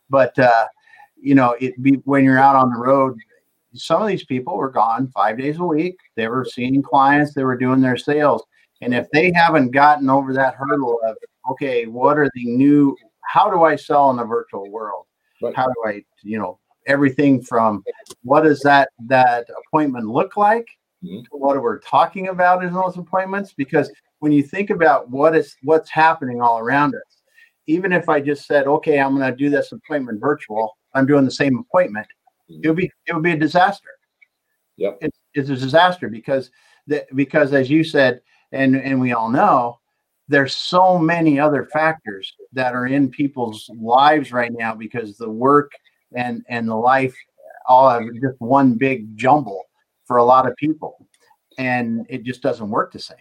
but 0.09 0.37
uh, 0.39 0.67
you 1.15 1.35
know, 1.35 1.55
it 1.59 1.81
be 1.81 1.93
when 2.05 2.23
you're 2.23 2.39
out 2.39 2.55
on 2.55 2.69
the 2.69 2.79
road. 2.79 3.17
Some 3.73 4.01
of 4.01 4.07
these 4.07 4.23
people 4.23 4.55
were 4.55 4.71
gone 4.71 5.11
five 5.13 5.37
days 5.37 5.57
a 5.59 5.63
week. 5.63 5.97
They 6.15 6.29
were 6.29 6.45
seeing 6.45 6.81
clients. 6.81 7.33
They 7.33 7.43
were 7.43 7.57
doing 7.57 7.81
their 7.81 7.97
sales. 7.97 8.41
And 8.81 8.93
if 8.93 9.07
they 9.11 9.33
haven't 9.33 9.71
gotten 9.71 10.09
over 10.09 10.33
that 10.33 10.55
hurdle 10.55 10.99
of 11.05 11.17
okay, 11.51 11.85
what 11.85 12.17
are 12.17 12.29
the 12.33 12.45
new? 12.45 12.95
How 13.21 13.49
do 13.49 13.63
I 13.63 13.75
sell 13.75 14.11
in 14.11 14.17
the 14.17 14.23
virtual 14.23 14.69
world? 14.71 15.05
Right. 15.41 15.55
How 15.55 15.65
do 15.65 15.73
I, 15.85 16.03
you 16.23 16.37
know, 16.37 16.59
everything 16.87 17.41
from 17.41 17.83
what 18.23 18.41
does 18.41 18.61
that 18.61 18.89
that 19.07 19.47
appointment 19.65 20.07
look 20.07 20.37
like 20.37 20.67
mm-hmm. 21.03 21.21
to 21.21 21.29
what 21.31 21.61
we're 21.61 21.79
talking 21.79 22.29
about 22.29 22.63
in 22.63 22.73
those 22.73 22.97
appointments? 22.97 23.53
Because 23.53 23.91
when 24.19 24.31
you 24.31 24.43
think 24.43 24.69
about 24.69 25.09
what 25.09 25.35
is 25.35 25.55
what's 25.63 25.89
happening 25.89 26.41
all 26.41 26.59
around 26.59 26.95
us, 26.95 27.14
even 27.67 27.91
if 27.91 28.09
I 28.09 28.19
just 28.19 28.45
said, 28.45 28.67
okay, 28.67 28.99
I'm 28.99 29.17
going 29.17 29.29
to 29.29 29.35
do 29.35 29.49
this 29.49 29.71
appointment 29.71 30.19
virtual, 30.19 30.77
I'm 30.93 31.05
doing 31.05 31.25
the 31.25 31.31
same 31.31 31.57
appointment, 31.57 32.07
mm-hmm. 32.49 32.61
it 32.63 32.67
would 32.67 32.77
be 32.77 32.91
it 33.07 33.13
would 33.13 33.23
be 33.23 33.31
a 33.31 33.37
disaster. 33.37 33.89
Yep. 34.77 34.97
It's, 35.01 35.17
it's 35.33 35.49
a 35.49 35.55
disaster 35.55 36.09
because 36.09 36.51
the, 36.87 37.05
because 37.15 37.53
as 37.53 37.69
you 37.69 37.83
said, 37.83 38.21
and 38.51 38.75
and 38.75 38.99
we 38.99 39.13
all 39.13 39.29
know, 39.29 39.79
there's 40.27 40.55
so 40.55 40.97
many 40.97 41.39
other 41.39 41.65
factors 41.65 42.33
that 42.53 42.73
are 42.73 42.87
in 42.87 43.09
people's 43.09 43.69
lives 43.79 44.31
right 44.31 44.51
now 44.51 44.73
because 44.73 45.17
the 45.17 45.29
work 45.29 45.71
and 46.15 46.43
and 46.49 46.67
the 46.67 46.75
life 46.75 47.15
all 47.67 47.89
have 47.89 48.03
just 48.21 48.39
one 48.39 48.75
big 48.75 49.17
jumble 49.17 49.63
for 50.05 50.17
a 50.17 50.23
lot 50.23 50.47
of 50.47 50.55
people, 50.57 51.07
and 51.57 52.05
it 52.09 52.23
just 52.23 52.41
doesn't 52.41 52.69
work 52.69 52.93
the 52.93 52.99
same. 52.99 53.17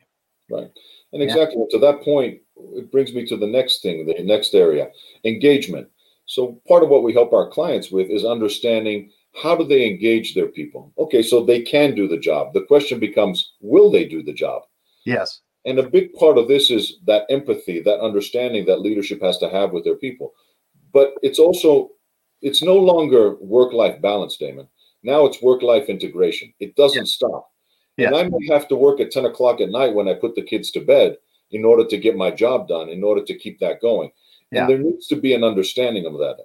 Right. 0.50 0.70
And 1.12 1.22
exactly 1.22 1.58
yeah. 1.58 1.78
to 1.78 1.78
that 1.78 2.02
point, 2.02 2.40
it 2.56 2.90
brings 2.90 3.12
me 3.12 3.26
to 3.26 3.36
the 3.36 3.46
next 3.46 3.82
thing, 3.82 4.06
the 4.06 4.22
next 4.22 4.54
area 4.54 4.90
engagement. 5.24 5.88
So, 6.26 6.60
part 6.66 6.82
of 6.82 6.88
what 6.88 7.02
we 7.02 7.12
help 7.12 7.32
our 7.32 7.50
clients 7.50 7.90
with 7.90 8.08
is 8.08 8.24
understanding 8.24 9.10
how 9.42 9.56
do 9.56 9.64
they 9.64 9.86
engage 9.86 10.34
their 10.34 10.48
people? 10.48 10.92
Okay, 10.96 11.22
so 11.22 11.42
they 11.42 11.62
can 11.62 11.94
do 11.94 12.06
the 12.06 12.18
job. 12.18 12.52
The 12.52 12.64
question 12.64 12.98
becomes, 12.98 13.52
will 13.60 13.90
they 13.90 14.04
do 14.04 14.22
the 14.22 14.32
job? 14.32 14.62
Yes. 15.04 15.40
And 15.64 15.78
a 15.78 15.88
big 15.88 16.12
part 16.14 16.38
of 16.38 16.46
this 16.46 16.70
is 16.70 16.98
that 17.06 17.24
empathy, 17.30 17.80
that 17.80 18.00
understanding 18.00 18.64
that 18.66 18.80
leadership 18.80 19.20
has 19.22 19.38
to 19.38 19.48
have 19.48 19.72
with 19.72 19.84
their 19.84 19.96
people. 19.96 20.32
But 20.92 21.14
it's 21.22 21.38
also, 21.38 21.90
it's 22.42 22.62
no 22.62 22.76
longer 22.76 23.36
work 23.36 23.72
life 23.72 24.00
balance, 24.00 24.36
Damon. 24.36 24.68
Now 25.02 25.26
it's 25.26 25.42
work 25.42 25.62
life 25.62 25.88
integration. 25.88 26.52
It 26.60 26.76
doesn't 26.76 27.06
yes. 27.06 27.12
stop. 27.12 27.50
Yes. 27.96 28.08
And 28.08 28.16
I 28.16 28.28
may 28.28 28.54
have 28.54 28.68
to 28.68 28.76
work 28.76 29.00
at 29.00 29.10
10 29.10 29.24
o'clock 29.26 29.60
at 29.60 29.70
night 29.70 29.94
when 29.94 30.08
I 30.08 30.14
put 30.14 30.34
the 30.34 30.42
kids 30.42 30.70
to 30.72 30.80
bed 30.80 31.16
in 31.54 31.64
order 31.64 31.86
to 31.86 31.96
get 31.96 32.16
my 32.16 32.30
job 32.30 32.68
done, 32.68 32.88
in 32.88 33.04
order 33.04 33.24
to 33.24 33.38
keep 33.38 33.58
that 33.60 33.80
going. 33.80 34.10
Yeah. 34.50 34.62
And 34.62 34.70
there 34.70 34.78
needs 34.78 35.06
to 35.08 35.16
be 35.16 35.34
an 35.34 35.44
understanding 35.44 36.04
of 36.04 36.14
that. 36.14 36.38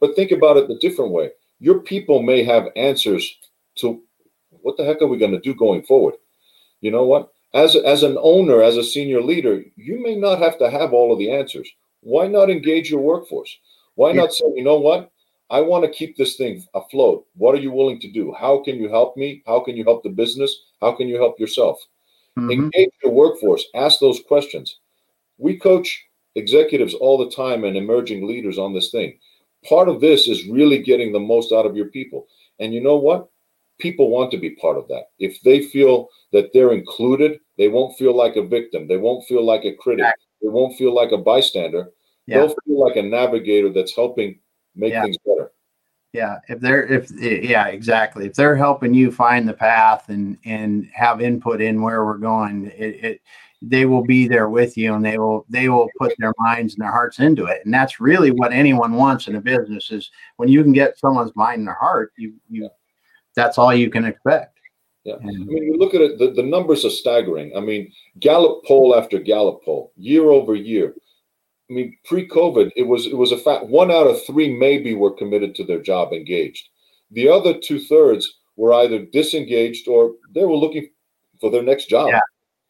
But 0.00 0.14
think 0.14 0.30
about 0.30 0.58
it 0.58 0.68
the 0.68 0.78
different 0.78 1.12
way. 1.12 1.30
Your 1.60 1.80
people 1.80 2.22
may 2.22 2.44
have 2.44 2.68
answers 2.76 3.36
to 3.76 4.02
what 4.50 4.76
the 4.76 4.84
heck 4.84 5.02
are 5.02 5.06
we 5.06 5.18
going 5.18 5.32
to 5.32 5.40
do 5.40 5.54
going 5.54 5.82
forward? 5.82 6.14
You 6.80 6.90
know 6.90 7.04
what? 7.04 7.32
As, 7.54 7.74
as 7.74 8.02
an 8.02 8.18
owner, 8.20 8.62
as 8.62 8.76
a 8.76 8.84
senior 8.84 9.22
leader, 9.22 9.64
you 9.76 10.02
may 10.02 10.14
not 10.14 10.38
have 10.38 10.58
to 10.58 10.70
have 10.70 10.92
all 10.92 11.12
of 11.12 11.18
the 11.18 11.32
answers. 11.32 11.68
Why 12.00 12.28
not 12.28 12.50
engage 12.50 12.90
your 12.90 13.00
workforce? 13.00 13.56
Why 13.94 14.10
yeah. 14.10 14.20
not 14.20 14.32
say, 14.32 14.44
you 14.54 14.62
know 14.62 14.78
what? 14.78 15.10
I 15.50 15.62
want 15.62 15.84
to 15.84 15.90
keep 15.90 16.16
this 16.16 16.36
thing 16.36 16.62
afloat. 16.74 17.26
What 17.34 17.54
are 17.54 17.58
you 17.58 17.72
willing 17.72 17.98
to 18.00 18.12
do? 18.12 18.34
How 18.38 18.62
can 18.62 18.76
you 18.76 18.90
help 18.90 19.16
me? 19.16 19.42
How 19.46 19.60
can 19.60 19.76
you 19.76 19.84
help 19.84 20.02
the 20.02 20.10
business? 20.10 20.54
How 20.82 20.92
can 20.92 21.08
you 21.08 21.16
help 21.16 21.40
yourself? 21.40 21.80
Mm-hmm. 22.38 22.50
Engage 22.50 22.90
your 23.02 23.12
workforce. 23.12 23.64
Ask 23.74 24.00
those 24.00 24.20
questions. 24.26 24.78
We 25.38 25.58
coach 25.58 26.04
executives 26.34 26.94
all 26.94 27.18
the 27.18 27.30
time 27.30 27.64
and 27.64 27.76
emerging 27.76 28.26
leaders 28.26 28.58
on 28.58 28.74
this 28.74 28.90
thing. 28.90 29.18
Part 29.68 29.88
of 29.88 30.00
this 30.00 30.28
is 30.28 30.46
really 30.46 30.82
getting 30.82 31.12
the 31.12 31.20
most 31.20 31.52
out 31.52 31.66
of 31.66 31.76
your 31.76 31.86
people. 31.86 32.26
And 32.60 32.72
you 32.72 32.80
know 32.80 32.96
what? 32.96 33.28
people 33.78 34.10
want 34.10 34.30
to 34.32 34.38
be 34.38 34.50
part 34.50 34.76
of 34.76 34.88
that. 34.88 35.10
If 35.18 35.40
they 35.42 35.62
feel 35.62 36.08
that 36.32 36.52
they're 36.52 36.72
included, 36.72 37.40
they 37.56 37.68
won't 37.68 37.96
feel 37.96 38.14
like 38.14 38.36
a 38.36 38.46
victim. 38.46 38.86
They 38.86 38.96
won't 38.96 39.26
feel 39.26 39.44
like 39.44 39.64
a 39.64 39.74
critic. 39.74 40.06
They 40.42 40.48
won't 40.48 40.76
feel 40.76 40.94
like 40.94 41.12
a 41.12 41.18
bystander. 41.18 41.90
Yeah. 42.26 42.38
They'll 42.38 42.56
feel 42.66 42.84
like 42.84 42.96
a 42.96 43.02
navigator 43.02 43.70
that's 43.72 43.94
helping 43.94 44.38
make 44.74 44.92
yeah. 44.92 45.02
things 45.02 45.16
better. 45.24 45.52
Yeah, 46.12 46.38
if 46.48 46.60
they're 46.60 46.86
if 46.86 47.10
yeah, 47.12 47.66
exactly. 47.66 48.26
If 48.26 48.34
they're 48.34 48.56
helping 48.56 48.94
you 48.94 49.12
find 49.12 49.48
the 49.48 49.54
path 49.54 50.08
and 50.08 50.38
and 50.44 50.88
have 50.94 51.20
input 51.20 51.60
in 51.60 51.82
where 51.82 52.04
we're 52.04 52.18
going, 52.18 52.72
it, 52.76 53.04
it 53.04 53.20
they 53.60 53.84
will 53.86 54.04
be 54.04 54.28
there 54.28 54.48
with 54.48 54.76
you 54.76 54.94
and 54.94 55.04
they 55.04 55.18
will 55.18 55.44
they 55.48 55.68
will 55.68 55.88
put 55.98 56.14
their 56.18 56.32
minds 56.38 56.74
and 56.74 56.82
their 56.84 56.92
hearts 56.92 57.18
into 57.18 57.46
it 57.46 57.60
and 57.64 57.74
that's 57.74 57.98
really 57.98 58.30
what 58.30 58.52
anyone 58.52 58.92
wants 58.92 59.26
in 59.26 59.34
a 59.34 59.40
business 59.40 59.90
is 59.90 60.12
when 60.36 60.48
you 60.48 60.62
can 60.62 60.72
get 60.72 60.96
someone's 60.96 61.34
mind 61.34 61.58
and 61.58 61.66
their 61.66 61.74
heart 61.74 62.12
you 62.16 62.34
you 62.48 62.70
that's 63.34 63.58
all 63.58 63.74
you 63.74 63.90
can 63.90 64.04
expect 64.04 64.58
yeah. 65.04 65.14
I 65.14 65.24
mean, 65.24 65.46
you 65.48 65.76
look 65.78 65.94
at 65.94 66.02
it, 66.02 66.18
the, 66.18 66.32
the 66.32 66.42
numbers 66.42 66.84
are 66.84 66.90
staggering. 66.90 67.56
I 67.56 67.60
mean, 67.60 67.90
Gallup 68.18 68.62
poll 68.66 68.94
after 68.94 69.18
Gallup 69.18 69.64
poll, 69.64 69.92
year 69.96 70.24
over 70.24 70.54
year. 70.54 70.94
I 71.70 71.74
mean, 71.74 71.96
pre-COVID, 72.04 72.72
it 72.76 72.86
was 72.86 73.06
it 73.06 73.16
was 73.16 73.32
a 73.32 73.38
fact. 73.38 73.66
One 73.66 73.90
out 73.90 74.06
of 74.06 74.24
three 74.24 74.56
maybe 74.56 74.94
were 74.94 75.10
committed 75.10 75.54
to 75.56 75.64
their 75.64 75.80
job, 75.80 76.12
engaged. 76.12 76.68
The 77.10 77.28
other 77.28 77.58
two 77.58 77.78
thirds 77.78 78.38
were 78.56 78.72
either 78.74 79.04
disengaged 79.04 79.86
or 79.86 80.14
they 80.34 80.44
were 80.44 80.56
looking 80.56 80.88
for 81.40 81.50
their 81.50 81.62
next 81.62 81.88
job. 81.88 82.08
Yeah. 82.08 82.20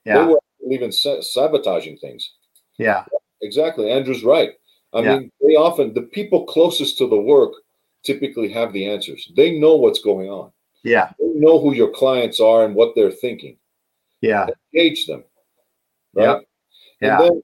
yeah. 0.04 0.18
They 0.18 0.32
were 0.32 0.40
even 0.70 0.92
sabotaging 0.92 1.98
things. 1.98 2.32
Yeah. 2.76 3.04
Exactly. 3.42 3.90
Andrew's 3.90 4.24
right. 4.24 4.50
I 4.92 5.00
yeah. 5.00 5.18
mean, 5.18 5.32
they 5.40 5.54
often 5.54 5.94
the 5.94 6.02
people 6.02 6.44
closest 6.46 6.98
to 6.98 7.08
the 7.08 7.16
work 7.16 7.52
typically 8.04 8.50
have 8.52 8.72
the 8.72 8.88
answers. 8.88 9.30
They 9.36 9.58
know 9.58 9.76
what's 9.76 10.00
going 10.00 10.28
on. 10.28 10.50
Yeah. 10.82 11.12
They 11.18 11.26
know 11.34 11.60
who 11.60 11.72
your 11.72 11.90
clients 11.90 12.40
are 12.40 12.64
and 12.64 12.74
what 12.74 12.94
they're 12.94 13.10
thinking. 13.10 13.56
Yeah. 14.20 14.46
Engage 14.74 15.06
them. 15.06 15.24
Right. 16.14 16.40
Yeah. 17.00 17.20
And 17.20 17.24
then 17.24 17.42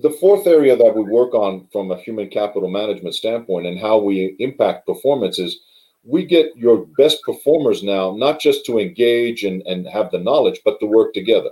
the 0.00 0.16
fourth 0.20 0.46
area 0.46 0.76
that 0.76 0.94
we 0.94 1.02
work 1.02 1.34
on 1.34 1.66
from 1.72 1.90
a 1.90 1.98
human 1.98 2.28
capital 2.28 2.70
management 2.70 3.14
standpoint 3.14 3.66
and 3.66 3.78
how 3.78 3.98
we 3.98 4.36
impact 4.38 4.86
performance 4.86 5.38
is 5.38 5.60
we 6.04 6.24
get 6.24 6.56
your 6.56 6.86
best 6.96 7.22
performers 7.22 7.82
now, 7.82 8.14
not 8.16 8.40
just 8.40 8.64
to 8.66 8.78
engage 8.78 9.44
and, 9.44 9.62
and 9.62 9.86
have 9.88 10.10
the 10.10 10.18
knowledge, 10.18 10.60
but 10.64 10.78
to 10.80 10.86
work 10.86 11.12
together. 11.12 11.50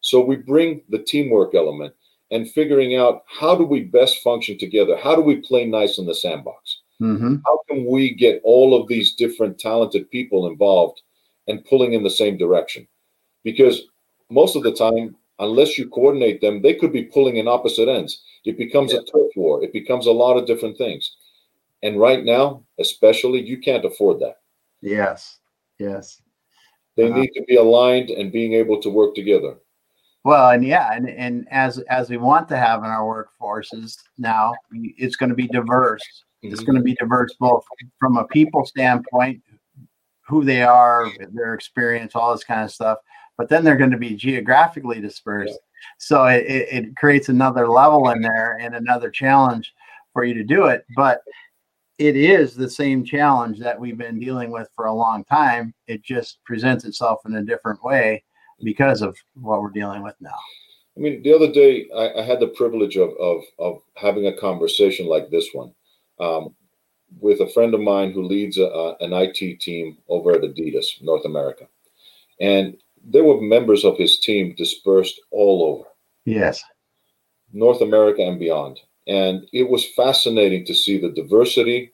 So 0.00 0.24
we 0.24 0.36
bring 0.36 0.82
the 0.88 0.98
teamwork 0.98 1.54
element 1.54 1.94
and 2.30 2.50
figuring 2.50 2.96
out 2.96 3.24
how 3.26 3.54
do 3.54 3.64
we 3.64 3.84
best 3.84 4.22
function 4.22 4.58
together? 4.58 4.96
How 4.96 5.14
do 5.14 5.22
we 5.22 5.36
play 5.36 5.64
nice 5.64 5.98
in 5.98 6.06
the 6.06 6.14
sandbox? 6.14 6.80
Mm-hmm. 7.00 7.36
How 7.44 7.60
can 7.68 7.86
we 7.86 8.14
get 8.14 8.40
all 8.44 8.80
of 8.80 8.88
these 8.88 9.14
different 9.14 9.58
talented 9.58 10.10
people 10.10 10.46
involved 10.46 11.02
and 11.48 11.64
pulling 11.64 11.92
in 11.92 12.02
the 12.02 12.10
same 12.10 12.38
direction? 12.38 12.86
Because 13.42 13.82
most 14.30 14.56
of 14.56 14.62
the 14.62 14.74
time, 14.74 15.16
unless 15.38 15.78
you 15.78 15.88
coordinate 15.88 16.40
them, 16.40 16.62
they 16.62 16.74
could 16.74 16.92
be 16.92 17.04
pulling 17.04 17.36
in 17.36 17.48
opposite 17.48 17.88
ends. 17.88 18.22
It 18.44 18.58
becomes 18.58 18.92
yeah. 18.92 19.00
a 19.00 19.02
turf 19.02 19.30
war. 19.36 19.62
It 19.62 19.72
becomes 19.72 20.06
a 20.06 20.12
lot 20.12 20.36
of 20.36 20.46
different 20.46 20.78
things. 20.78 21.16
And 21.82 22.00
right 22.00 22.24
now, 22.24 22.62
especially, 22.78 23.42
you 23.42 23.58
can't 23.58 23.84
afford 23.84 24.20
that. 24.20 24.36
Yes. 24.80 25.38
Yes. 25.78 26.20
They 26.96 27.08
uh-huh. 27.08 27.20
need 27.20 27.30
to 27.34 27.42
be 27.44 27.56
aligned 27.56 28.10
and 28.10 28.32
being 28.32 28.54
able 28.54 28.80
to 28.80 28.90
work 28.90 29.14
together. 29.14 29.56
Well, 30.24 30.50
and 30.50 30.64
yeah, 30.64 30.94
and, 30.94 31.08
and 31.10 31.46
as 31.50 31.78
as 31.90 32.08
we 32.08 32.16
want 32.16 32.48
to 32.48 32.56
have 32.56 32.82
in 32.82 32.86
our 32.86 33.02
workforces 33.02 33.98
now, 34.16 34.54
it's 34.72 35.16
going 35.16 35.28
to 35.28 35.34
be 35.34 35.48
diverse. 35.48 36.02
Mm-hmm. 36.42 36.54
It's 36.54 36.62
going 36.62 36.76
to 36.76 36.82
be 36.82 36.94
diverse 36.94 37.34
both 37.38 37.62
from 37.98 38.16
a 38.16 38.26
people 38.28 38.64
standpoint, 38.64 39.42
who 40.26 40.42
they 40.42 40.62
are, 40.62 41.08
their 41.34 41.52
experience, 41.52 42.14
all 42.14 42.32
this 42.32 42.44
kind 42.44 42.62
of 42.62 42.70
stuff, 42.70 42.98
but 43.36 43.48
then 43.48 43.64
they're 43.64 43.76
going 43.76 43.90
to 43.90 43.98
be 43.98 44.14
geographically 44.14 45.00
dispersed. 45.00 45.52
Yeah. 45.52 45.88
So 45.98 46.24
it, 46.26 46.44
it, 46.46 46.68
it 46.70 46.96
creates 46.96 47.28
another 47.28 47.68
level 47.68 48.10
in 48.10 48.20
there 48.20 48.58
and 48.60 48.74
another 48.74 49.10
challenge 49.10 49.72
for 50.12 50.24
you 50.24 50.34
to 50.34 50.44
do 50.44 50.66
it. 50.66 50.84
But 50.96 51.20
it 51.98 52.16
is 52.16 52.54
the 52.54 52.70
same 52.70 53.04
challenge 53.04 53.58
that 53.60 53.78
we've 53.78 53.98
been 53.98 54.18
dealing 54.18 54.50
with 54.50 54.68
for 54.74 54.86
a 54.86 54.94
long 54.94 55.24
time. 55.24 55.74
It 55.86 56.02
just 56.02 56.42
presents 56.44 56.84
itself 56.84 57.20
in 57.26 57.34
a 57.36 57.44
different 57.44 57.82
way 57.84 58.24
because 58.62 59.02
of 59.02 59.16
what 59.34 59.60
we're 59.62 59.70
dealing 59.70 60.02
with 60.02 60.14
now. 60.20 60.38
I 60.96 61.00
mean, 61.00 61.22
the 61.22 61.34
other 61.34 61.52
day 61.52 61.86
I, 61.94 62.20
I 62.20 62.22
had 62.22 62.40
the 62.40 62.48
privilege 62.48 62.96
of, 62.96 63.10
of, 63.20 63.42
of 63.58 63.82
having 63.96 64.26
a 64.26 64.36
conversation 64.36 65.06
like 65.06 65.28
this 65.30 65.48
one 65.52 65.72
um, 66.20 66.54
with 67.20 67.40
a 67.40 67.50
friend 67.50 67.74
of 67.74 67.80
mine 67.80 68.12
who 68.12 68.22
leads 68.22 68.58
a, 68.58 68.94
an 69.00 69.12
IT 69.12 69.60
team 69.60 69.98
over 70.08 70.32
at 70.32 70.42
Adidas 70.42 71.02
North 71.02 71.24
America, 71.24 71.66
and 72.40 72.76
there 73.04 73.24
were 73.24 73.40
members 73.40 73.84
of 73.84 73.98
his 73.98 74.18
team 74.18 74.54
dispersed 74.56 75.20
all 75.30 75.62
over. 75.62 75.88
Yes. 76.24 76.62
North 77.52 77.80
America 77.80 78.22
and 78.22 78.38
beyond. 78.38 78.80
And 79.06 79.46
it 79.52 79.68
was 79.68 79.84
fascinating 79.94 80.64
to 80.66 80.74
see 80.74 80.98
the 80.98 81.10
diversity 81.10 81.92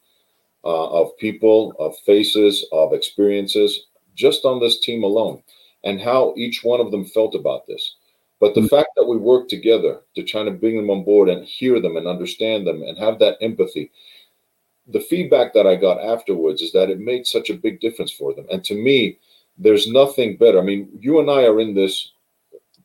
uh, 0.64 0.88
of 0.88 1.16
people, 1.18 1.74
of 1.78 1.98
faces, 2.06 2.66
of 2.72 2.92
experiences 2.92 3.86
just 4.14 4.44
on 4.44 4.60
this 4.60 4.80
team 4.80 5.02
alone 5.02 5.42
and 5.84 6.00
how 6.00 6.34
each 6.36 6.62
one 6.62 6.80
of 6.80 6.90
them 6.90 7.04
felt 7.04 7.34
about 7.34 7.66
this. 7.66 7.96
But 8.38 8.54
the 8.54 8.60
mm-hmm. 8.60 8.74
fact 8.74 8.90
that 8.96 9.06
we 9.06 9.16
worked 9.16 9.50
together 9.50 10.00
to 10.14 10.22
try 10.22 10.44
to 10.44 10.50
bring 10.50 10.76
them 10.76 10.90
on 10.90 11.04
board 11.04 11.28
and 11.28 11.44
hear 11.44 11.80
them 11.80 11.96
and 11.96 12.06
understand 12.06 12.66
them 12.66 12.82
and 12.82 12.98
have 12.98 13.18
that 13.18 13.36
empathy, 13.40 13.90
the 14.86 15.00
feedback 15.00 15.52
that 15.54 15.66
I 15.66 15.76
got 15.76 16.00
afterwards 16.00 16.62
is 16.62 16.72
that 16.72 16.90
it 16.90 17.00
made 17.00 17.26
such 17.26 17.50
a 17.50 17.54
big 17.54 17.80
difference 17.80 18.10
for 18.10 18.34
them. 18.34 18.46
And 18.50 18.64
to 18.64 18.74
me, 18.74 19.18
there's 19.58 19.88
nothing 19.88 20.36
better. 20.36 20.58
I 20.58 20.62
mean, 20.62 20.88
you 20.98 21.20
and 21.20 21.30
I 21.30 21.44
are 21.44 21.60
in 21.60 21.74
this 21.74 22.12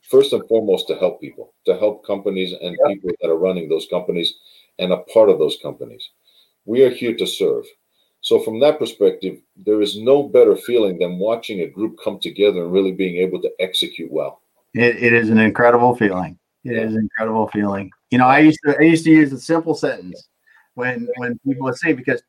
first 0.02 0.32
and 0.32 0.46
foremost 0.48 0.86
to 0.88 0.96
help 0.96 1.20
people, 1.20 1.54
to 1.66 1.76
help 1.78 2.06
companies 2.06 2.52
and 2.52 2.76
yeah. 2.78 2.94
people 2.94 3.10
that 3.20 3.30
are 3.30 3.38
running 3.38 3.68
those 3.68 3.86
companies 3.88 4.34
and 4.78 4.92
a 4.92 4.98
part 4.98 5.28
of 5.28 5.38
those 5.38 5.58
companies. 5.62 6.10
We 6.64 6.82
are 6.82 6.90
here 6.90 7.16
to 7.16 7.26
serve. 7.26 7.64
So, 8.20 8.40
from 8.40 8.58
that 8.60 8.78
perspective, 8.78 9.38
there 9.56 9.80
is 9.80 9.98
no 9.98 10.24
better 10.24 10.56
feeling 10.56 10.98
than 10.98 11.18
watching 11.18 11.60
a 11.60 11.68
group 11.68 11.96
come 12.02 12.18
together 12.18 12.64
and 12.64 12.72
really 12.72 12.92
being 12.92 13.16
able 13.18 13.40
to 13.42 13.50
execute 13.60 14.10
well. 14.10 14.40
it, 14.74 14.96
it 15.02 15.12
is 15.12 15.30
an 15.30 15.38
incredible 15.38 15.94
feeling. 15.94 16.38
It 16.64 16.74
yeah. 16.74 16.82
is 16.82 16.94
an 16.94 17.02
incredible 17.02 17.48
feeling. 17.48 17.90
You 18.10 18.18
know, 18.18 18.26
I 18.26 18.40
used 18.40 18.58
to 18.66 18.76
I 18.78 18.82
used 18.82 19.04
to 19.04 19.10
use 19.10 19.32
a 19.32 19.38
simple 19.38 19.74
sentence 19.74 20.28
when 20.74 21.08
when 21.18 21.38
people 21.46 21.64
would 21.64 21.76
say 21.76 21.92
because 21.92 22.22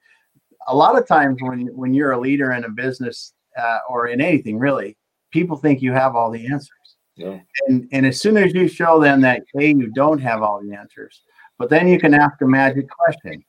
a 0.68 0.76
lot 0.76 0.98
of 0.98 1.08
times 1.08 1.38
when 1.42 1.68
when 1.76 1.94
you're 1.94 2.12
a 2.12 2.20
leader 2.20 2.52
in 2.52 2.64
a 2.64 2.70
business 2.70 3.34
uh, 3.58 3.80
or 3.90 4.08
in 4.08 4.22
anything 4.22 4.58
really, 4.58 4.98
people 5.32 5.58
think 5.58 5.82
you 5.82 5.92
have 5.92 6.16
all 6.16 6.32
the 6.32 6.46
answers. 6.46 6.72
Yeah. 7.16 7.40
And 7.68 7.88
and 7.92 8.06
as 8.06 8.22
soon 8.22 8.38
as 8.38 8.54
you 8.54 8.68
show 8.68 9.00
them 9.00 9.22
that 9.22 9.42
a 9.60 9.68
you 9.68 9.92
don't 9.92 10.20
have 10.20 10.44
all 10.44 10.62
the 10.62 10.76
answers, 10.76 11.24
but 11.58 11.70
then 11.70 11.88
you 11.88 12.00
can 12.00 12.14
ask 12.14 12.40
a 12.42 12.48
magic 12.48 12.88
question: 12.90 13.44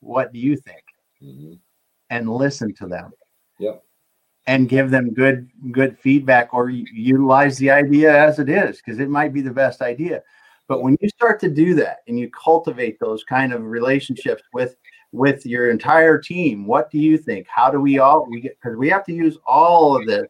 What 0.00 0.32
do 0.32 0.38
you 0.38 0.56
think? 0.56 0.82
Mm-hmm. 1.22 1.54
And 2.10 2.30
listen 2.30 2.74
to 2.74 2.86
them. 2.86 3.12
Yep. 3.58 3.82
And 4.46 4.68
give 4.68 4.90
them 4.90 5.12
good 5.12 5.48
good 5.70 5.98
feedback 5.98 6.52
or 6.52 6.70
utilize 6.70 7.58
the 7.58 7.70
idea 7.70 8.18
as 8.18 8.38
it 8.38 8.48
is 8.48 8.78
because 8.78 8.98
it 8.98 9.10
might 9.10 9.32
be 9.32 9.42
the 9.42 9.52
best 9.52 9.82
idea. 9.82 10.22
But 10.66 10.82
when 10.82 10.96
you 11.00 11.08
start 11.10 11.38
to 11.40 11.50
do 11.50 11.74
that 11.74 11.98
and 12.08 12.18
you 12.18 12.30
cultivate 12.30 12.98
those 12.98 13.24
kind 13.24 13.52
of 13.52 13.62
relationships 13.62 14.42
with 14.54 14.74
with 15.12 15.44
your 15.44 15.70
entire 15.70 16.18
team. 16.18 16.66
What 16.66 16.90
do 16.90 16.98
you 16.98 17.18
think? 17.18 17.46
How 17.54 17.70
do 17.70 17.80
we 17.80 17.98
all 17.98 18.26
we 18.28 18.40
get 18.40 18.58
because 18.60 18.76
we 18.76 18.88
have 18.88 19.04
to 19.04 19.12
use 19.12 19.38
all 19.46 19.96
of 19.96 20.06
this 20.06 20.26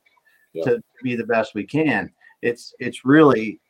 to 0.65 0.83
be 1.03 1.17
the 1.17 1.27
best 1.27 1.55
we 1.55 1.65
can. 1.65 2.11
It's 2.43 2.75
it's 2.79 3.05
really 3.05 3.61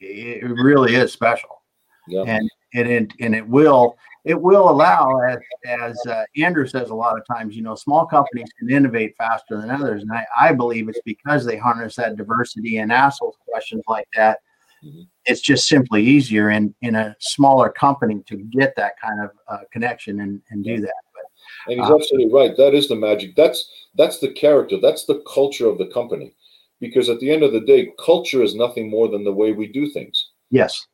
it 0.00 0.44
really 0.44 0.96
is 0.96 1.12
special. 1.12 1.62
Yeah. 2.08 2.24
And 2.26 2.50
and 2.74 2.88
it 2.88 3.12
and 3.20 3.34
it 3.34 3.46
will 3.46 3.96
it 4.24 4.40
will 4.40 4.70
allow 4.70 5.18
as 5.20 5.38
as 5.66 6.06
uh, 6.06 6.24
Andrew 6.38 6.66
says 6.66 6.90
a 6.90 6.94
lot 6.94 7.18
of 7.18 7.26
times, 7.26 7.54
you 7.54 7.62
know, 7.62 7.74
small 7.74 8.06
companies 8.06 8.48
can 8.58 8.70
innovate 8.70 9.14
faster 9.18 9.60
than 9.60 9.70
others. 9.70 10.02
And 10.02 10.12
I, 10.12 10.26
I 10.38 10.52
believe 10.52 10.88
it's 10.88 11.00
because 11.04 11.44
they 11.44 11.56
harness 11.56 11.96
that 11.96 12.16
diversity 12.16 12.78
and 12.78 12.90
ask 12.90 13.20
those 13.20 13.36
questions 13.48 13.82
like 13.86 14.08
that 14.16 14.38
Mm-hmm. 14.84 15.02
It's 15.24 15.40
just 15.40 15.68
simply 15.68 16.02
easier 16.02 16.50
in 16.50 16.74
in 16.82 16.94
a 16.94 17.16
smaller 17.20 17.70
company 17.70 18.22
to 18.26 18.36
get 18.36 18.74
that 18.76 18.94
kind 19.00 19.20
of 19.20 19.30
uh, 19.48 19.64
connection 19.72 20.20
and, 20.20 20.40
and 20.50 20.64
do 20.64 20.80
that. 20.80 21.02
But, 21.14 21.72
and 21.72 21.80
he's 21.80 21.90
uh, 21.90 21.96
absolutely 21.96 22.32
right. 22.32 22.56
That 22.56 22.74
is 22.74 22.88
the 22.88 22.96
magic. 22.96 23.34
That's 23.36 23.68
that's 23.96 24.18
the 24.18 24.32
character. 24.32 24.78
That's 24.80 25.06
the 25.06 25.22
culture 25.32 25.66
of 25.66 25.78
the 25.78 25.86
company. 25.86 26.34
Because 26.80 27.08
at 27.08 27.20
the 27.20 27.30
end 27.30 27.42
of 27.42 27.52
the 27.52 27.60
day, 27.60 27.92
culture 28.04 28.42
is 28.42 28.54
nothing 28.54 28.90
more 28.90 29.08
than 29.08 29.24
the 29.24 29.32
way 29.32 29.52
we 29.52 29.66
do 29.68 29.88
things. 29.88 30.30
Yes. 30.50 30.86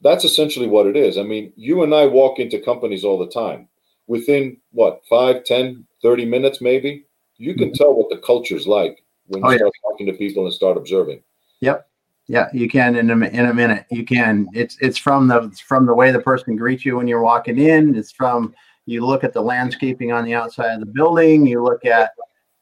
That's 0.00 0.24
essentially 0.24 0.66
what 0.66 0.86
it 0.86 0.96
is. 0.96 1.18
I 1.18 1.22
mean, 1.22 1.52
you 1.56 1.82
and 1.82 1.94
I 1.94 2.06
walk 2.06 2.38
into 2.38 2.58
companies 2.58 3.04
all 3.04 3.18
the 3.18 3.28
time. 3.28 3.68
Within 4.06 4.56
what, 4.72 5.02
5, 5.10 5.44
10, 5.44 5.86
30 6.02 6.24
minutes, 6.24 6.60
maybe, 6.60 7.04
you 7.36 7.54
can 7.54 7.68
mm-hmm. 7.68 7.74
tell 7.74 7.94
what 7.94 8.08
the 8.08 8.18
culture 8.18 8.56
is 8.56 8.66
like 8.66 9.04
when 9.26 9.42
you 9.42 9.48
oh, 9.48 9.56
start 9.56 9.72
yeah. 9.74 9.90
talking 9.90 10.06
to 10.06 10.12
people 10.14 10.44
and 10.44 10.54
start 10.54 10.76
observing. 10.76 11.22
Yep. 11.60 11.86
Yeah, 12.30 12.48
you 12.52 12.68
can 12.68 12.94
in 12.94 13.10
a, 13.10 13.26
in 13.26 13.46
a 13.46 13.52
minute. 13.52 13.86
You 13.90 14.04
can. 14.04 14.46
It's 14.52 14.76
it's 14.80 14.96
from 14.96 15.26
the 15.26 15.42
it's 15.42 15.58
from 15.58 15.84
the 15.84 15.92
way 15.92 16.12
the 16.12 16.20
person 16.20 16.54
greets 16.54 16.84
you 16.84 16.96
when 16.96 17.08
you're 17.08 17.22
walking 17.22 17.58
in. 17.58 17.96
It's 17.96 18.12
from 18.12 18.54
you 18.86 19.04
look 19.04 19.24
at 19.24 19.32
the 19.32 19.40
landscaping 19.40 20.12
on 20.12 20.24
the 20.24 20.32
outside 20.32 20.74
of 20.74 20.78
the 20.78 20.86
building. 20.86 21.44
You 21.44 21.60
look 21.60 21.84
at 21.84 22.12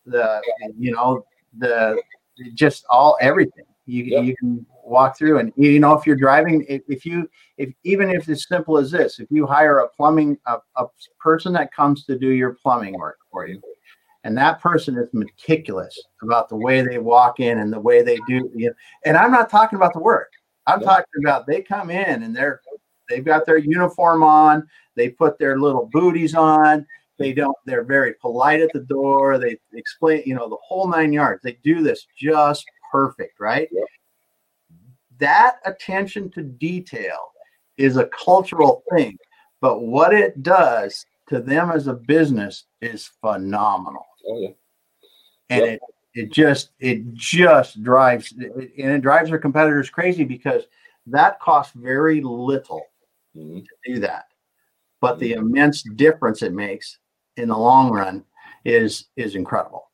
the 0.07 0.41
you 0.79 0.93
know 0.93 1.23
the 1.59 2.01
just 2.55 2.87
all 2.89 3.19
everything. 3.21 3.67
You, 3.85 4.05
yep. 4.05 4.25
you 4.25 4.37
can 4.37 4.65
walk 4.83 5.19
through 5.19 5.39
and 5.39 5.53
you 5.55 5.79
know 5.79 5.93
if 5.93 6.07
you're 6.07 6.17
driving 6.17 6.65
if, 6.67 6.81
if 6.89 7.05
you 7.05 7.29
if 7.59 7.71
even 7.85 8.09
if 8.11 8.27
it's 8.29 8.49
simple 8.49 8.79
as 8.79 8.91
this 8.91 9.19
if 9.19 9.31
you 9.31 9.47
hire 9.47 9.81
a 9.81 9.89
plumbing 9.89 10.39
a, 10.47 10.59
a 10.77 10.87
person 11.19 11.53
that 11.55 11.73
comes 11.75 12.05
to 12.05 12.19
do 12.19 12.29
your 12.29 12.55
plumbing 12.63 12.95
work 12.95 13.19
for 13.31 13.47
you 13.47 13.61
and 14.29 14.37
that 14.37 14.61
person 14.61 14.99
is 14.99 15.09
meticulous 15.15 15.99
about 16.23 16.51
the 16.51 16.57
way 16.57 16.83
they 16.83 16.99
walk 16.99 17.41
in 17.41 17.61
and 17.61 17.73
the 17.73 17.81
way 17.81 18.03
they 18.03 18.19
do 18.29 18.51
you 18.55 18.67
know, 18.67 18.75
and 19.07 19.17
i'm 19.17 19.33
not 19.33 19.49
talking 19.49 19.77
about 19.77 19.95
the 19.95 19.99
work. 19.99 20.31
I'm 20.67 20.83
talking 20.83 21.25
about 21.25 21.47
they 21.47 21.63
come 21.63 21.89
in 21.89 22.23
and 22.23 22.37
they're 22.37 22.61
they've 23.09 23.25
got 23.25 23.47
their 23.47 23.57
uniform 23.57 24.23
on 24.23 24.69
they 24.97 25.09
put 25.09 25.39
their 25.39 25.59
little 25.59 25.89
booties 25.91 26.35
on 26.35 26.87
they 27.19 27.33
don't 27.33 27.57
they're 27.65 27.85
very 27.85 28.13
polite 28.21 28.61
at 28.61 28.71
the 28.75 28.81
door 28.81 29.39
they 29.39 29.57
explain 29.73 30.23
you 30.27 30.35
know 30.35 30.47
the 30.47 30.59
whole 30.63 30.87
nine 30.87 31.11
yards. 31.11 31.43
They 31.43 31.59
do 31.65 31.83
this 31.83 32.07
just 32.15 32.67
perfect 32.93 33.41
right? 33.41 33.69
Yep. 33.73 33.87
that 35.21 35.57
attention 35.65 36.31
to 36.33 36.43
detail 36.43 37.33
is 37.79 37.97
a 37.97 38.11
cultural 38.27 38.83
thing 38.95 39.17
but 39.63 39.81
what 39.81 40.13
it 40.13 40.43
does 40.43 41.07
to 41.31 41.41
them 41.41 41.71
as 41.71 41.87
a 41.87 41.95
business 41.95 42.67
is 42.83 43.11
phenomenal 43.23 44.05
oh 44.27 44.41
yeah 44.41 44.49
and 45.51 45.65
yep. 45.65 45.75
it 45.75 45.81
it 46.15 46.33
just 46.33 46.71
it 46.81 47.15
just 47.15 47.83
drives 47.83 48.33
and 48.33 48.71
it 48.77 49.03
drives 49.03 49.31
their 49.31 49.39
competitors 49.39 49.91
crazy 49.91 50.25
because 50.25 50.65
that 51.07 51.39
costs 51.41 51.73
very 51.77 52.21
little 52.21 52.83
mm-hmm. 53.37 53.59
to 53.61 53.95
do 53.95 54.01
that 54.01 54.27
but 55.01 55.19
the 55.19 55.33
mm-hmm. 55.33 55.47
immense 55.47 55.83
difference 55.95 56.43
it 56.43 56.53
makes 56.53 56.99
in 57.37 57.49
the 57.49 57.57
long 57.57 57.91
run 57.91 58.25
is 58.65 59.07
is 59.17 59.35
incredible. 59.35 59.85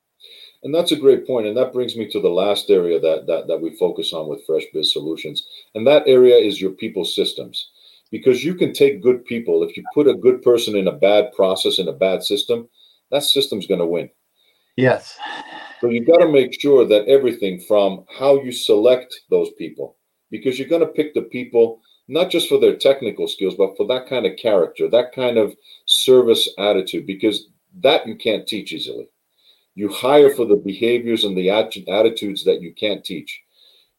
And 0.63 0.75
that's 0.75 0.93
a 0.93 0.97
great 0.97 1.27
point. 1.27 1.47
And 1.47 1.57
that 1.59 1.75
brings 1.75 1.95
me 1.95 2.11
to 2.11 2.21
the 2.21 2.29
last 2.29 2.71
area 2.71 2.99
that 2.99 3.27
that, 3.27 3.47
that 3.49 3.61
we 3.61 3.77
focus 3.77 4.13
on 4.13 4.29
with 4.29 4.45
Fresh 4.47 4.65
Biz 4.73 4.93
Solutions. 4.93 5.47
And 5.75 5.87
that 5.87 6.05
area 6.07 6.37
is 6.37 6.61
your 6.61 6.73
people 6.73 7.05
systems. 7.05 7.71
Because 8.11 8.45
you 8.45 8.55
can 8.55 8.73
take 8.73 9.03
good 9.03 9.25
people. 9.25 9.65
If 9.65 9.77
you 9.77 9.83
put 9.93 10.07
a 10.07 10.15
good 10.15 10.41
person 10.43 10.77
in 10.77 10.87
a 10.87 10.93
bad 10.93 11.33
process, 11.33 11.79
in 11.79 11.89
a 11.89 11.93
bad 11.93 12.23
system, 12.23 12.69
that 13.15 13.23
system's 13.23 13.67
going 13.67 13.81
to 13.81 13.87
win. 13.87 14.11
Yes. 14.77 15.17
So 15.81 15.89
you've 15.89 16.07
got 16.07 16.19
to 16.19 16.29
make 16.29 16.61
sure 16.61 16.87
that 16.87 17.07
everything 17.07 17.61
from 17.61 18.05
how 18.19 18.43
you 18.43 18.53
select 18.53 19.15
those 19.31 19.51
people, 19.57 19.97
because 20.31 20.59
you're 20.59 20.69
going 20.69 20.81
to 20.81 20.89
pick 20.89 21.15
the 21.15 21.23
people 21.23 21.81
not 22.09 22.31
just 22.31 22.49
for 22.49 22.59
their 22.61 22.77
technical 22.77 23.27
skills, 23.27 23.55
but 23.55 23.77
for 23.77 23.87
that 23.87 24.07
kind 24.09 24.27
of 24.27 24.37
character, 24.37 24.89
that 24.89 25.13
kind 25.13 25.39
of 25.39 25.55
service 25.87 26.49
attitude, 26.59 27.07
because 27.07 27.49
that 27.83 28.07
you 28.07 28.17
can't 28.17 28.47
teach 28.47 28.73
easily. 28.73 29.09
You 29.75 29.89
hire 29.89 30.31
for 30.31 30.45
the 30.45 30.57
behaviors 30.57 31.25
and 31.25 31.37
the 31.37 31.51
attitudes 31.51 32.45
that 32.45 32.61
you 32.61 32.75
can't 32.75 33.05
teach. 33.05 33.41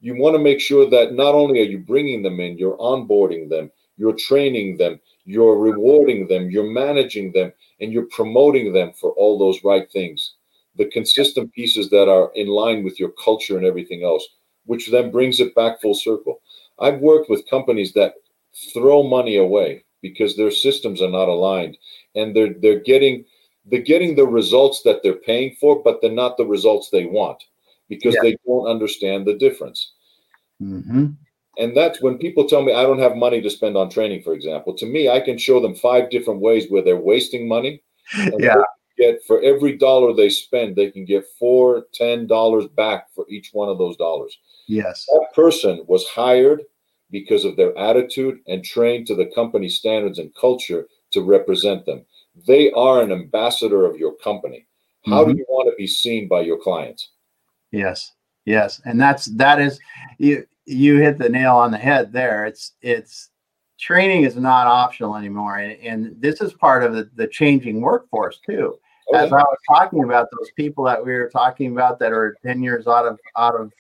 You 0.02 0.16
want 0.18 0.36
to 0.36 0.42
make 0.42 0.60
sure 0.60 0.90
that 0.90 1.14
not 1.14 1.34
only 1.34 1.62
are 1.62 1.72
you 1.72 1.80
bringing 1.80 2.22
them 2.22 2.40
in, 2.40 2.58
you're 2.58 2.78
onboarding 2.78 3.50
them, 3.50 3.72
you're 3.98 4.14
training 4.14 4.78
them, 4.78 5.00
you're 5.26 5.58
rewarding 5.58 6.28
them, 6.28 6.52
you're 6.52 6.72
managing 6.72 7.32
them, 7.32 7.52
and 7.80 7.92
you're 7.92 8.08
promoting 8.08 8.74
them 8.74 8.94
for 8.94 9.12
all 9.12 9.38
those 9.38 9.64
right 9.64 9.92
things. 9.92 10.36
The 10.78 10.86
consistent 10.86 11.54
pieces 11.54 11.90
that 11.90 12.10
are 12.10 12.32
in 12.36 12.48
line 12.48 12.84
with 12.84 13.00
your 13.00 13.12
culture 13.24 13.58
and 13.58 13.66
everything 13.66 14.04
else, 14.04 14.28
which 14.66 14.92
then 14.92 15.12
brings 15.12 15.40
it 15.40 15.56
back 15.56 15.82
full 15.82 15.96
circle. 15.96 16.42
I've 16.80 17.00
worked 17.00 17.30
with 17.30 17.50
companies 17.50 17.94
that 17.94 18.16
throw 18.74 19.04
money 19.04 19.38
away 19.38 19.84
because 20.02 20.36
their 20.36 20.52
systems 20.52 21.02
are 21.02 21.10
not 21.10 21.28
aligned 21.28 21.78
and 22.16 22.36
they're 22.36 22.54
they're 22.62 22.80
getting 22.80 23.26
they're 23.66 23.82
getting 23.82 24.16
the 24.16 24.28
results 24.28 24.84
that 24.84 25.02
they're 25.02 25.14
paying 25.14 25.56
for, 25.60 25.82
but 25.82 26.02
they're 26.02 26.12
not 26.12 26.38
the 26.38 26.46
results 26.46 26.90
they 26.90 27.06
want 27.06 27.44
because 27.90 28.14
yeah. 28.16 28.22
they 28.22 28.38
don't 28.46 28.68
understand 28.68 29.26
the 29.26 29.34
difference. 29.34 29.94
Mm-hmm. 30.62 31.08
And 31.58 31.76
that's 31.76 32.02
when 32.02 32.18
people 32.18 32.48
tell 32.48 32.62
me 32.62 32.74
I 32.74 32.84
don't 32.84 33.00
have 33.00 33.16
money 33.16 33.42
to 33.42 33.50
spend 33.50 33.78
on 33.78 33.90
training, 33.90 34.24
for 34.24 34.34
example. 34.34 34.74
To 34.78 34.86
me, 34.86 35.10
I 35.10 35.20
can 35.20 35.38
show 35.38 35.60
them 35.60 35.76
five 35.76 36.10
different 36.10 36.42
ways 36.42 36.70
where 36.70 36.84
they're 36.84 36.98
wasting 36.98 37.48
money. 37.48 37.82
yeah. 38.40 38.56
Get 38.98 39.20
for 39.28 39.42
every 39.42 39.78
dollar 39.78 40.14
they 40.14 40.30
spend, 40.30 40.76
they 40.76 40.90
can 40.90 41.04
get 41.04 41.26
four, 41.38 41.86
ten 41.94 42.28
dollars 42.28 42.66
back 42.68 43.08
for 43.14 43.26
each 43.30 43.50
one 43.52 43.68
of 43.68 43.78
those 43.78 43.98
dollars. 43.98 44.38
Yes. 44.68 45.06
That 45.12 45.28
person 45.36 45.84
was 45.88 46.08
hired 46.08 46.62
because 47.12 47.46
of 47.46 47.56
their 47.58 47.78
attitude 47.78 48.40
and 48.48 48.64
trained 48.64 49.08
to 49.08 49.16
the 49.16 49.30
company 49.36 49.70
standards 49.70 50.20
and 50.20 50.34
culture 50.36 50.88
to 51.12 51.22
represent 51.22 51.86
them. 51.86 52.06
They 52.48 52.72
are 52.72 53.02
an 53.02 53.12
ambassador 53.12 53.86
of 53.86 53.98
your 53.98 54.16
company. 54.16 54.66
How 55.06 55.24
mm-hmm. 55.24 55.34
do 55.34 55.38
you 55.38 55.46
want 55.50 55.70
to 55.70 55.76
be 55.78 55.88
seen 55.88 56.28
by 56.28 56.42
your 56.42 56.58
clients? 56.58 57.12
Yes. 57.72 58.14
Yes. 58.46 58.82
And 58.86 59.00
that's 59.00 59.26
that 59.38 59.60
is 59.60 59.80
you 60.18 60.46
you 60.66 61.00
hit 61.00 61.18
the 61.18 61.30
nail 61.30 61.56
on 61.56 61.72
the 61.72 61.78
head 61.78 62.12
there. 62.12 62.46
It's 62.46 62.74
it's 62.82 63.30
training 63.80 64.24
is 64.24 64.36
not 64.36 64.68
optional 64.68 65.16
anymore. 65.16 65.58
And, 65.58 65.80
and 65.82 66.22
this 66.22 66.42
is 66.42 66.54
part 66.54 66.84
of 66.84 66.94
the, 66.94 67.10
the 67.16 67.28
changing 67.28 67.82
workforce 67.82 68.40
too. 68.46 68.78
Oh, 69.10 69.18
As 69.18 69.32
I 69.32 69.38
was 69.38 69.58
talking 69.68 70.04
about 70.04 70.28
those 70.32 70.50
people 70.56 70.84
that 70.86 71.04
we 71.04 71.14
were 71.14 71.30
talking 71.30 71.72
about 71.72 72.00
that 72.00 72.12
are 72.12 72.36
10 72.44 72.64
years 72.64 72.88
out 72.88 73.06
of 73.06 73.20
out 73.38 73.56
of 73.56 73.72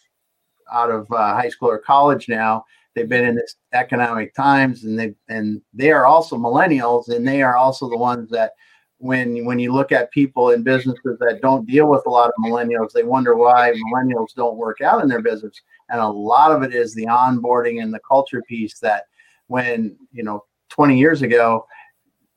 out 0.71 0.91
of 0.91 1.11
uh, 1.11 1.33
high 1.33 1.49
school 1.49 1.69
or 1.69 1.77
college 1.77 2.27
now. 2.27 2.65
They've 2.93 3.09
been 3.09 3.25
in 3.25 3.35
this 3.35 3.55
economic 3.73 4.33
times, 4.33 4.83
and 4.83 4.97
they 4.97 5.15
and 5.27 5.61
they 5.73 5.91
are 5.91 6.05
also 6.05 6.37
millennials, 6.37 7.09
and 7.09 7.27
they 7.27 7.41
are 7.41 7.57
also 7.57 7.89
the 7.89 7.97
ones 7.97 8.29
that 8.29 8.53
when 8.99 9.45
when 9.45 9.59
you 9.59 9.73
look 9.73 9.91
at 9.91 10.11
people 10.11 10.51
in 10.51 10.63
businesses 10.63 11.17
that 11.19 11.39
don't 11.41 11.67
deal 11.67 11.87
with 11.89 12.03
a 12.05 12.09
lot 12.09 12.29
of 12.29 12.33
millennials, 12.43 12.91
they 12.91 13.03
wonder 13.03 13.35
why 13.35 13.73
millennials 13.91 14.33
don't 14.35 14.57
work 14.57 14.81
out 14.81 15.01
in 15.01 15.09
their 15.09 15.21
business. 15.21 15.61
And 15.89 15.99
a 15.99 16.07
lot 16.07 16.51
of 16.51 16.63
it 16.63 16.73
is 16.73 16.93
the 16.93 17.05
onboarding 17.05 17.81
and 17.81 17.93
the 17.93 17.99
culture 18.07 18.41
piece 18.47 18.79
that 18.79 19.05
when 19.47 19.95
you 20.11 20.23
know 20.23 20.43
20 20.69 20.97
years 20.97 21.21
ago 21.21 21.65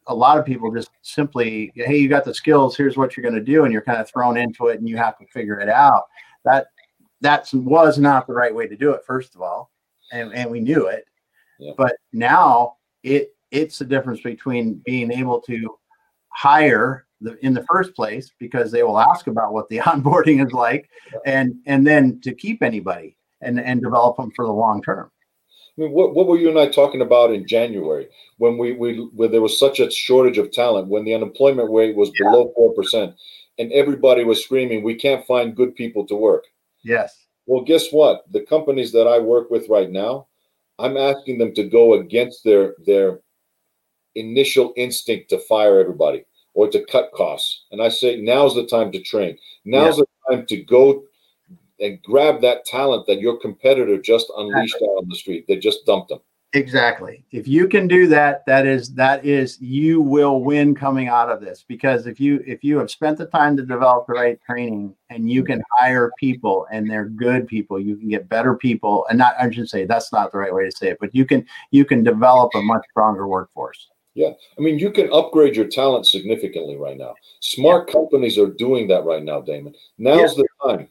a 0.09 0.15
lot 0.15 0.39
of 0.39 0.45
people 0.45 0.73
just 0.73 0.91
simply 1.03 1.73
hey 1.75 1.97
you 1.97 2.09
got 2.09 2.25
the 2.25 2.35
skills 2.35 2.77
here's 2.77 2.97
what 2.97 3.17
you're 3.17 3.23
going 3.23 3.35
to 3.35 3.41
do 3.41 3.65
and 3.65 3.73
you're 3.73 3.83
kind 3.83 4.01
of 4.01 4.09
thrown 4.09 4.37
into 4.37 4.67
it 4.67 4.79
and 4.79 4.89
you 4.89 4.97
have 4.97 5.17
to 5.19 5.27
figure 5.27 5.61
it 5.61 5.69
out 5.69 6.05
that 6.45 6.67
that 7.21 7.49
was 7.53 7.99
not 7.99 8.27
the 8.27 8.33
right 8.33 8.55
way 8.55 8.67
to 8.67 8.77
do 8.77 8.93
it 8.93 9.05
first 9.07 9.35
of 9.35 9.43
all 9.43 9.71
and, 10.13 10.33
and 10.35 10.51
we 10.51 10.61
knew 10.61 10.87
it 10.87 11.05
yeah. 11.59 11.73
but 11.77 11.97
now 12.13 12.77
it 13.03 13.35
it's 13.51 13.79
the 13.79 13.85
difference 13.85 14.21
between 14.21 14.83
being 14.85 15.11
able 15.11 15.41
to 15.41 15.79
hire 16.31 17.07
the, 17.21 17.37
in 17.45 17.53
the 17.55 17.65
first 17.65 17.95
place 17.95 18.31
because 18.39 18.71
they 18.71 18.83
will 18.83 18.99
ask 18.99 19.27
about 19.27 19.53
what 19.53 19.69
the 19.69 19.79
onboarding 19.79 20.45
is 20.45 20.53
like 20.53 20.89
and 21.27 21.55
and 21.67 21.87
then 21.87 22.21
to 22.23 22.35
keep 22.35 22.63
anybody 22.63 23.17
and 23.41 23.61
and 23.61 23.83
develop 23.83 24.17
them 24.17 24.31
for 24.37 24.45
the 24.45 24.53
long 24.53 24.83
term 24.83 25.11
I 25.79 25.83
mean, 25.83 25.93
what, 25.93 26.13
what 26.13 26.27
were 26.27 26.39
you 26.39 26.49
and 26.49 26.59
I 26.59 26.67
talking 26.67 27.03
about 27.03 27.33
in 27.33 27.47
January 27.47 28.09
when 28.39 28.59
we, 28.59 28.73
we 28.73 28.97
where 29.15 29.29
there 29.29 29.41
was 29.41 29.61
such 29.61 29.79
a 29.79 29.89
shortage 29.89 30.37
of 30.37 30.51
talent, 30.51 30.89
when 30.89 31.05
the 31.05 31.15
unemployment 31.15 31.71
rate 31.71 31.95
was 31.95 32.11
yeah. 32.19 32.25
below 32.25 32.53
four 32.57 32.75
percent, 32.75 33.15
and 33.61 33.71
everybody 33.71 34.25
was 34.25 34.43
screaming, 34.43 34.83
"We 34.83 34.97
can't 34.97 35.25
find 35.25 35.55
good 35.55 35.77
people 35.77 36.05
to 36.07 36.17
work." 36.17 36.47
Yes. 36.83 37.27
Well, 37.47 37.63
guess 37.63 37.91
what? 37.91 38.25
The 38.33 38.41
companies 38.41 38.91
that 38.91 39.07
I 39.07 39.21
work 39.21 39.51
with 39.51 39.69
right 39.69 39.89
now, 39.89 40.27
I'm 40.81 40.97
asking 40.97 41.39
them 41.39 41.55
to 41.55 41.63
go 41.63 41.95
against 41.95 42.43
their 42.43 42.75
their 42.85 43.21
initial 44.19 44.73
instinct 44.77 45.31
to 45.31 45.39
fire 45.39 45.81
everybody 45.81 46.25
or 46.55 46.69
to 46.69 46.85
cut 46.87 47.11
costs. 47.15 47.65
And 47.71 47.81
I 47.81 47.89
say 47.89 48.21
now's 48.21 48.55
the 48.55 48.67
time 48.67 48.91
to 48.93 49.03
train. 49.03 49.39
Now's 49.65 49.99
yeah. 49.99 50.05
the 50.29 50.37
time 50.37 50.47
to 50.47 50.57
go 50.65 51.05
and 51.81 52.03
grab 52.03 52.41
that 52.41 52.65
talent 52.65 53.07
that 53.07 53.21
your 53.21 53.39
competitor 53.39 53.99
just 54.01 54.33
unleashed 54.37 54.77
out 54.83 54.99
on 55.03 55.09
the 55.09 55.15
street. 55.15 55.45
They 55.47 55.57
just 55.57 55.87
dumped 55.87 56.09
them. 56.09 56.21
Exactly. 56.55 57.25
If 57.31 57.47
you 57.47 57.69
can 57.69 57.87
do 57.87 58.07
that, 58.07 58.47
that 58.47 58.67
is 58.67 58.95
that 58.95 59.23
is 59.23 59.61
you 59.61 60.01
will 60.01 60.43
win 60.43 60.75
coming 60.75 61.07
out 61.07 61.31
of 61.31 61.43
this 61.43 61.63
because 61.69 62.07
if 62.07 62.19
you 62.19 62.43
if 62.47 62.65
you 62.65 62.79
have 62.79 62.91
spent 62.91 63.19
the 63.19 63.27
time 63.27 63.55
to 63.59 63.67
develop 63.67 64.07
the 64.07 64.15
right 64.15 64.41
training 64.47 64.95
and 65.11 65.31
you 65.31 65.45
can 65.45 65.63
hire 65.79 66.11
people 66.19 66.67
and 66.73 66.91
they're 66.91 67.05
good 67.05 67.47
people, 67.47 67.79
you 67.79 67.97
can 67.97 68.09
get 68.09 68.31
better 68.31 68.57
people 68.57 69.07
and 69.11 69.19
not 69.19 69.35
I 69.39 69.51
should 69.51 69.69
say 69.69 69.85
that's 69.85 70.11
not 70.11 70.33
the 70.33 70.39
right 70.39 70.55
way 70.55 70.65
to 70.65 70.75
say 70.75 70.89
it, 70.89 70.99
but 70.99 71.15
you 71.15 71.27
can 71.27 71.45
you 71.71 71.85
can 71.85 72.03
develop 72.03 72.51
a 72.55 72.63
much 72.63 72.83
stronger 72.91 73.29
workforce. 73.29 73.87
Yeah. 74.19 74.33
I 74.59 74.61
mean, 74.61 74.81
you 74.81 74.91
can 74.91 75.09
upgrade 75.13 75.55
your 75.55 75.69
talent 75.69 76.05
significantly 76.05 76.77
right 76.77 76.99
now. 76.99 77.15
Smart 77.39 77.87
yeah. 77.87 77.93
companies 77.93 78.37
are 78.37 78.49
doing 78.49 78.89
that 78.89 79.05
right 79.05 79.23
now, 79.23 79.41
Damon. 79.41 79.77
Now's 79.97 80.37
yeah. 80.37 80.43
the 80.43 80.69
time. 80.69 80.89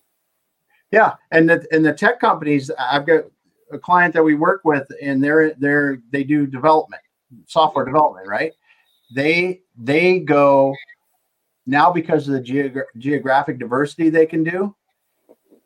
Yeah, 0.94 1.16
and 1.32 1.50
the 1.50 1.68
and 1.74 1.86
the 1.86 1.92
tech 1.92 2.22
companies, 2.22 2.72
I've 2.80 3.06
got 3.06 3.26
a 3.74 3.78
client 3.78 4.14
that 4.14 4.24
we 4.24 4.36
work 4.36 4.62
with, 4.64 4.88
and 5.02 5.22
they're 5.22 5.54
they're 5.56 6.02
they 6.10 6.24
do 6.24 6.48
development, 6.48 7.02
software 7.48 7.84
development, 7.84 8.30
right? 8.30 8.54
They 9.14 9.60
they 9.76 10.20
go 10.20 10.74
now 11.66 11.92
because 11.92 12.30
of 12.30 12.34
the 12.34 12.42
geogra- 12.42 12.86
geographic 12.98 13.60
diversity 13.60 14.10
they 14.10 14.26
can 14.26 14.46
do. 14.46 14.74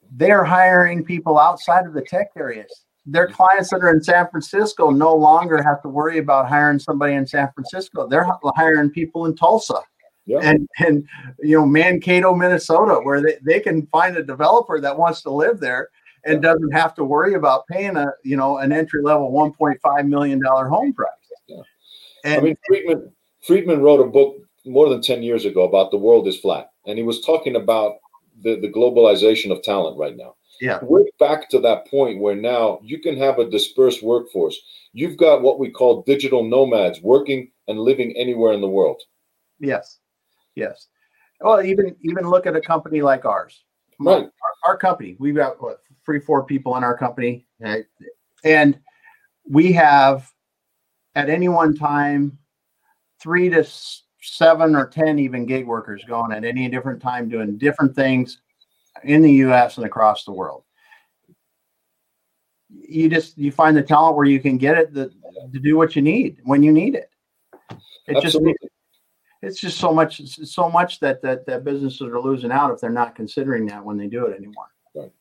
They're 0.09 0.43
hiring 0.43 1.05
people 1.05 1.37
outside 1.37 1.85
of 1.85 1.93
the 1.93 2.01
tech 2.01 2.31
areas. 2.35 2.85
Their 3.05 3.27
clients 3.27 3.71
that 3.71 3.81
are 3.81 3.89
in 3.89 4.03
San 4.03 4.27
Francisco 4.29 4.89
no 4.91 5.15
longer 5.15 5.61
have 5.61 5.81
to 5.81 5.89
worry 5.89 6.19
about 6.19 6.47
hiring 6.47 6.79
somebody 6.79 7.13
in 7.13 7.25
San 7.25 7.49
Francisco. 7.53 8.07
They're 8.07 8.27
hiring 8.55 8.91
people 8.91 9.25
in 9.25 9.35
Tulsa 9.35 9.79
Yeah. 10.25 10.39
And 10.43 10.67
and 10.79 11.07
you 11.39 11.57
know 11.57 11.65
Mankato, 11.65 12.35
Minnesota, 12.35 12.99
where 13.03 13.21
they, 13.21 13.37
they 13.41 13.59
can 13.59 13.87
find 13.87 14.17
a 14.17 14.23
developer 14.23 14.79
that 14.79 14.97
wants 14.97 15.21
to 15.23 15.31
live 15.31 15.59
there 15.59 15.89
and 16.25 16.35
yeah. 16.35 16.51
doesn't 16.51 16.71
have 16.71 16.93
to 16.95 17.03
worry 17.03 17.33
about 17.33 17.65
paying 17.67 17.97
a 17.97 18.07
you 18.23 18.37
know 18.37 18.57
an 18.57 18.71
entry 18.71 19.01
level 19.01 19.31
1.5 19.31 20.07
million 20.07 20.39
dollar 20.41 20.67
home 20.67 20.93
price. 20.93 21.09
Yeah. 21.47 21.61
And, 22.23 22.41
I 22.41 22.43
mean 22.43 22.57
Friedman 22.67 23.11
Friedman 23.41 23.81
wrote 23.81 23.99
a 23.99 24.09
book 24.09 24.37
more 24.65 24.89
than 24.89 25.01
10 25.01 25.23
years 25.23 25.45
ago 25.45 25.63
about 25.63 25.89
the 25.89 25.97
world 25.97 26.27
is 26.27 26.39
flat 26.39 26.69
and 26.85 26.97
he 26.97 27.03
was 27.03 27.21
talking 27.21 27.55
about 27.55 27.95
the, 28.43 28.59
the 28.59 28.71
globalization 28.71 29.51
of 29.51 29.63
talent 29.63 29.97
right 29.97 30.15
now. 30.15 30.35
Yeah. 30.61 30.77
We're 30.83 31.05
back 31.19 31.49
to 31.49 31.59
that 31.61 31.87
point 31.87 32.19
where 32.19 32.35
now 32.35 32.79
you 32.83 32.99
can 32.99 33.17
have 33.17 33.39
a 33.39 33.49
dispersed 33.49 34.03
workforce. 34.03 34.55
You've 34.93 35.17
got 35.17 35.41
what 35.41 35.57
we 35.57 35.71
call 35.71 36.03
digital 36.03 36.43
nomads 36.43 37.01
working 37.01 37.51
and 37.67 37.79
living 37.79 38.15
anywhere 38.15 38.53
in 38.53 38.61
the 38.61 38.69
world. 38.69 39.01
Yes. 39.59 39.97
Yes. 40.55 40.87
Well, 41.39 41.63
even 41.63 41.95
even 42.01 42.29
look 42.29 42.45
at 42.45 42.55
a 42.55 42.61
company 42.61 43.01
like 43.01 43.25
ours. 43.25 43.63
Right. 43.99 44.23
Our, 44.23 44.31
our 44.67 44.77
company, 44.77 45.15
we've 45.17 45.35
got 45.35 45.59
what 45.61 45.81
three, 46.05 46.19
four 46.19 46.45
people 46.45 46.77
in 46.77 46.83
our 46.83 46.95
company, 46.95 47.47
and 48.43 48.79
we 49.49 49.71
have 49.73 50.31
at 51.15 51.29
any 51.29 51.49
one 51.49 51.75
time 51.75 52.37
three 53.19 53.49
to 53.49 53.65
seven 54.21 54.75
or 54.75 54.85
ten 54.85 55.17
even 55.17 55.47
gig 55.47 55.65
workers 55.65 56.03
going 56.07 56.31
at 56.31 56.45
any 56.45 56.69
different 56.69 57.01
time 57.01 57.29
doing 57.29 57.57
different 57.57 57.95
things 57.95 58.41
in 59.03 59.21
the 59.21 59.31
U.S. 59.33 59.77
and 59.77 59.85
across 59.85 60.23
the 60.25 60.31
world. 60.31 60.63
You 62.69 63.09
just 63.09 63.37
you 63.37 63.51
find 63.51 63.75
the 63.75 63.83
talent 63.83 64.15
where 64.15 64.25
you 64.25 64.39
can 64.39 64.57
get 64.57 64.77
it 64.77 64.93
the, 64.93 65.11
to 65.51 65.59
do 65.59 65.77
what 65.77 65.95
you 65.95 66.01
need 66.01 66.39
when 66.43 66.63
you 66.63 66.71
need 66.71 66.95
it. 66.95 67.09
It 68.07 68.17
Absolutely. 68.17 68.53
just 68.61 68.71
it's 69.41 69.59
just 69.59 69.77
so 69.77 69.93
much 69.93 70.21
so 70.27 70.69
much 70.69 70.99
that 70.99 71.21
that 71.21 71.45
that 71.45 71.63
businesses 71.63 72.01
are 72.01 72.19
losing 72.19 72.51
out 72.51 72.71
if 72.71 72.79
they're 72.79 72.89
not 72.89 73.15
considering 73.15 73.65
that 73.67 73.83
when 73.83 73.97
they 73.97 74.07
do 74.07 74.25
it 74.25 74.37
anymore. 74.37 74.67
Right. 74.95 75.11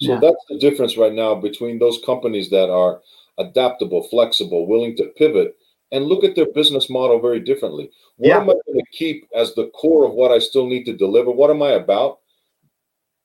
So 0.00 0.14
yeah. 0.14 0.20
that's 0.20 0.44
the 0.48 0.58
difference 0.58 0.96
right 0.96 1.12
now 1.12 1.34
between 1.34 1.78
those 1.78 2.00
companies 2.04 2.50
that 2.50 2.70
are 2.70 3.00
adaptable, 3.38 4.02
flexible, 4.08 4.66
willing 4.66 4.96
to 4.96 5.12
pivot 5.16 5.56
and 5.92 6.04
look 6.04 6.24
at 6.24 6.34
their 6.34 6.50
business 6.52 6.90
model 6.90 7.20
very 7.20 7.40
differently. 7.40 7.90
What 8.16 8.28
yeah. 8.28 8.36
am 8.38 8.50
I 8.50 8.54
going 8.66 8.78
to 8.78 8.84
keep 8.92 9.28
as 9.36 9.54
the 9.54 9.68
core 9.68 10.06
of 10.06 10.12
what 10.12 10.30
I 10.30 10.38
still 10.38 10.66
need 10.66 10.84
to 10.84 10.96
deliver? 10.96 11.30
What 11.30 11.50
am 11.50 11.62
I 11.62 11.70
about? 11.70 12.20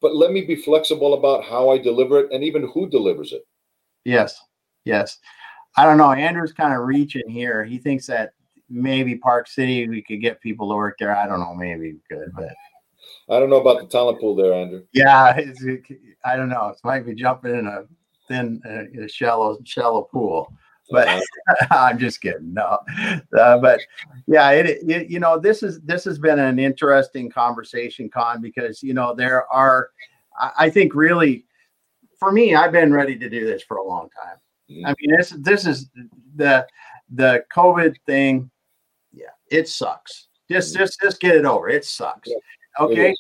But 0.02 0.16
let 0.16 0.32
me 0.32 0.42
be 0.42 0.56
flexible 0.56 1.14
about 1.14 1.44
how 1.44 1.70
I 1.70 1.78
deliver 1.78 2.20
it 2.20 2.32
and 2.32 2.44
even 2.44 2.70
who 2.74 2.90
delivers 2.90 3.34
it. 3.34 3.48
Yes. 4.04 4.42
Yes. 4.84 5.20
I 5.78 5.86
don't 5.86 5.98
know. 5.98 6.12
Andrew's 6.12 6.54
kind 6.54 6.74
of 6.74 6.82
reaching 6.82 7.30
here. 7.30 7.64
He 7.64 7.78
thinks 7.78 8.08
that 8.08 8.34
maybe 8.72 9.16
Park 9.16 9.48
City, 9.48 9.88
we 9.88 10.02
could 10.02 10.22
get 10.22 10.42
people 10.42 10.70
to 10.70 10.76
work 10.76 10.98
there. 11.00 11.16
I 11.16 11.28
don't 11.28 11.40
know, 11.40 11.54
maybe 11.54 11.94
we 11.94 12.00
could, 12.10 12.32
but 12.36 12.54
I 13.30 13.40
don't 13.40 13.50
know 13.50 13.62
about 13.62 13.82
the 13.82 13.88
talent 13.88 14.20
pool 14.20 14.36
there, 14.36 14.54
Andrew. 14.54 14.84
Yeah, 14.94 15.38
I 16.26 16.36
don't 16.36 16.50
know. 16.50 16.70
It 16.70 16.78
might 16.84 17.06
be 17.06 17.14
jumping 17.14 17.56
in 17.56 17.68
a 17.68 17.84
thin, 18.28 18.62
uh, 18.66 19.04
a 19.04 19.08
shallow, 19.08 19.58
shallow 19.66 20.04
pool. 20.04 20.52
But. 20.92 21.22
I'm 21.72 21.98
just 21.98 22.22
kidding. 22.22 22.54
No, 22.54 22.80
uh, 23.38 23.58
but 23.58 23.80
yeah, 24.28 24.52
it, 24.52 24.80
it, 24.90 25.10
you 25.10 25.20
know 25.20 25.40
this 25.40 25.64
is 25.64 25.82
this 25.82 26.04
has 26.06 26.20
been 26.20 26.40
an 26.40 26.60
interesting 26.60 27.30
conversation, 27.30 28.10
Kon, 28.10 28.42
because 28.42 28.82
you 28.84 28.94
know 28.94 29.14
there 29.14 29.52
are, 29.52 29.90
I, 30.58 30.70
think 30.70 30.96
really, 30.96 31.46
for 32.20 32.32
me, 32.32 32.56
I've 32.56 32.72
been 32.72 32.94
ready 32.94 33.18
to 33.18 33.30
do 33.30 33.46
this 33.46 33.64
for 33.64 33.78
a 33.78 33.84
long 33.84 34.10
time. 34.10 34.38
Mm-hmm. 34.70 34.86
I 34.86 34.96
mean, 35.00 35.18
this 35.18 35.30
this 35.38 35.66
is 35.66 35.90
the 36.36 36.68
the 37.14 37.44
COVID 37.54 37.96
thing 38.06 38.50
Yeah, 39.12 39.26
it 39.50 39.68
sucks. 39.68 40.28
Just 40.50 40.76
just 40.76 41.00
just 41.02 41.20
get 41.20 41.36
it 41.36 41.46
over. 41.46 41.70
It 41.70 41.86
sucks. 41.86 42.30
Okay. 42.80 43.16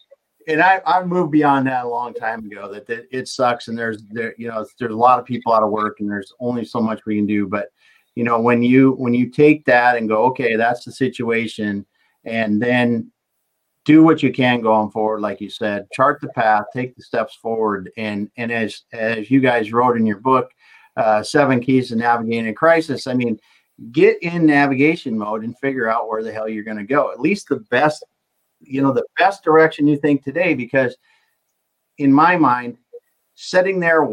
And 0.47 0.61
I, 0.61 0.81
I 0.85 1.03
moved 1.03 1.31
beyond 1.31 1.67
that 1.67 1.85
a 1.85 1.89
long 1.89 2.13
time 2.13 2.45
ago 2.45 2.71
that, 2.71 2.87
that 2.87 3.07
it 3.11 3.27
sucks 3.27 3.67
and 3.67 3.77
there's 3.77 4.03
there 4.09 4.35
you 4.37 4.47
know 4.47 4.65
there's 4.79 4.93
a 4.93 4.97
lot 4.97 5.19
of 5.19 5.25
people 5.25 5.53
out 5.53 5.63
of 5.63 5.71
work 5.71 5.99
and 5.99 6.09
there's 6.09 6.33
only 6.39 6.65
so 6.65 6.79
much 6.79 7.05
we 7.05 7.17
can 7.17 7.25
do 7.25 7.47
but 7.47 7.69
you 8.15 8.23
know 8.23 8.39
when 8.39 8.61
you 8.61 8.93
when 8.93 9.13
you 9.13 9.29
take 9.29 9.65
that 9.65 9.97
and 9.97 10.09
go 10.09 10.23
okay 10.25 10.55
that's 10.55 10.85
the 10.85 10.91
situation 10.91 11.85
and 12.25 12.61
then 12.61 13.11
do 13.83 14.03
what 14.03 14.21
you 14.21 14.31
can 14.31 14.61
going 14.61 14.91
forward 14.91 15.21
like 15.21 15.41
you 15.41 15.49
said 15.49 15.87
chart 15.93 16.19
the 16.21 16.29
path 16.29 16.65
take 16.73 16.95
the 16.95 17.03
steps 17.03 17.35
forward 17.35 17.91
and 17.97 18.29
and 18.37 18.51
as 18.51 18.83
as 18.93 19.31
you 19.31 19.39
guys 19.39 19.73
wrote 19.73 19.97
in 19.97 20.05
your 20.05 20.19
book 20.19 20.51
uh, 20.97 21.23
seven 21.23 21.61
keys 21.61 21.87
to 21.87 21.95
navigating 21.95 22.49
a 22.49 22.53
crisis 22.53 23.07
i 23.07 23.13
mean 23.13 23.39
get 23.91 24.21
in 24.21 24.45
navigation 24.45 25.17
mode 25.17 25.43
and 25.43 25.57
figure 25.57 25.89
out 25.89 26.07
where 26.07 26.23
the 26.23 26.31
hell 26.31 26.47
you're 26.47 26.63
going 26.63 26.77
to 26.77 26.83
go. 26.83 27.11
At 27.11 27.19
least 27.19 27.49
the 27.49 27.57
best, 27.71 28.05
you 28.61 28.81
know, 28.81 28.91
the 28.91 29.05
best 29.17 29.43
direction 29.43 29.87
you 29.87 29.97
think 29.97 30.23
today, 30.23 30.53
because 30.53 30.95
in 31.97 32.11
my 32.11 32.37
mind, 32.37 32.77
sitting 33.35 33.79
there 33.79 34.07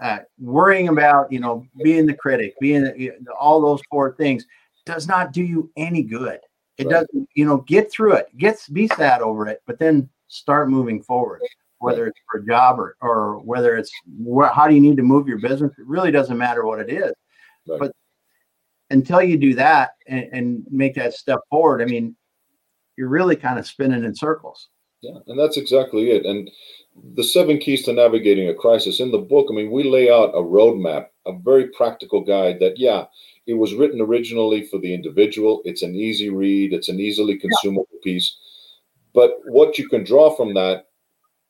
uh, 0.00 0.18
worrying 0.38 0.88
about, 0.88 1.30
you 1.30 1.40
know, 1.40 1.66
being 1.82 2.06
the 2.06 2.14
critic, 2.14 2.54
being 2.60 3.16
all 3.38 3.60
those 3.60 3.80
four 3.90 4.14
things 4.16 4.46
does 4.86 5.06
not 5.06 5.32
do 5.32 5.42
you 5.42 5.70
any 5.76 6.02
good. 6.02 6.38
It 6.76 6.86
right. 6.86 6.92
doesn't, 6.92 7.28
you 7.34 7.44
know, 7.44 7.58
get 7.58 7.90
through 7.90 8.14
it, 8.14 8.26
get 8.36 8.60
be 8.72 8.88
sad 8.88 9.22
over 9.22 9.46
it, 9.46 9.62
but 9.66 9.78
then 9.78 10.08
start 10.28 10.68
moving 10.68 11.02
forward. 11.02 11.40
Whether 11.78 12.06
it's 12.06 12.18
for 12.30 12.40
a 12.40 12.46
job 12.46 12.80
or, 12.80 12.96
or 13.02 13.40
whether 13.40 13.76
it's 13.76 13.92
wh- 14.26 14.50
how 14.50 14.66
do 14.66 14.74
you 14.74 14.80
need 14.80 14.96
to 14.96 15.02
move 15.02 15.28
your 15.28 15.38
business, 15.38 15.72
it 15.78 15.86
really 15.86 16.10
doesn't 16.10 16.38
matter 16.38 16.64
what 16.64 16.80
it 16.80 16.88
is. 16.90 17.12
Right. 17.68 17.78
But 17.78 17.92
until 18.88 19.22
you 19.22 19.36
do 19.36 19.54
that 19.54 19.90
and, 20.06 20.28
and 20.32 20.66
make 20.70 20.94
that 20.94 21.12
step 21.12 21.40
forward, 21.50 21.82
I 21.82 21.84
mean, 21.84 22.16
you're 22.96 23.08
really 23.08 23.36
kind 23.36 23.58
of 23.58 23.66
spinning 23.66 24.04
in 24.04 24.14
circles. 24.14 24.68
Yeah, 25.02 25.18
and 25.26 25.38
that's 25.38 25.56
exactly 25.56 26.10
it. 26.10 26.24
And 26.24 26.50
the 27.14 27.24
seven 27.24 27.58
keys 27.58 27.84
to 27.84 27.92
navigating 27.92 28.48
a 28.48 28.54
crisis 28.54 29.00
in 29.00 29.10
the 29.10 29.18
book, 29.18 29.48
I 29.50 29.54
mean, 29.54 29.70
we 29.70 29.84
lay 29.84 30.10
out 30.10 30.34
a 30.34 30.42
roadmap, 30.42 31.06
a 31.26 31.32
very 31.38 31.68
practical 31.68 32.22
guide 32.22 32.58
that, 32.60 32.78
yeah, 32.78 33.04
it 33.46 33.54
was 33.54 33.74
written 33.74 34.00
originally 34.00 34.64
for 34.64 34.78
the 34.78 34.94
individual. 34.94 35.60
It's 35.64 35.82
an 35.82 35.94
easy 35.94 36.30
read, 36.30 36.72
it's 36.72 36.88
an 36.88 37.00
easily 37.00 37.38
consumable 37.38 37.88
yeah. 37.92 38.00
piece. 38.02 38.36
But 39.12 39.38
what 39.44 39.78
you 39.78 39.88
can 39.88 40.04
draw 40.04 40.34
from 40.34 40.54
that 40.54 40.86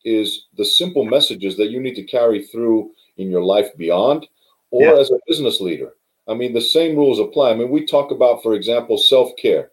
is 0.05 0.47
the 0.57 0.64
simple 0.64 1.05
messages 1.05 1.57
that 1.57 1.70
you 1.70 1.80
need 1.80 1.95
to 1.95 2.03
carry 2.03 2.45
through 2.45 2.90
in 3.16 3.30
your 3.30 3.42
life 3.42 3.74
beyond 3.76 4.26
or 4.70 4.82
yeah. 4.82 5.01
as 5.01 5.11
a 5.11 5.18
business 5.26 5.61
leader. 5.61 5.92
I 6.26 6.34
mean, 6.34 6.53
the 6.53 6.61
same 6.61 6.97
rules 6.97 7.20
apply. 7.20 7.51
I 7.51 7.55
mean, 7.55 7.70
we 7.70 7.86
talk 7.86 8.11
about, 8.11 8.42
for 8.42 8.55
example, 8.55 8.99
self 8.99 9.30
care. 9.36 9.70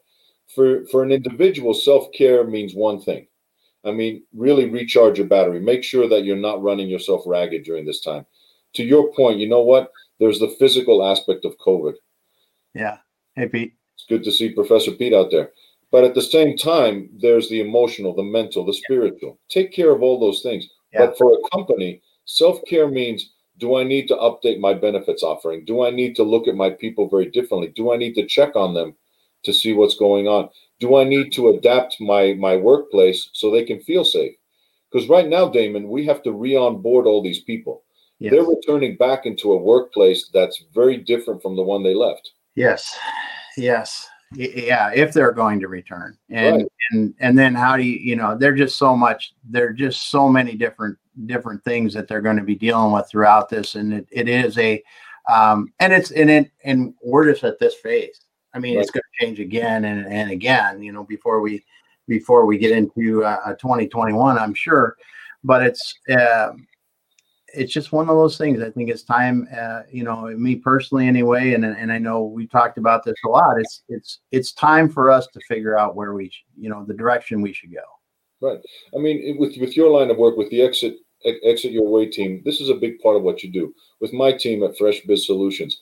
For, 0.55 0.85
for 0.87 1.03
an 1.03 1.11
individual, 1.11 1.73
self 1.73 2.11
care 2.11 2.43
means 2.43 2.73
one 2.75 2.99
thing. 3.01 3.27
I 3.83 3.91
mean, 3.91 4.23
really 4.33 4.69
recharge 4.69 5.17
your 5.17 5.27
battery. 5.27 5.59
Make 5.59 5.83
sure 5.83 6.07
that 6.07 6.23
you're 6.23 6.35
not 6.35 6.61
running 6.61 6.87
yourself 6.87 7.23
ragged 7.25 7.63
during 7.63 7.85
this 7.85 8.01
time. 8.01 8.25
To 8.73 8.83
your 8.83 9.11
point, 9.13 9.39
you 9.39 9.49
know 9.49 9.61
what? 9.61 9.91
There's 10.19 10.39
the 10.39 10.55
physical 10.59 11.03
aspect 11.03 11.45
of 11.45 11.57
COVID. 11.57 11.93
Yeah. 12.73 12.97
Hey, 13.35 13.47
Pete. 13.47 13.73
It's 13.95 14.05
good 14.07 14.23
to 14.23 14.31
see 14.31 14.49
Professor 14.49 14.91
Pete 14.91 15.13
out 15.13 15.31
there. 15.31 15.51
But 15.91 16.03
at 16.03 16.15
the 16.15 16.21
same 16.21 16.55
time, 16.55 17.09
there's 17.19 17.49
the 17.49 17.59
emotional, 17.59 18.15
the 18.15 18.23
mental, 18.23 18.65
the 18.65 18.73
spiritual. 18.73 19.39
Take 19.49 19.73
care 19.73 19.91
of 19.91 20.01
all 20.01 20.19
those 20.19 20.41
things. 20.41 20.67
Yeah. 20.93 21.07
But 21.07 21.17
for 21.17 21.33
a 21.33 21.49
company, 21.55 22.01
self 22.25 22.59
care 22.67 22.87
means 22.87 23.33
do 23.57 23.77
I 23.77 23.83
need 23.83 24.07
to 24.07 24.15
update 24.15 24.59
my 24.59 24.73
benefits 24.73 25.23
offering? 25.23 25.65
Do 25.65 25.83
I 25.83 25.91
need 25.91 26.15
to 26.15 26.23
look 26.23 26.47
at 26.47 26.55
my 26.55 26.69
people 26.69 27.09
very 27.09 27.29
differently? 27.29 27.71
Do 27.75 27.91
I 27.91 27.97
need 27.97 28.13
to 28.15 28.25
check 28.25 28.55
on 28.55 28.73
them 28.73 28.95
to 29.43 29.53
see 29.53 29.73
what's 29.73 29.95
going 29.95 30.27
on? 30.27 30.49
Do 30.79 30.97
I 30.97 31.03
need 31.03 31.31
to 31.33 31.49
adapt 31.49 32.01
my 32.01 32.33
my 32.33 32.55
workplace 32.57 33.29
so 33.33 33.51
they 33.51 33.63
can 33.63 33.79
feel 33.81 34.03
safe? 34.03 34.35
Because 34.91 35.09
right 35.09 35.27
now, 35.27 35.47
Damon, 35.47 35.89
we 35.89 36.05
have 36.05 36.21
to 36.23 36.33
re-onboard 36.33 37.05
all 37.07 37.21
these 37.21 37.41
people. 37.41 37.83
Yes. 38.19 38.33
They're 38.33 38.43
returning 38.43 38.97
back 38.97 39.25
into 39.25 39.53
a 39.53 39.57
workplace 39.57 40.29
that's 40.33 40.65
very 40.73 40.97
different 40.97 41.41
from 41.41 41.55
the 41.55 41.63
one 41.63 41.81
they 41.81 41.95
left. 41.95 42.31
Yes, 42.55 42.97
yes, 43.57 44.07
yeah. 44.35 44.91
If 44.93 45.13
they're 45.13 45.31
going 45.31 45.59
to 45.61 45.67
return, 45.67 46.17
and 46.29 46.57
right. 46.57 46.71
and 46.91 47.13
and 47.19 47.37
then 47.37 47.55
how 47.55 47.77
do 47.77 47.83
you 47.83 47.97
you 47.97 48.15
know? 48.15 48.37
They're 48.37 48.55
just 48.55 48.77
so 48.77 48.95
much. 48.95 49.33
They're 49.49 49.73
just 49.73 50.11
so 50.11 50.29
many 50.29 50.55
different 50.55 50.97
different 51.25 51.63
things 51.63 51.93
that 51.93 52.07
they're 52.07 52.21
going 52.21 52.37
to 52.37 52.43
be 52.43 52.55
dealing 52.55 52.91
with 52.91 53.09
throughout 53.09 53.49
this, 53.49 53.75
and 53.75 53.93
it, 53.93 54.07
it 54.11 54.29
is 54.29 54.57
a 54.57 54.83
um, 55.29 55.71
and 55.79 55.93
it's 55.93 56.11
in 56.11 56.29
it 56.29 56.51
and 56.63 56.93
we're 57.03 57.31
just 57.31 57.43
at 57.43 57.59
this 57.59 57.75
phase. 57.75 58.21
I 58.53 58.59
mean, 58.59 58.75
right. 58.75 58.81
it's 58.81 58.91
going 58.91 59.03
to 59.03 59.25
change 59.25 59.39
again 59.39 59.85
and, 59.85 60.05
and 60.05 60.31
again, 60.31 60.81
you 60.81 60.91
know, 60.91 61.03
before 61.03 61.41
we 61.41 61.63
before 62.07 62.45
we 62.45 62.57
get 62.57 62.71
into 62.71 63.23
uh, 63.23 63.53
2021, 63.55 64.37
I'm 64.37 64.53
sure. 64.53 64.97
But 65.43 65.63
it's 65.63 65.93
uh, 66.09 66.51
it's 67.53 67.73
just 67.73 67.91
one 67.91 68.09
of 68.09 68.15
those 68.15 68.37
things. 68.37 68.61
I 68.61 68.69
think 68.69 68.89
it's 68.89 69.03
time, 69.03 69.47
uh, 69.57 69.81
you 69.91 70.03
know, 70.03 70.27
me 70.37 70.55
personally 70.55 71.07
anyway, 71.07 71.53
and 71.53 71.65
and 71.65 71.91
I 71.91 71.97
know 71.97 72.23
we 72.23 72.47
talked 72.47 72.77
about 72.77 73.03
this 73.03 73.15
a 73.25 73.29
lot. 73.29 73.59
It's 73.59 73.83
it's 73.89 74.19
it's 74.31 74.51
time 74.53 74.89
for 74.89 75.09
us 75.09 75.27
to 75.27 75.39
figure 75.47 75.77
out 75.77 75.95
where 75.95 76.13
we, 76.13 76.31
you 76.57 76.69
know, 76.69 76.85
the 76.85 76.93
direction 76.93 77.41
we 77.41 77.53
should 77.53 77.73
go. 77.73 77.83
Right. 78.41 78.59
I 78.95 78.99
mean, 78.99 79.37
with 79.37 79.57
with 79.59 79.75
your 79.75 79.89
line 79.89 80.11
of 80.11 80.17
work, 80.17 80.37
with 80.37 80.49
the 80.49 80.61
exit 80.61 80.97
exit 81.43 81.71
your 81.71 81.87
way 81.87 82.07
team, 82.07 82.41
this 82.45 82.59
is 82.61 82.69
a 82.69 82.75
big 82.75 82.99
part 82.99 83.15
of 83.15 83.23
what 83.23 83.43
you 83.43 83.51
do. 83.51 83.73
With 83.99 84.13
my 84.13 84.31
team 84.31 84.63
at 84.63 84.77
Fresh 84.77 85.01
Biz 85.01 85.25
Solutions, 85.25 85.79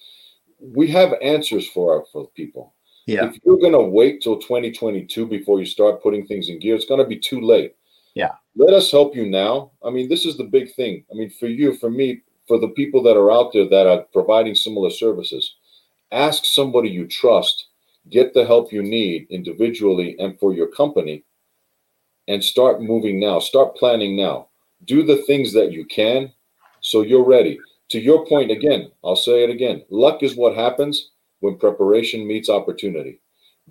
we 0.60 0.88
have 0.88 1.14
answers 1.22 1.68
for 1.68 1.96
our 1.96 2.06
for 2.12 2.28
people. 2.30 2.74
Yeah. 3.06 3.26
If 3.26 3.40
you're 3.44 3.58
going 3.58 3.74
to 3.74 3.82
wait 3.82 4.22
till 4.22 4.38
2022 4.38 5.26
before 5.26 5.60
you 5.60 5.66
start 5.66 6.04
putting 6.04 6.28
things 6.28 6.50
in 6.50 6.60
gear, 6.60 6.76
it's 6.76 6.86
going 6.86 7.02
to 7.02 7.08
be 7.08 7.18
too 7.18 7.42
late. 7.42 7.76
Yeah. 8.14 8.34
Let 8.56 8.74
us 8.74 8.92
help 8.92 9.16
you 9.16 9.26
now. 9.26 9.72
I 9.84 9.90
mean, 9.90 10.10
this 10.10 10.26
is 10.26 10.38
the 10.38 10.44
big 10.44 10.74
thing. 10.76 11.06
I 11.12 11.16
mean, 11.16 11.30
for 11.30 11.48
you, 11.48 11.76
for 11.78 11.90
me, 11.90 12.22
for 12.48 12.60
the 12.60 12.68
people 12.70 13.02
that 13.04 13.18
are 13.18 13.32
out 13.32 13.52
there 13.54 13.68
that 13.68 13.88
are 13.88 14.06
providing 14.14 14.54
similar 14.54 14.90
services, 14.90 15.56
ask 16.12 16.46
somebody 16.46 16.90
you 16.90 17.08
trust, 17.08 17.68
get 18.10 18.34
the 18.34 18.46
help 18.46 18.72
you 18.72 18.84
need 18.84 19.28
individually 19.30 20.16
and 20.20 20.38
for 20.40 20.54
your 20.54 20.68
company, 20.68 21.24
and 22.28 22.44
start 22.44 22.82
moving 22.82 23.20
now. 23.20 23.40
Start 23.40 23.76
planning 23.76 24.16
now. 24.16 24.50
Do 24.86 25.04
the 25.04 25.24
things 25.24 25.54
that 25.54 25.72
you 25.72 25.86
can 25.86 26.32
so 26.82 27.02
you're 27.02 27.26
ready. 27.26 27.60
To 27.90 28.00
your 28.00 28.26
point 28.28 28.52
again, 28.52 28.92
I'll 29.04 29.16
say 29.16 29.44
it 29.44 29.50
again 29.50 29.84
luck 29.90 30.24
is 30.24 30.36
what 30.36 30.56
happens 30.56 31.12
when 31.40 31.58
preparation 31.58 32.28
meets 32.28 32.50
opportunity. 32.50 33.22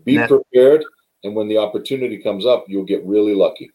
Be 0.05 0.17
That- 0.17 0.29
prepared, 0.29 0.85
and 1.25 1.35
when 1.35 1.49
the 1.49 1.59
opportunity 1.59 2.19
comes 2.19 2.47
up, 2.47 2.65
you'll 2.69 2.85
get 2.85 3.05
really 3.05 3.35
lucky. 3.35 3.71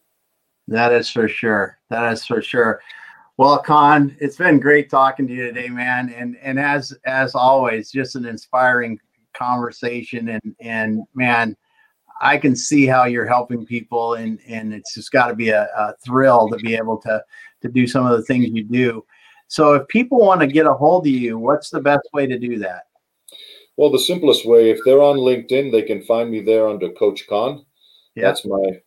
That 0.68 0.94
is 0.94 1.10
for 1.10 1.28
sure. 1.28 1.78
That 1.90 2.12
is 2.14 2.26
for 2.26 2.42
sure. 2.42 2.82
Well, 3.38 3.60
Kon, 3.60 4.16
it's 4.20 4.38
been 4.38 4.60
great 4.60 4.90
talking 4.90 5.28
to 5.28 5.34
you 5.34 5.48
today, 5.48 5.68
man. 5.68 6.10
And 6.10 6.38
and 6.42 6.60
as 6.60 6.94
as 7.06 7.36
always, 7.36 7.92
just 7.92 8.16
an 8.16 8.26
inspiring 8.26 9.00
conversation. 9.34 10.30
And 10.30 10.56
and 10.60 11.02
man, 11.16 11.58
I 12.22 12.38
can 12.38 12.56
see 12.56 12.86
how 12.86 13.06
you're 13.06 13.28
helping 13.28 13.66
people, 13.66 14.14
and 14.16 14.40
and 14.48 14.74
it's 14.74 14.94
just 14.94 15.12
got 15.12 15.28
to 15.28 15.36
be 15.36 15.50
a, 15.50 15.64
a 15.64 15.96
thrill 16.06 16.48
to 16.50 16.58
be 16.58 16.76
able 16.76 16.98
to 17.00 17.24
to 17.62 17.70
do 17.70 17.88
some 17.88 18.06
of 18.06 18.18
the 18.18 18.24
things 18.24 18.50
you 18.50 18.64
do. 18.64 19.06
So, 19.48 19.74
if 19.74 19.88
people 19.88 20.20
want 20.20 20.42
to 20.42 20.48
get 20.48 20.66
a 20.66 20.74
hold 20.74 21.06
of 21.06 21.12
you, 21.12 21.38
what's 21.38 21.70
the 21.70 21.82
best 21.82 22.08
way 22.14 22.26
to 22.28 22.40
do 22.40 22.58
that? 22.60 22.84
Well, 23.78 23.92
the 23.92 24.00
simplest 24.00 24.46
way, 24.46 24.70
if 24.70 24.80
they're 24.86 25.02
on 25.02 25.18
LinkedIn, 25.18 25.72
they 25.72 25.82
can 25.82 26.04
find 26.04 26.30
me 26.30 26.42
there 26.42 26.68
under 26.68 26.92
Coach 26.92 27.26
Kon. 27.28 27.66
Yeah. 28.16 28.28
That's 28.28 28.46
my 28.46 28.82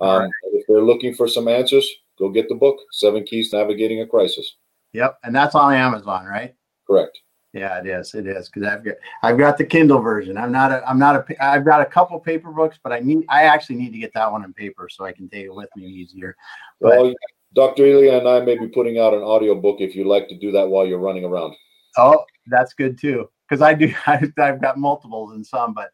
Um, 0.00 0.22
right. 0.22 0.30
If 0.52 0.66
they're 0.66 0.82
looking 0.82 1.14
for 1.14 1.28
some 1.28 1.46
answers, 1.46 1.88
go 2.18 2.30
get 2.30 2.48
the 2.48 2.56
book, 2.56 2.78
Seven 2.90 3.22
Keys 3.24 3.52
Navigating 3.52 4.00
a 4.00 4.06
Crisis. 4.06 4.56
Yep, 4.92 5.20
and 5.22 5.32
that's 5.34 5.54
on 5.54 5.72
Amazon, 5.72 6.26
right? 6.26 6.54
Correct. 6.86 7.20
Yeah, 7.52 7.80
it 7.80 7.86
is. 7.86 8.14
It 8.14 8.26
is 8.26 8.48
because 8.48 8.66
I've 8.66 8.84
got 8.84 8.94
I've 9.22 9.36
got 9.36 9.58
the 9.58 9.64
Kindle 9.64 10.00
version. 10.00 10.38
I'm 10.38 10.52
not 10.52 10.72
a 10.72 10.88
I'm 10.88 10.98
not 10.98 11.16
a 11.16 11.44
I've 11.44 11.64
got 11.64 11.82
a 11.82 11.86
couple 11.86 12.18
paper 12.18 12.50
books, 12.50 12.78
but 12.82 12.92
I 12.92 13.00
need 13.00 13.24
I 13.28 13.44
actually 13.44 13.76
need 13.76 13.92
to 13.92 13.98
get 13.98 14.14
that 14.14 14.32
one 14.32 14.44
in 14.44 14.54
paper 14.54 14.88
so 14.90 15.04
I 15.04 15.12
can 15.12 15.28
take 15.28 15.44
it 15.44 15.54
with 15.54 15.68
me 15.76 15.84
easier. 15.84 16.34
But 16.80 16.98
Well, 16.98 17.14
Dr. 17.54 17.84
Elia 17.84 18.18
and 18.18 18.28
I 18.28 18.40
may 18.40 18.56
be 18.56 18.68
putting 18.68 18.98
out 18.98 19.12
an 19.12 19.22
audio 19.22 19.54
book 19.54 19.80
if 19.80 19.94
you'd 19.94 20.06
like 20.06 20.28
to 20.28 20.38
do 20.38 20.50
that 20.52 20.66
while 20.66 20.86
you're 20.86 20.98
running 20.98 21.24
around. 21.24 21.54
oh, 21.98 22.24
that's 22.46 22.72
good 22.72 22.98
too 22.98 23.28
because 23.52 23.62
I 23.62 23.74
do 23.74 23.92
I, 24.06 24.32
I've 24.38 24.60
got 24.60 24.78
multiples 24.78 25.32
and 25.32 25.46
some, 25.46 25.74
but 25.74 25.90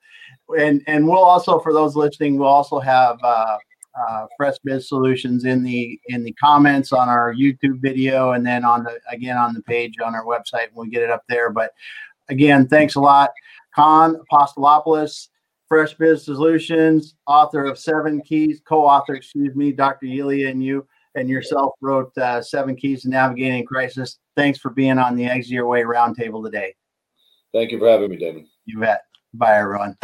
and 0.56 0.82
and 0.86 1.06
we'll 1.06 1.18
also 1.18 1.59
for 1.59 1.72
those 1.72 1.96
listening, 1.96 2.38
we'll 2.38 2.48
also 2.48 2.78
have 2.78 3.18
uh, 3.22 3.59
uh, 3.99 4.26
Fresh 4.36 4.57
Biz 4.64 4.88
Solutions 4.88 5.44
in 5.44 5.62
the 5.62 5.99
in 6.07 6.24
the 6.24 6.32
comments 6.32 6.92
on 6.92 7.09
our 7.09 7.34
YouTube 7.34 7.80
video 7.80 8.32
and 8.32 8.46
then 8.46 8.64
on 8.64 8.84
the 8.84 8.99
again 9.11 9.36
on 9.36 9.55
the 9.55 9.62
page 9.62 9.94
on 10.05 10.14
our 10.14 10.24
website 10.24 10.68
when 10.72 10.88
we 10.88 10.90
get 10.92 11.03
it 11.03 11.11
up 11.11 11.22
there. 11.28 11.51
But 11.51 11.72
again, 12.28 12.66
thanks 12.68 12.94
a 12.94 13.01
lot, 13.01 13.30
Kon 13.74 14.16
Apostolopolous, 14.16 15.28
Fresh 15.68 15.94
Biz 15.94 16.24
Solutions, 16.24 17.14
author 17.26 17.64
of 17.64 17.78
Seven 17.78 18.20
Keys, 18.22 18.61
co-author, 18.66 19.14
excuse 19.14 19.55
me, 19.55 19.72
Dr. 19.72 20.07
Elia 20.07 20.49
and 20.49 20.62
you 20.62 20.86
and 21.14 21.28
yourself 21.28 21.72
wrote 21.80 22.16
uh, 22.18 22.40
Seven 22.40 22.76
Keys 22.76 23.03
to 23.03 23.09
Navigating 23.09 23.64
Crisis. 23.64 24.18
Thanks 24.36 24.59
for 24.59 24.70
being 24.70 24.99
on 24.99 25.16
the 25.16 25.24
Exit 25.24 25.53
Your 25.53 25.66
Way 25.66 25.82
Roundtable 25.82 26.44
today. 26.44 26.74
Thank 27.53 27.72
you 27.72 27.78
for 27.78 27.88
having 27.88 28.11
me, 28.11 28.16
Damon. 28.16 28.46
You 28.66 28.78
bet. 28.78 29.03
Bye, 29.34 29.59
everyone. 29.59 29.96